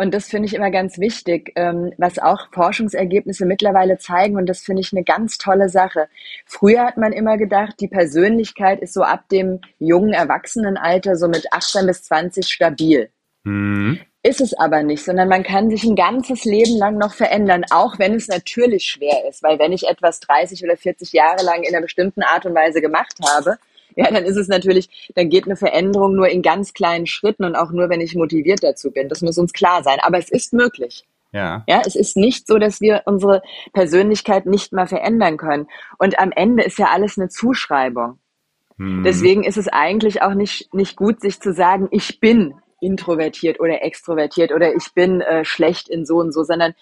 und 0.00 0.14
das 0.14 0.28
finde 0.28 0.46
ich 0.46 0.54
immer 0.54 0.70
ganz 0.70 0.98
wichtig, 0.98 1.52
ähm, 1.56 1.92
was 1.98 2.20
auch 2.20 2.48
Forschungsergebnisse 2.52 3.44
mittlerweile 3.46 3.98
zeigen. 3.98 4.36
Und 4.36 4.46
das 4.46 4.60
finde 4.60 4.80
ich 4.80 4.92
eine 4.92 5.02
ganz 5.02 5.38
tolle 5.38 5.68
Sache. 5.68 6.08
Früher 6.46 6.84
hat 6.84 6.96
man 6.96 7.12
immer 7.12 7.36
gedacht, 7.36 7.74
die 7.80 7.88
Persönlichkeit 7.88 8.80
ist 8.80 8.94
so 8.94 9.02
ab 9.02 9.28
dem 9.28 9.60
jungen 9.80 10.12
Erwachsenenalter 10.12 11.16
so 11.16 11.26
mit 11.26 11.52
18 11.52 11.84
bis 11.84 12.04
20 12.04 12.46
stabil. 12.46 13.10
Mhm. 13.42 13.98
Ist 14.22 14.40
es 14.40 14.54
aber 14.54 14.84
nicht, 14.84 15.04
sondern 15.04 15.28
man 15.28 15.42
kann 15.42 15.68
sich 15.68 15.82
ein 15.82 15.96
ganzes 15.96 16.44
Leben 16.44 16.76
lang 16.76 16.96
noch 16.96 17.14
verändern, 17.14 17.64
auch 17.70 17.98
wenn 17.98 18.14
es 18.14 18.28
natürlich 18.28 18.84
schwer 18.84 19.28
ist. 19.28 19.42
Weil 19.42 19.58
wenn 19.58 19.72
ich 19.72 19.88
etwas 19.88 20.20
30 20.20 20.62
oder 20.62 20.76
40 20.76 21.12
Jahre 21.12 21.44
lang 21.44 21.64
in 21.64 21.74
einer 21.74 21.82
bestimmten 21.82 22.22
Art 22.22 22.46
und 22.46 22.54
Weise 22.54 22.80
gemacht 22.80 23.14
habe, 23.24 23.58
ja, 23.96 24.10
dann 24.10 24.24
ist 24.24 24.36
es 24.36 24.48
natürlich, 24.48 25.12
dann 25.14 25.28
geht 25.28 25.44
eine 25.44 25.56
Veränderung 25.56 26.14
nur 26.14 26.28
in 26.28 26.42
ganz 26.42 26.72
kleinen 26.72 27.06
Schritten 27.06 27.44
und 27.44 27.56
auch 27.56 27.70
nur, 27.70 27.88
wenn 27.88 28.00
ich 28.00 28.14
motiviert 28.14 28.62
dazu 28.62 28.90
bin. 28.90 29.08
Das 29.08 29.22
muss 29.22 29.38
uns 29.38 29.52
klar 29.52 29.82
sein. 29.82 29.98
Aber 30.02 30.18
es 30.18 30.30
ist 30.30 30.52
möglich. 30.52 31.04
Ja. 31.32 31.64
Ja, 31.68 31.82
es 31.84 31.94
ist 31.94 32.16
nicht 32.16 32.46
so, 32.46 32.58
dass 32.58 32.80
wir 32.80 33.02
unsere 33.04 33.42
Persönlichkeit 33.72 34.46
nicht 34.46 34.72
mal 34.72 34.86
verändern 34.86 35.36
können. 35.36 35.68
Und 35.98 36.18
am 36.18 36.32
Ende 36.32 36.62
ist 36.62 36.78
ja 36.78 36.86
alles 36.86 37.18
eine 37.18 37.28
Zuschreibung. 37.28 38.18
Hm. 38.78 39.02
Deswegen 39.04 39.44
ist 39.44 39.58
es 39.58 39.68
eigentlich 39.68 40.22
auch 40.22 40.34
nicht, 40.34 40.72
nicht 40.72 40.96
gut, 40.96 41.20
sich 41.20 41.40
zu 41.40 41.52
sagen, 41.52 41.88
ich 41.90 42.20
bin 42.20 42.54
introvertiert 42.80 43.60
oder 43.60 43.82
extrovertiert 43.82 44.52
oder 44.52 44.74
ich 44.74 44.92
bin 44.94 45.20
äh, 45.20 45.44
schlecht 45.44 45.88
in 45.88 46.06
so 46.06 46.18
und 46.18 46.32
so, 46.32 46.44
sondern 46.44 46.74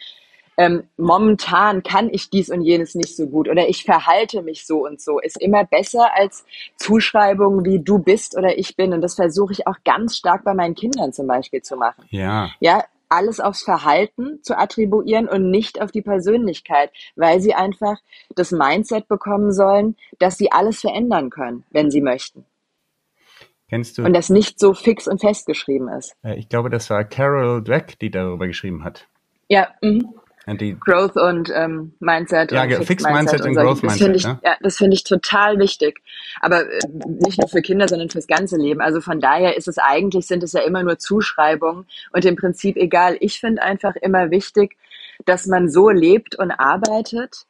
ähm, 0.56 0.84
momentan 0.96 1.82
kann 1.82 2.08
ich 2.10 2.30
dies 2.30 2.50
und 2.50 2.62
jenes 2.62 2.94
nicht 2.94 3.16
so 3.16 3.26
gut 3.26 3.48
oder 3.48 3.68
ich 3.68 3.84
verhalte 3.84 4.42
mich 4.42 4.66
so 4.66 4.86
und 4.86 5.00
so, 5.00 5.18
ist 5.18 5.40
immer 5.40 5.64
besser 5.64 6.14
als 6.14 6.44
Zuschreibungen 6.76 7.64
wie 7.64 7.78
du 7.78 7.98
bist 7.98 8.36
oder 8.36 8.58
ich 8.58 8.76
bin. 8.76 8.92
Und 8.92 9.02
das 9.02 9.14
versuche 9.14 9.52
ich 9.52 9.66
auch 9.66 9.76
ganz 9.84 10.16
stark 10.16 10.44
bei 10.44 10.54
meinen 10.54 10.74
Kindern 10.74 11.12
zum 11.12 11.26
Beispiel 11.26 11.62
zu 11.62 11.76
machen. 11.76 12.04
Ja. 12.10 12.50
Ja, 12.60 12.84
alles 13.08 13.38
aufs 13.38 13.62
Verhalten 13.62 14.42
zu 14.42 14.58
attribuieren 14.58 15.28
und 15.28 15.50
nicht 15.50 15.80
auf 15.80 15.92
die 15.92 16.02
Persönlichkeit, 16.02 16.90
weil 17.14 17.40
sie 17.40 17.54
einfach 17.54 17.98
das 18.34 18.50
Mindset 18.50 19.08
bekommen 19.08 19.52
sollen, 19.52 19.96
dass 20.18 20.38
sie 20.38 20.50
alles 20.50 20.80
verändern 20.80 21.30
können, 21.30 21.64
wenn 21.70 21.90
sie 21.90 22.00
möchten. 22.00 22.44
Kennst 23.68 23.98
du? 23.98 24.04
Und 24.04 24.14
das 24.14 24.30
nicht 24.30 24.60
so 24.60 24.74
fix 24.74 25.08
und 25.08 25.20
festgeschrieben 25.20 25.88
ist. 25.88 26.16
Äh, 26.22 26.36
ich 26.36 26.48
glaube, 26.48 26.70
das 26.70 26.88
war 26.88 27.04
Carol 27.04 27.62
Dweck, 27.62 27.98
die 27.98 28.10
darüber 28.10 28.46
geschrieben 28.46 28.84
hat. 28.84 29.08
Ja, 29.48 29.68
mhm. 29.82 30.14
Die, 30.48 30.78
Growth 30.78 31.16
und 31.16 31.50
ähm, 31.52 31.94
Mindset 31.98 32.52
ja, 32.52 32.62
und 32.62 32.70
Fixed, 32.70 32.86
Fixed 32.86 33.10
Mindset, 33.10 33.40
und, 33.40 33.48
und. 33.48 33.54
Growth 33.56 33.82
das 33.82 33.98
Mindset. 33.98 34.16
ich, 34.16 34.26
ne? 34.26 34.38
ja, 34.44 34.56
das 34.60 34.76
finde 34.76 34.94
ich 34.94 35.02
total 35.02 35.58
wichtig. 35.58 36.00
Aber 36.40 36.60
äh, 36.60 36.78
nicht 37.04 37.38
nur 37.38 37.48
für 37.48 37.62
Kinder, 37.62 37.88
sondern 37.88 38.10
fürs 38.10 38.28
ganze 38.28 38.56
Leben. 38.56 38.80
Also 38.80 39.00
von 39.00 39.18
daher 39.20 39.56
ist 39.56 39.66
es 39.66 39.78
eigentlich, 39.78 40.28
sind 40.28 40.44
es 40.44 40.52
ja 40.52 40.60
immer 40.60 40.84
nur 40.84 40.98
Zuschreibungen 40.98 41.86
und 42.12 42.24
im 42.24 42.36
Prinzip 42.36 42.76
egal. 42.76 43.16
Ich 43.18 43.40
finde 43.40 43.62
einfach 43.62 43.96
immer 43.96 44.30
wichtig, 44.30 44.76
dass 45.24 45.46
man 45.46 45.68
so 45.68 45.90
lebt 45.90 46.36
und 46.36 46.52
arbeitet, 46.52 47.46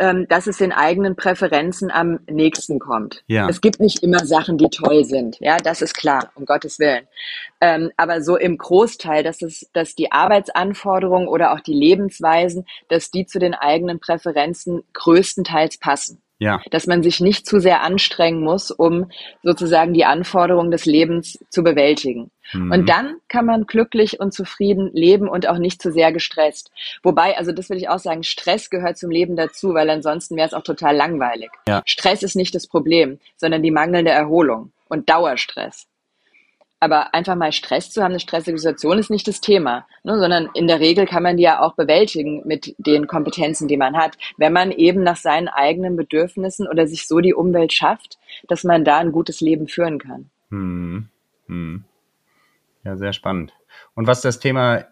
ähm, 0.00 0.26
dass 0.28 0.46
es 0.46 0.56
den 0.56 0.72
eigenen 0.72 1.14
Präferenzen 1.14 1.90
am 1.90 2.20
nächsten 2.26 2.78
kommt. 2.78 3.22
Ja. 3.26 3.46
Es 3.48 3.60
gibt 3.60 3.80
nicht 3.80 4.02
immer 4.02 4.24
Sachen, 4.24 4.56
die 4.56 4.70
toll 4.70 5.04
sind. 5.04 5.36
Ja, 5.40 5.58
das 5.58 5.82
ist 5.82 5.94
klar, 5.94 6.32
um 6.34 6.46
Gottes 6.46 6.78
Willen. 6.78 7.06
Ähm, 7.60 7.92
aber 7.98 8.22
so 8.22 8.36
im 8.36 8.56
Großteil, 8.56 9.22
dass 9.22 9.42
es, 9.42 9.68
dass 9.74 9.94
die 9.94 10.10
Arbeitsanforderungen 10.10 11.28
oder 11.28 11.52
auch 11.52 11.60
die 11.60 11.74
Lebensweisen, 11.74 12.64
dass 12.88 13.10
die 13.10 13.26
zu 13.26 13.38
den 13.38 13.52
eigenen 13.52 14.00
Präferenzen 14.00 14.82
größtenteils 14.94 15.76
passen. 15.76 16.22
Ja. 16.40 16.60
Dass 16.70 16.86
man 16.86 17.02
sich 17.02 17.20
nicht 17.20 17.46
zu 17.46 17.60
sehr 17.60 17.82
anstrengen 17.82 18.42
muss, 18.42 18.70
um 18.70 19.10
sozusagen 19.42 19.92
die 19.92 20.06
Anforderungen 20.06 20.70
des 20.70 20.86
Lebens 20.86 21.38
zu 21.50 21.62
bewältigen. 21.62 22.30
Mhm. 22.54 22.72
Und 22.72 22.88
dann 22.88 23.16
kann 23.28 23.44
man 23.44 23.66
glücklich 23.66 24.20
und 24.20 24.32
zufrieden 24.32 24.90
leben 24.94 25.28
und 25.28 25.46
auch 25.46 25.58
nicht 25.58 25.82
zu 25.82 25.92
sehr 25.92 26.12
gestresst. 26.12 26.72
Wobei, 27.02 27.36
also 27.36 27.52
das 27.52 27.68
will 27.68 27.76
ich 27.76 27.90
auch 27.90 27.98
sagen, 27.98 28.22
Stress 28.22 28.70
gehört 28.70 28.96
zum 28.96 29.10
Leben 29.10 29.36
dazu, 29.36 29.74
weil 29.74 29.90
ansonsten 29.90 30.34
wäre 30.36 30.48
es 30.48 30.54
auch 30.54 30.62
total 30.62 30.96
langweilig. 30.96 31.50
Ja. 31.68 31.82
Stress 31.84 32.22
ist 32.22 32.36
nicht 32.36 32.54
das 32.54 32.66
Problem, 32.66 33.18
sondern 33.36 33.62
die 33.62 33.70
mangelnde 33.70 34.10
Erholung 34.10 34.72
und 34.88 35.10
Dauerstress. 35.10 35.86
Aber 36.82 37.14
einfach 37.14 37.36
mal 37.36 37.52
Stress 37.52 37.90
zu 37.90 38.02
haben, 38.02 38.12
eine 38.12 38.20
stressige 38.20 38.58
Situation 38.58 38.98
ist 38.98 39.10
nicht 39.10 39.28
das 39.28 39.42
Thema, 39.42 39.86
ne, 40.02 40.18
sondern 40.18 40.48
in 40.54 40.66
der 40.66 40.80
Regel 40.80 41.06
kann 41.06 41.22
man 41.22 41.36
die 41.36 41.42
ja 41.42 41.60
auch 41.60 41.74
bewältigen 41.74 42.42
mit 42.46 42.74
den 42.78 43.06
Kompetenzen, 43.06 43.68
die 43.68 43.76
man 43.76 43.96
hat, 43.96 44.16
wenn 44.38 44.54
man 44.54 44.70
eben 44.70 45.02
nach 45.02 45.16
seinen 45.16 45.48
eigenen 45.48 45.96
Bedürfnissen 45.96 46.66
oder 46.66 46.86
sich 46.86 47.06
so 47.06 47.20
die 47.20 47.34
Umwelt 47.34 47.74
schafft, 47.74 48.18
dass 48.48 48.64
man 48.64 48.84
da 48.84 48.98
ein 48.98 49.12
gutes 49.12 49.42
Leben 49.42 49.68
führen 49.68 49.98
kann. 49.98 50.30
Hm. 50.50 51.08
Hm. 51.46 51.84
Ja, 52.82 52.96
sehr 52.96 53.12
spannend. 53.12 53.52
Und 53.94 54.06
was 54.06 54.22
das 54.22 54.38
Thema 54.40 54.86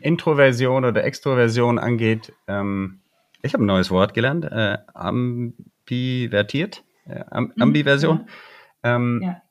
Introversion 0.00 0.84
oder 0.84 1.02
Extroversion 1.04 1.78
angeht, 1.78 2.34
ähm, 2.46 3.00
ich 3.42 3.54
habe 3.54 3.64
ein 3.64 3.68
neues 3.68 3.90
Wort 3.90 4.12
gelernt, 4.12 4.44
äh, 4.44 4.78
ambivertiert, 4.92 6.84
äh, 7.06 7.24
am, 7.30 7.52
Ambiversion. 7.58 8.28
Ähm, 8.82 9.20
Ja. 9.22 9.42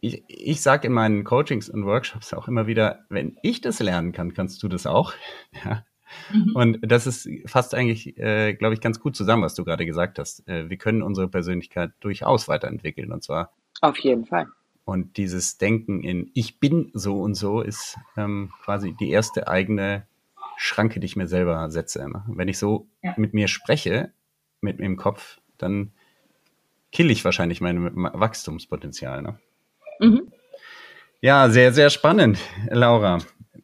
Ich, 0.00 0.22
ich 0.28 0.62
sage 0.62 0.86
in 0.86 0.92
meinen 0.94 1.24
Coachings 1.24 1.68
und 1.68 1.84
Workshops 1.84 2.32
auch 2.32 2.48
immer 2.48 2.66
wieder, 2.66 3.04
wenn 3.10 3.36
ich 3.42 3.60
das 3.60 3.80
lernen 3.80 4.12
kann, 4.12 4.32
kannst 4.34 4.62
du 4.62 4.68
das 4.68 4.86
auch. 4.86 5.12
Ja. 5.64 5.84
Mhm. 6.32 6.56
Und 6.56 6.78
das 6.82 7.06
ist 7.06 7.28
fast 7.46 7.72
eigentlich, 7.72 8.18
äh, 8.18 8.54
glaube 8.54 8.74
ich, 8.74 8.80
ganz 8.80 8.98
gut 8.98 9.14
zusammen, 9.14 9.44
was 9.44 9.54
du 9.54 9.64
gerade 9.64 9.86
gesagt 9.86 10.18
hast. 10.18 10.46
Äh, 10.48 10.68
wir 10.68 10.76
können 10.76 11.02
unsere 11.02 11.28
Persönlichkeit 11.28 11.92
durchaus 12.00 12.48
weiterentwickeln 12.48 13.12
und 13.12 13.22
zwar 13.22 13.52
Auf 13.80 13.96
jeden 14.00 14.26
Fall. 14.26 14.48
und 14.84 15.16
dieses 15.18 15.56
Denken 15.58 16.02
in 16.02 16.28
ich 16.34 16.58
bin 16.58 16.90
so 16.94 17.20
und 17.20 17.34
so 17.34 17.60
ist 17.60 17.96
ähm, 18.16 18.50
quasi 18.64 18.92
die 18.98 19.10
erste 19.10 19.46
eigene 19.46 20.04
Schranke, 20.56 20.98
die 20.98 21.06
ich 21.06 21.14
mir 21.14 21.28
selber 21.28 21.70
setze. 21.70 22.08
Ne? 22.08 22.24
Wenn 22.26 22.48
ich 22.48 22.58
so 22.58 22.88
Ja. 23.02 23.14
mit 23.16 23.32
mir 23.32 23.46
spreche, 23.46 24.12
mit 24.60 24.80
mir 24.80 24.86
im 24.86 24.96
Kopf, 24.96 25.38
dann 25.58 25.92
kill 26.90 27.12
ich 27.12 27.24
wahrscheinlich 27.24 27.60
mein 27.60 27.94
Wachstumspotenzial. 27.94 29.22
Ne? 29.22 29.38
Ja, 31.20 31.48
sehr, 31.50 31.72
sehr 31.72 31.90
spannend, 31.90 32.38
Laura. 32.70 33.18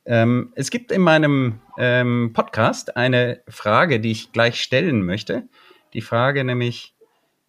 Ähm, 0.05 0.53
es 0.55 0.71
gibt 0.71 0.93
in 0.93 1.01
meinem 1.01 1.61
ähm, 1.79 2.33
Podcast 2.35 2.97
eine 2.97 3.41
Frage, 3.49 3.99
die 4.01 4.11
ich 4.13 4.33
gleich 4.33 4.61
stellen 4.61 5.05
möchte. 5.05 5.49
Die 5.95 6.03
Frage 6.03 6.45
nämlich, 6.45 6.95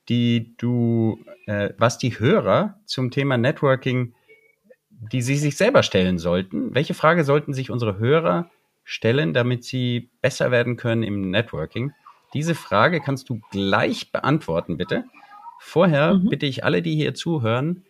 die 0.10 0.56
du, 0.58 1.20
äh, 1.46 1.72
was 1.78 1.98
die 1.98 2.18
Hörer 2.18 2.80
zum 2.86 3.12
Thema 3.12 3.38
Networking, 3.38 4.14
die 4.90 5.22
sie 5.22 5.36
sich 5.36 5.58
selber 5.58 5.84
stellen 5.84 6.18
sollten. 6.18 6.74
Welche 6.74 6.94
Frage 6.94 7.24
sollten 7.24 7.54
sich 7.54 7.70
unsere 7.70 7.98
Hörer 8.00 8.50
stellen, 8.86 9.34
damit 9.34 9.66
sie 9.66 10.10
besser 10.22 10.50
werden 10.50 10.78
können 10.78 11.04
im 11.04 11.30
Networking? 11.30 11.92
Diese 12.34 12.56
Frage 12.56 13.02
kannst 13.02 13.30
du 13.30 13.42
gleich 13.52 14.12
beantworten, 14.12 14.78
bitte. 14.78 15.04
Vorher 15.60 16.14
Mhm. 16.16 16.30
bitte 16.30 16.46
ich 16.46 16.64
alle, 16.64 16.82
die 16.82 16.96
hier 16.96 17.14
zuhören, 17.14 17.84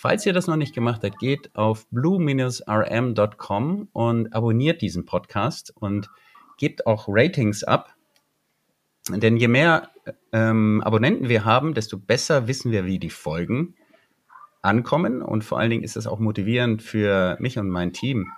Falls 0.00 0.24
ihr 0.24 0.32
das 0.32 0.46
noch 0.46 0.54
nicht 0.54 0.76
gemacht 0.76 1.02
habt, 1.02 1.18
geht 1.18 1.52
auf 1.56 1.88
blue-rm.com 1.88 2.28
und 3.92 4.32
abonniert 4.32 4.80
diesen 4.80 5.06
Podcast 5.06 5.72
und 5.74 6.08
gebt 6.56 6.86
auch 6.86 7.06
Ratings 7.08 7.64
ab. 7.64 7.96
Denn 9.08 9.36
je 9.36 9.48
mehr 9.48 9.90
ähm, 10.32 10.82
Abonnenten 10.84 11.28
wir 11.28 11.44
haben, 11.44 11.74
desto 11.74 11.98
besser 11.98 12.46
wissen 12.46 12.70
wir, 12.70 12.86
wie 12.86 13.00
die 13.00 13.10
Folgen 13.10 13.74
ankommen. 14.62 15.20
Und 15.20 15.42
vor 15.42 15.58
allen 15.58 15.70
Dingen 15.70 15.82
ist 15.82 15.96
es 15.96 16.06
auch 16.06 16.20
motivierend 16.20 16.80
für 16.80 17.36
mich 17.40 17.58
und 17.58 17.68
mein 17.68 17.92
Team, 17.92 18.30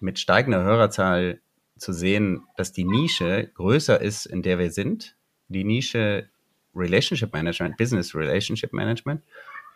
mit 0.00 0.18
steigender 0.18 0.64
Hörerzahl 0.64 1.38
zu 1.76 1.92
sehen, 1.92 2.44
dass 2.56 2.72
die 2.72 2.84
Nische 2.84 3.50
größer 3.52 4.00
ist, 4.00 4.24
in 4.24 4.40
der 4.40 4.58
wir 4.58 4.70
sind. 4.70 5.16
Die 5.48 5.64
Nische 5.64 6.30
Relationship 6.74 7.34
Management, 7.34 7.76
Business 7.76 8.14
Relationship 8.14 8.72
Management. 8.72 9.22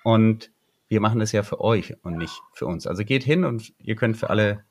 Und 0.04 0.50
wir 0.88 1.00
machen 1.00 1.20
das 1.20 1.32
ja 1.32 1.42
für 1.42 1.60
euch 1.60 1.96
und 2.02 2.16
nicht 2.16 2.40
für 2.52 2.66
uns. 2.66 2.86
Also 2.86 3.04
geht 3.04 3.22
hin 3.22 3.44
und 3.44 3.72
ihr 3.78 3.94
könnt 3.94 4.16
für 4.16 4.30
alle 4.30 4.64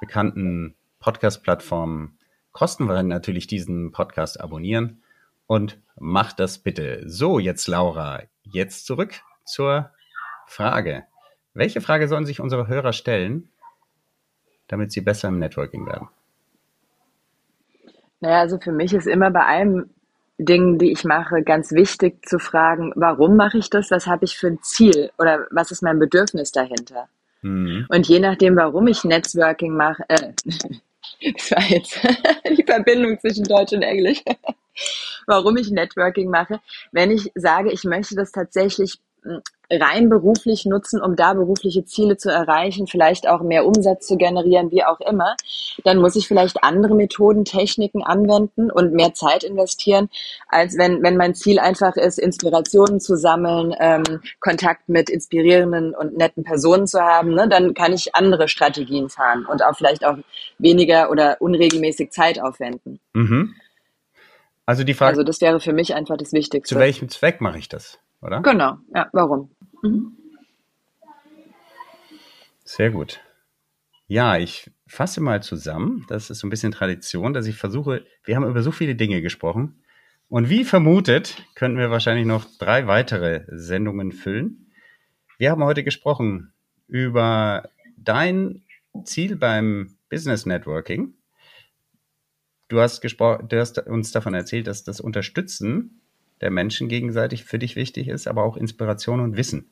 bekannten 0.00 0.74
Podcast-Plattformen 0.98 2.18
kostenfrei 2.52 3.02
natürlich 3.02 3.46
diesen 3.46 3.92
Podcast 3.92 4.40
abonnieren 4.40 5.02
und 5.46 5.80
macht 5.98 6.40
das 6.40 6.58
bitte. 6.58 7.02
So, 7.06 7.38
jetzt 7.38 7.66
Laura, 7.66 8.22
jetzt 8.42 8.86
zurück 8.86 9.20
zur 9.44 9.90
Frage. 10.46 11.04
Welche 11.54 11.80
Frage 11.80 12.08
sollen 12.08 12.26
sich 12.26 12.40
unsere 12.40 12.68
Hörer 12.68 12.92
stellen, 12.92 13.50
damit 14.68 14.92
sie 14.92 15.00
besser 15.02 15.28
im 15.28 15.38
Networking 15.38 15.86
werden? 15.86 16.08
Naja, 18.20 18.40
also 18.40 18.58
für 18.58 18.72
mich 18.72 18.94
ist 18.94 19.06
immer 19.06 19.30
bei 19.30 19.44
allem 19.44 19.90
Dingen, 20.44 20.78
die 20.78 20.92
ich 20.92 21.04
mache, 21.04 21.42
ganz 21.42 21.72
wichtig 21.72 22.26
zu 22.26 22.38
fragen, 22.38 22.92
warum 22.96 23.36
mache 23.36 23.58
ich 23.58 23.70
das? 23.70 23.90
Was 23.90 24.06
habe 24.06 24.24
ich 24.24 24.36
für 24.36 24.48
ein 24.48 24.62
Ziel? 24.62 25.10
Oder 25.18 25.46
was 25.50 25.70
ist 25.70 25.82
mein 25.82 25.98
Bedürfnis 25.98 26.52
dahinter? 26.52 27.08
Mhm. 27.42 27.86
Und 27.88 28.08
je 28.08 28.20
nachdem, 28.20 28.56
warum 28.56 28.86
ich 28.86 29.04
Netzworking 29.04 29.74
mache, 29.74 30.04
äh, 30.08 30.32
das 31.34 31.50
war 31.50 31.62
jetzt 31.68 31.98
die 32.56 32.64
Verbindung 32.64 33.18
zwischen 33.20 33.44
Deutsch 33.44 33.72
und 33.72 33.82
Englisch, 33.82 34.22
warum 35.26 35.56
ich 35.56 35.70
Networking 35.70 36.30
mache, 36.30 36.60
wenn 36.92 37.10
ich 37.10 37.30
sage, 37.34 37.70
ich 37.72 37.84
möchte 37.84 38.14
das 38.14 38.32
tatsächlich 38.32 38.98
rein 39.70 40.08
beruflich 40.08 40.66
nutzen, 40.66 41.00
um 41.00 41.16
da 41.16 41.32
berufliche 41.34 41.84
Ziele 41.84 42.16
zu 42.16 42.30
erreichen, 42.30 42.86
vielleicht 42.86 43.28
auch 43.28 43.42
mehr 43.42 43.64
Umsatz 43.64 44.06
zu 44.06 44.16
generieren, 44.16 44.70
wie 44.70 44.84
auch 44.84 45.00
immer, 45.00 45.36
dann 45.84 45.98
muss 45.98 46.16
ich 46.16 46.28
vielleicht 46.28 46.62
andere 46.62 46.94
Methoden, 46.94 47.44
Techniken 47.44 48.02
anwenden 48.02 48.70
und 48.70 48.92
mehr 48.92 49.14
Zeit 49.14 49.44
investieren, 49.44 50.10
als 50.48 50.76
wenn, 50.76 51.02
wenn 51.02 51.16
mein 51.16 51.34
Ziel 51.34 51.58
einfach 51.58 51.96
ist, 51.96 52.18
Inspirationen 52.18 53.00
zu 53.00 53.16
sammeln, 53.16 53.74
ähm, 53.78 54.20
Kontakt 54.40 54.88
mit 54.88 55.08
inspirierenden 55.08 55.94
und 55.94 56.16
netten 56.16 56.44
Personen 56.44 56.86
zu 56.86 57.00
haben, 57.00 57.34
ne, 57.34 57.48
dann 57.48 57.74
kann 57.74 57.92
ich 57.92 58.14
andere 58.14 58.48
Strategien 58.48 59.08
fahren 59.08 59.46
und 59.46 59.64
auch 59.64 59.76
vielleicht 59.76 60.04
auch 60.04 60.18
weniger 60.58 61.10
oder 61.10 61.36
unregelmäßig 61.40 62.10
Zeit 62.10 62.40
aufwenden. 62.42 63.00
Mhm. 63.14 63.54
Also 64.66 64.84
die 64.84 64.94
Frage, 64.94 65.10
Also 65.10 65.22
das 65.24 65.40
wäre 65.40 65.60
für 65.60 65.72
mich 65.72 65.94
einfach 65.94 66.16
das 66.16 66.32
Wichtigste. 66.32 66.74
zu 66.74 66.80
welchem 66.80 67.08
Zweck 67.08 67.40
mache 67.40 67.58
ich 67.58 67.68
das, 67.68 67.98
oder? 68.22 68.40
Genau, 68.40 68.78
ja, 68.94 69.08
warum? 69.12 69.50
Sehr 72.64 72.90
gut. 72.90 73.20
Ja, 74.06 74.36
ich 74.36 74.70
fasse 74.86 75.20
mal 75.20 75.42
zusammen. 75.42 76.04
Das 76.08 76.30
ist 76.30 76.38
so 76.38 76.46
ein 76.46 76.50
bisschen 76.50 76.72
Tradition, 76.72 77.32
dass 77.32 77.46
ich 77.46 77.56
versuche, 77.56 78.04
wir 78.24 78.36
haben 78.36 78.48
über 78.48 78.62
so 78.62 78.70
viele 78.70 78.94
Dinge 78.94 79.22
gesprochen. 79.22 79.82
Und 80.28 80.48
wie 80.48 80.64
vermutet, 80.64 81.44
könnten 81.54 81.78
wir 81.78 81.90
wahrscheinlich 81.90 82.26
noch 82.26 82.46
drei 82.58 82.86
weitere 82.86 83.44
Sendungen 83.48 84.12
füllen. 84.12 84.70
Wir 85.38 85.50
haben 85.50 85.64
heute 85.64 85.82
gesprochen 85.82 86.52
über 86.88 87.68
dein 87.96 88.62
Ziel 89.04 89.36
beim 89.36 89.96
Business 90.08 90.46
Networking. 90.46 91.14
du 92.68 92.80
hast, 92.80 93.02
du 93.02 93.58
hast 93.58 93.78
uns 93.86 94.12
davon 94.12 94.34
erzählt, 94.34 94.66
dass 94.66 94.84
das 94.84 95.00
Unterstützen 95.00 96.01
der 96.42 96.50
Menschen 96.50 96.88
gegenseitig 96.88 97.44
für 97.44 97.58
dich 97.58 97.76
wichtig 97.76 98.08
ist, 98.08 98.26
aber 98.26 98.42
auch 98.42 98.56
Inspiration 98.56 99.20
und 99.20 99.36
Wissen 99.36 99.64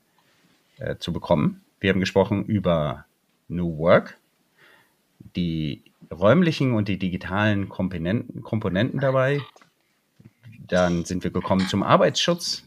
äh, 0.79 0.97
zu 0.97 1.12
bekommen. 1.12 1.61
Wir 1.81 1.91
haben 1.91 2.01
gesprochen 2.01 2.45
über 2.45 3.05
New 3.49 3.77
Work, 3.79 4.16
die 5.37 5.83
räumlichen 6.11 6.73
und 6.73 6.89
die 6.89 6.99
digitalen 6.99 7.68
Komponenten, 7.68 8.43
Komponenten 8.43 9.01
dabei. 9.01 9.41
Dann 10.66 11.05
sind 11.05 11.25
wir 11.25 11.33
gekommen 11.33 11.66
zum 11.66 11.83
Arbeitsschutz, 11.83 12.62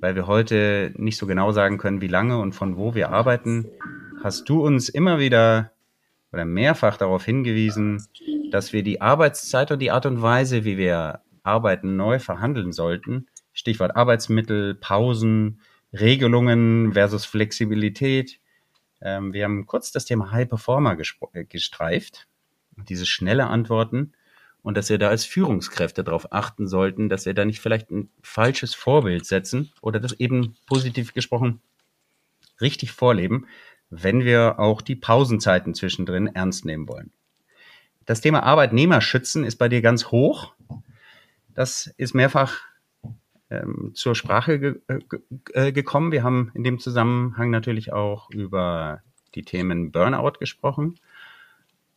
weil 0.00 0.14
wir 0.14 0.26
heute 0.26 0.92
nicht 0.96 1.18
so 1.18 1.26
genau 1.26 1.52
sagen 1.52 1.76
können, 1.76 2.00
wie 2.00 2.08
lange 2.08 2.38
und 2.38 2.54
von 2.54 2.76
wo 2.76 2.94
wir 2.94 3.10
arbeiten. 3.10 3.66
Hast 4.22 4.48
du 4.48 4.64
uns 4.64 4.88
immer 4.88 5.18
wieder 5.18 5.70
oder 6.32 6.44
mehrfach 6.44 6.96
darauf 6.96 7.24
hingewiesen, 7.24 8.06
dass 8.50 8.72
wir 8.72 8.82
die 8.82 9.00
Arbeitszeit 9.00 9.70
und 9.70 9.80
die 9.80 9.90
Art 9.90 10.06
und 10.06 10.22
Weise, 10.22 10.64
wie 10.64 10.78
wir 10.78 11.20
arbeiten, 11.42 11.96
neu 11.96 12.18
verhandeln 12.18 12.72
sollten. 12.72 13.28
Stichwort 13.52 13.96
Arbeitsmittel, 13.96 14.74
Pausen, 14.74 15.60
Regelungen 15.92 16.92
versus 16.92 17.24
Flexibilität. 17.24 18.38
Ähm, 19.00 19.32
wir 19.32 19.44
haben 19.44 19.66
kurz 19.66 19.92
das 19.92 20.04
Thema 20.04 20.30
High 20.30 20.48
Performer 20.48 20.96
äh, 21.32 21.44
gestreift, 21.44 22.28
diese 22.88 23.06
schnelle 23.06 23.46
Antworten 23.46 24.12
und 24.62 24.76
dass 24.76 24.90
wir 24.90 24.98
da 24.98 25.08
als 25.08 25.24
Führungskräfte 25.24 26.04
darauf 26.04 26.32
achten 26.32 26.68
sollten, 26.68 27.08
dass 27.08 27.26
wir 27.26 27.34
da 27.34 27.44
nicht 27.44 27.60
vielleicht 27.60 27.90
ein 27.90 28.10
falsches 28.22 28.74
Vorbild 28.74 29.24
setzen 29.26 29.72
oder 29.80 30.00
das 30.00 30.12
eben 30.12 30.56
positiv 30.66 31.14
gesprochen 31.14 31.60
richtig 32.60 32.92
vorleben, 32.92 33.46
wenn 33.88 34.24
wir 34.24 34.58
auch 34.58 34.82
die 34.82 34.96
Pausenzeiten 34.96 35.74
zwischendrin 35.74 36.28
ernst 36.28 36.64
nehmen 36.64 36.88
wollen. 36.88 37.10
Das 38.06 38.20
Thema 38.20 38.42
Arbeitnehmerschützen 38.42 39.44
ist 39.44 39.56
bei 39.56 39.68
dir 39.68 39.82
ganz 39.82 40.06
hoch. 40.06 40.54
Das 41.60 41.92
ist 41.98 42.14
mehrfach 42.14 42.58
ähm, 43.50 43.90
zur 43.92 44.14
Sprache 44.14 44.80
äh, 44.88 44.98
ge 44.98 45.20
äh, 45.52 45.72
gekommen. 45.72 46.10
Wir 46.10 46.22
haben 46.22 46.50
in 46.54 46.64
dem 46.64 46.78
Zusammenhang 46.78 47.50
natürlich 47.50 47.92
auch 47.92 48.30
über 48.30 49.02
die 49.34 49.42
Themen 49.42 49.92
Burnout 49.92 50.38
gesprochen, 50.38 50.98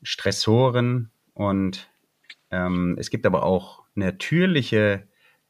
Stressoren 0.02 1.12
und 1.34 1.90
ähm, 2.52 2.98
es 3.00 3.10
gibt 3.10 3.26
aber 3.26 3.44
auch 3.44 3.84
natürliche 3.96 5.08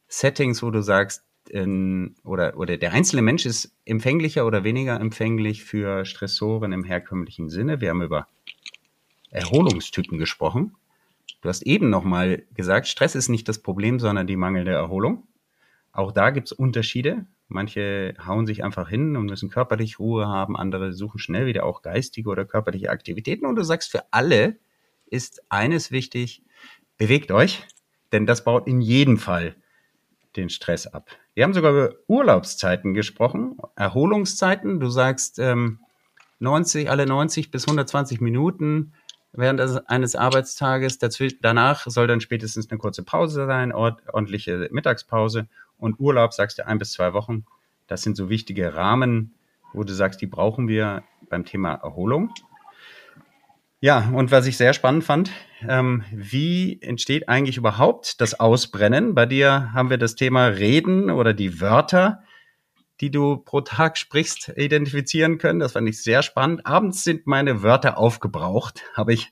Settings, 0.07 0.61
wo 0.61 0.69
du 0.69 0.83
sagst, 0.83 1.25
in, 1.49 2.13
oder, 2.23 2.55
oder 2.55 2.77
der 2.77 2.93
einzelne 2.93 3.23
Mensch 3.23 3.47
ist 3.47 3.75
empfänglicher 3.83 4.45
oder 4.45 4.63
weniger 4.63 4.99
empfänglich 4.99 5.63
für 5.63 6.05
Stressoren 6.05 6.71
im 6.71 6.83
herkömmlichen 6.83 7.49
Sinne. 7.49 7.81
Wir 7.81 7.89
haben 7.89 8.03
über 8.03 8.27
Erholungstypen 9.31 10.19
gesprochen. 10.19 10.75
Du 11.43 11.49
hast 11.49 11.63
eben 11.63 11.89
nochmal 11.89 12.43
gesagt, 12.53 12.87
Stress 12.87 13.15
ist 13.15 13.27
nicht 13.27 13.49
das 13.49 13.59
Problem, 13.59 13.99
sondern 13.99 14.27
die 14.27 14.37
mangelnde 14.37 14.71
Erholung. 14.71 15.27
Auch 15.91 16.13
da 16.13 16.29
gibt 16.29 16.47
es 16.47 16.53
Unterschiede. 16.53 17.25
Manche 17.49 18.13
hauen 18.25 18.45
sich 18.47 18.63
einfach 18.63 18.87
hin 18.87 19.17
und 19.17 19.25
müssen 19.25 19.49
körperlich 19.49 19.99
Ruhe 19.99 20.25
haben, 20.27 20.55
andere 20.55 20.93
suchen 20.93 21.19
schnell 21.19 21.45
wieder 21.45 21.65
auch 21.65 21.81
geistige 21.81 22.29
oder 22.29 22.45
körperliche 22.45 22.89
Aktivitäten. 22.89 23.45
Und 23.45 23.57
du 23.57 23.63
sagst, 23.63 23.91
für 23.91 24.05
alle 24.11 24.55
ist 25.05 25.43
eines 25.49 25.91
wichtig, 25.91 26.43
bewegt 26.97 27.29
euch, 27.29 27.67
denn 28.13 28.25
das 28.25 28.45
baut 28.45 28.65
in 28.65 28.79
jedem 28.79 29.17
Fall 29.17 29.57
den 30.37 30.49
Stress 30.49 30.87
ab. 30.87 31.09
Wir 31.33 31.43
haben 31.43 31.53
sogar 31.53 31.71
über 31.73 31.95
Urlaubszeiten 32.07 32.93
gesprochen, 32.93 33.57
Erholungszeiten. 33.75 34.79
Du 34.79 34.87
sagst 34.87 35.39
ähm, 35.39 35.79
90, 36.39 36.89
alle 36.89 37.05
90 37.05 37.51
bis 37.51 37.65
120 37.65 38.21
Minuten 38.21 38.93
während 39.33 39.61
eines 39.89 40.15
Arbeitstages. 40.15 40.99
Danach 41.41 41.85
soll 41.87 42.07
dann 42.07 42.21
spätestens 42.21 42.69
eine 42.69 42.77
kurze 42.77 43.03
Pause 43.03 43.45
sein, 43.45 43.71
ordentliche 43.71 44.69
Mittagspause 44.71 45.47
und 45.77 45.99
Urlaub, 45.99 46.33
sagst 46.33 46.59
du, 46.59 46.67
ein 46.67 46.79
bis 46.79 46.93
zwei 46.93 47.13
Wochen. 47.13 47.45
Das 47.87 48.03
sind 48.03 48.15
so 48.15 48.29
wichtige 48.29 48.75
Rahmen, 48.75 49.33
wo 49.73 49.83
du 49.83 49.93
sagst, 49.93 50.21
die 50.21 50.27
brauchen 50.27 50.67
wir 50.67 51.03
beim 51.29 51.45
Thema 51.45 51.73
Erholung. 51.73 52.31
Ja, 53.81 54.09
und 54.13 54.31
was 54.31 54.45
ich 54.45 54.55
sehr 54.55 54.73
spannend 54.73 55.03
fand, 55.03 55.31
ähm, 55.67 56.05
wie 56.13 56.81
entsteht 56.81 57.27
eigentlich 57.27 57.57
überhaupt 57.57 58.21
das 58.21 58.39
Ausbrennen? 58.39 59.13
Bei 59.13 59.25
dir 59.25 59.73
haben 59.73 59.89
wir 59.89 59.97
das 59.97 60.15
Thema 60.15 60.45
Reden 60.45 61.09
oder 61.09 61.33
die 61.33 61.59
Wörter, 61.59 62.23
die 63.01 63.11
du 63.11 63.37
pro 63.37 63.61
Tag 63.61 63.97
sprichst, 63.97 64.53
identifizieren 64.55 65.37
können. 65.37 65.59
Das 65.59 65.73
fand 65.73 65.89
ich 65.89 66.01
sehr 66.01 66.21
spannend. 66.21 66.65
Abends 66.65 67.03
sind 67.03 67.27
meine 67.27 67.63
Wörter 67.63 67.97
aufgebraucht, 67.97 68.83
habe 68.93 69.13
ich 69.13 69.31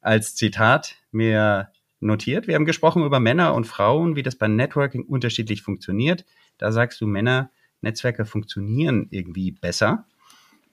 als 0.00 0.34
Zitat 0.34 0.96
mir 1.10 1.70
notiert. 2.00 2.46
Wir 2.46 2.54
haben 2.54 2.64
gesprochen 2.64 3.04
über 3.04 3.20
Männer 3.20 3.54
und 3.54 3.66
Frauen, 3.66 4.16
wie 4.16 4.22
das 4.22 4.36
bei 4.36 4.48
Networking 4.48 5.04
unterschiedlich 5.04 5.62
funktioniert. 5.62 6.24
Da 6.58 6.72
sagst 6.72 7.00
du, 7.00 7.06
Männer, 7.06 7.50
Netzwerke 7.80 8.24
funktionieren 8.24 9.08
irgendwie 9.10 9.52
besser. 9.52 10.06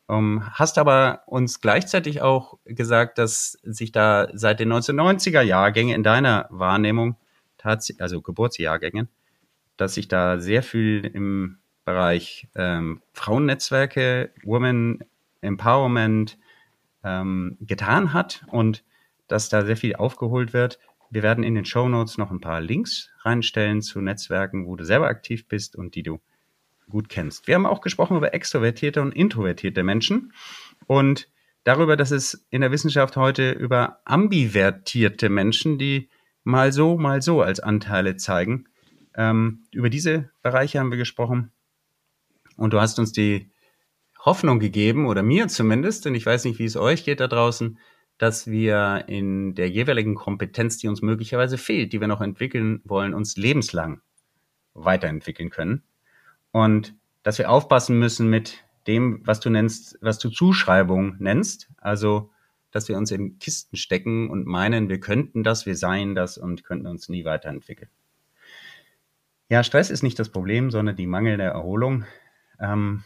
Um, 0.05 0.17
ähm, 0.17 0.49
hast 0.51 0.77
aber 0.77 1.23
uns 1.27 1.61
gleichzeitig 1.61 2.21
auch 2.21 2.59
gesagt, 2.65 3.17
dass 3.17 3.57
sich 3.63 3.93
da 3.93 4.27
seit 4.33 4.59
den 4.59 4.71
1990er 4.71 5.41
Jahrgängen 5.41 5.95
in 5.95 6.03
deiner 6.03 6.47
Wahrnehmung, 6.49 7.15
also 7.99 8.21
Geburtsjahrgängen, 8.21 9.07
dass 9.77 9.93
sich 9.93 10.09
da 10.09 10.39
sehr 10.39 10.61
viel 10.61 11.05
im 11.05 11.59
Bereich 11.85 12.47
ähm, 12.55 13.01
Frauennetzwerke, 13.13 14.31
Women 14.43 15.03
Empowerment 15.41 16.37
ähm, 17.03 17.57
getan 17.61 18.13
hat 18.13 18.45
und 18.47 18.83
dass 19.27 19.49
da 19.49 19.65
sehr 19.65 19.77
viel 19.77 19.95
aufgeholt 19.95 20.53
wird. 20.53 20.79
Wir 21.09 21.23
werden 21.23 21.43
in 21.43 21.55
den 21.55 21.65
Show 21.65 21.87
Notes 21.89 22.17
noch 22.17 22.31
ein 22.31 22.41
paar 22.41 22.61
Links 22.61 23.09
reinstellen 23.19 23.81
zu 23.81 24.01
Netzwerken, 24.01 24.65
wo 24.65 24.75
du 24.75 24.85
selber 24.85 25.07
aktiv 25.07 25.47
bist 25.47 25.75
und 25.75 25.95
die 25.95 26.03
du 26.03 26.19
gut 26.89 27.09
kennst. 27.09 27.47
Wir 27.47 27.55
haben 27.55 27.65
auch 27.65 27.81
gesprochen 27.81 28.17
über 28.17 28.33
extrovertierte 28.33 29.01
und 29.01 29.13
introvertierte 29.13 29.83
Menschen 29.83 30.33
und 30.87 31.29
darüber, 31.63 31.95
dass 31.95 32.11
es 32.11 32.45
in 32.49 32.61
der 32.61 32.71
Wissenschaft 32.71 33.15
heute 33.15 33.51
über 33.51 33.99
ambivertierte 34.05 35.29
Menschen, 35.29 35.77
die 35.77 36.09
mal 36.43 36.71
so, 36.71 36.97
mal 36.97 37.21
so 37.21 37.41
als 37.41 37.59
Anteile 37.59 38.17
zeigen. 38.17 38.67
Ähm, 39.15 39.63
über 39.71 39.89
diese 39.89 40.29
Bereiche 40.41 40.79
haben 40.79 40.91
wir 40.91 40.97
gesprochen. 40.97 41.51
Und 42.57 42.73
du 42.73 42.79
hast 42.79 42.99
uns 42.99 43.11
die 43.11 43.49
Hoffnung 44.19 44.59
gegeben, 44.59 45.07
oder 45.07 45.23
mir 45.23 45.47
zumindest, 45.47 46.05
und 46.07 46.15
ich 46.15 46.25
weiß 46.25 46.45
nicht, 46.45 46.59
wie 46.59 46.65
es 46.65 46.77
euch 46.77 47.03
geht 47.03 47.19
da 47.19 47.27
draußen, 47.27 47.77
dass 48.17 48.47
wir 48.47 49.05
in 49.07 49.55
der 49.55 49.69
jeweiligen 49.69 50.15
Kompetenz, 50.15 50.77
die 50.77 50.87
uns 50.87 51.01
möglicherweise 51.01 51.57
fehlt, 51.57 51.93
die 51.93 51.99
wir 51.99 52.07
noch 52.07 52.21
entwickeln 52.21 52.81
wollen, 52.85 53.13
uns 53.13 53.35
lebenslang 53.35 54.01
weiterentwickeln 54.73 55.49
können 55.49 55.83
und 56.51 56.95
dass 57.23 57.37
wir 57.37 57.49
aufpassen 57.49 57.99
müssen 57.99 58.29
mit 58.29 58.63
dem, 58.87 59.21
was 59.25 59.39
du 59.39 59.49
nennst, 59.49 59.97
was 60.01 60.19
du 60.19 60.29
Zuschreibung 60.29 61.15
nennst. 61.19 61.69
Also, 61.77 62.31
dass 62.71 62.89
wir 62.89 62.97
uns 62.97 63.11
in 63.11 63.39
Kisten 63.39 63.77
stecken 63.77 64.29
und 64.29 64.45
meinen, 64.45 64.89
wir 64.89 64.99
könnten 64.99 65.43
das, 65.43 65.65
wir 65.65 65.75
seien 65.75 66.15
das 66.15 66.37
und 66.37 66.63
könnten 66.63 66.87
uns 66.87 67.09
nie 67.09 67.23
weiterentwickeln. 67.23 67.89
Ja, 69.49 69.63
Stress 69.63 69.89
ist 69.89 70.03
nicht 70.03 70.19
das 70.19 70.29
Problem, 70.29 70.71
sondern 70.71 70.95
die 70.95 71.07
mangelnde 71.07 71.45
Erholung. 71.45 72.05
Ähm, 72.59 73.03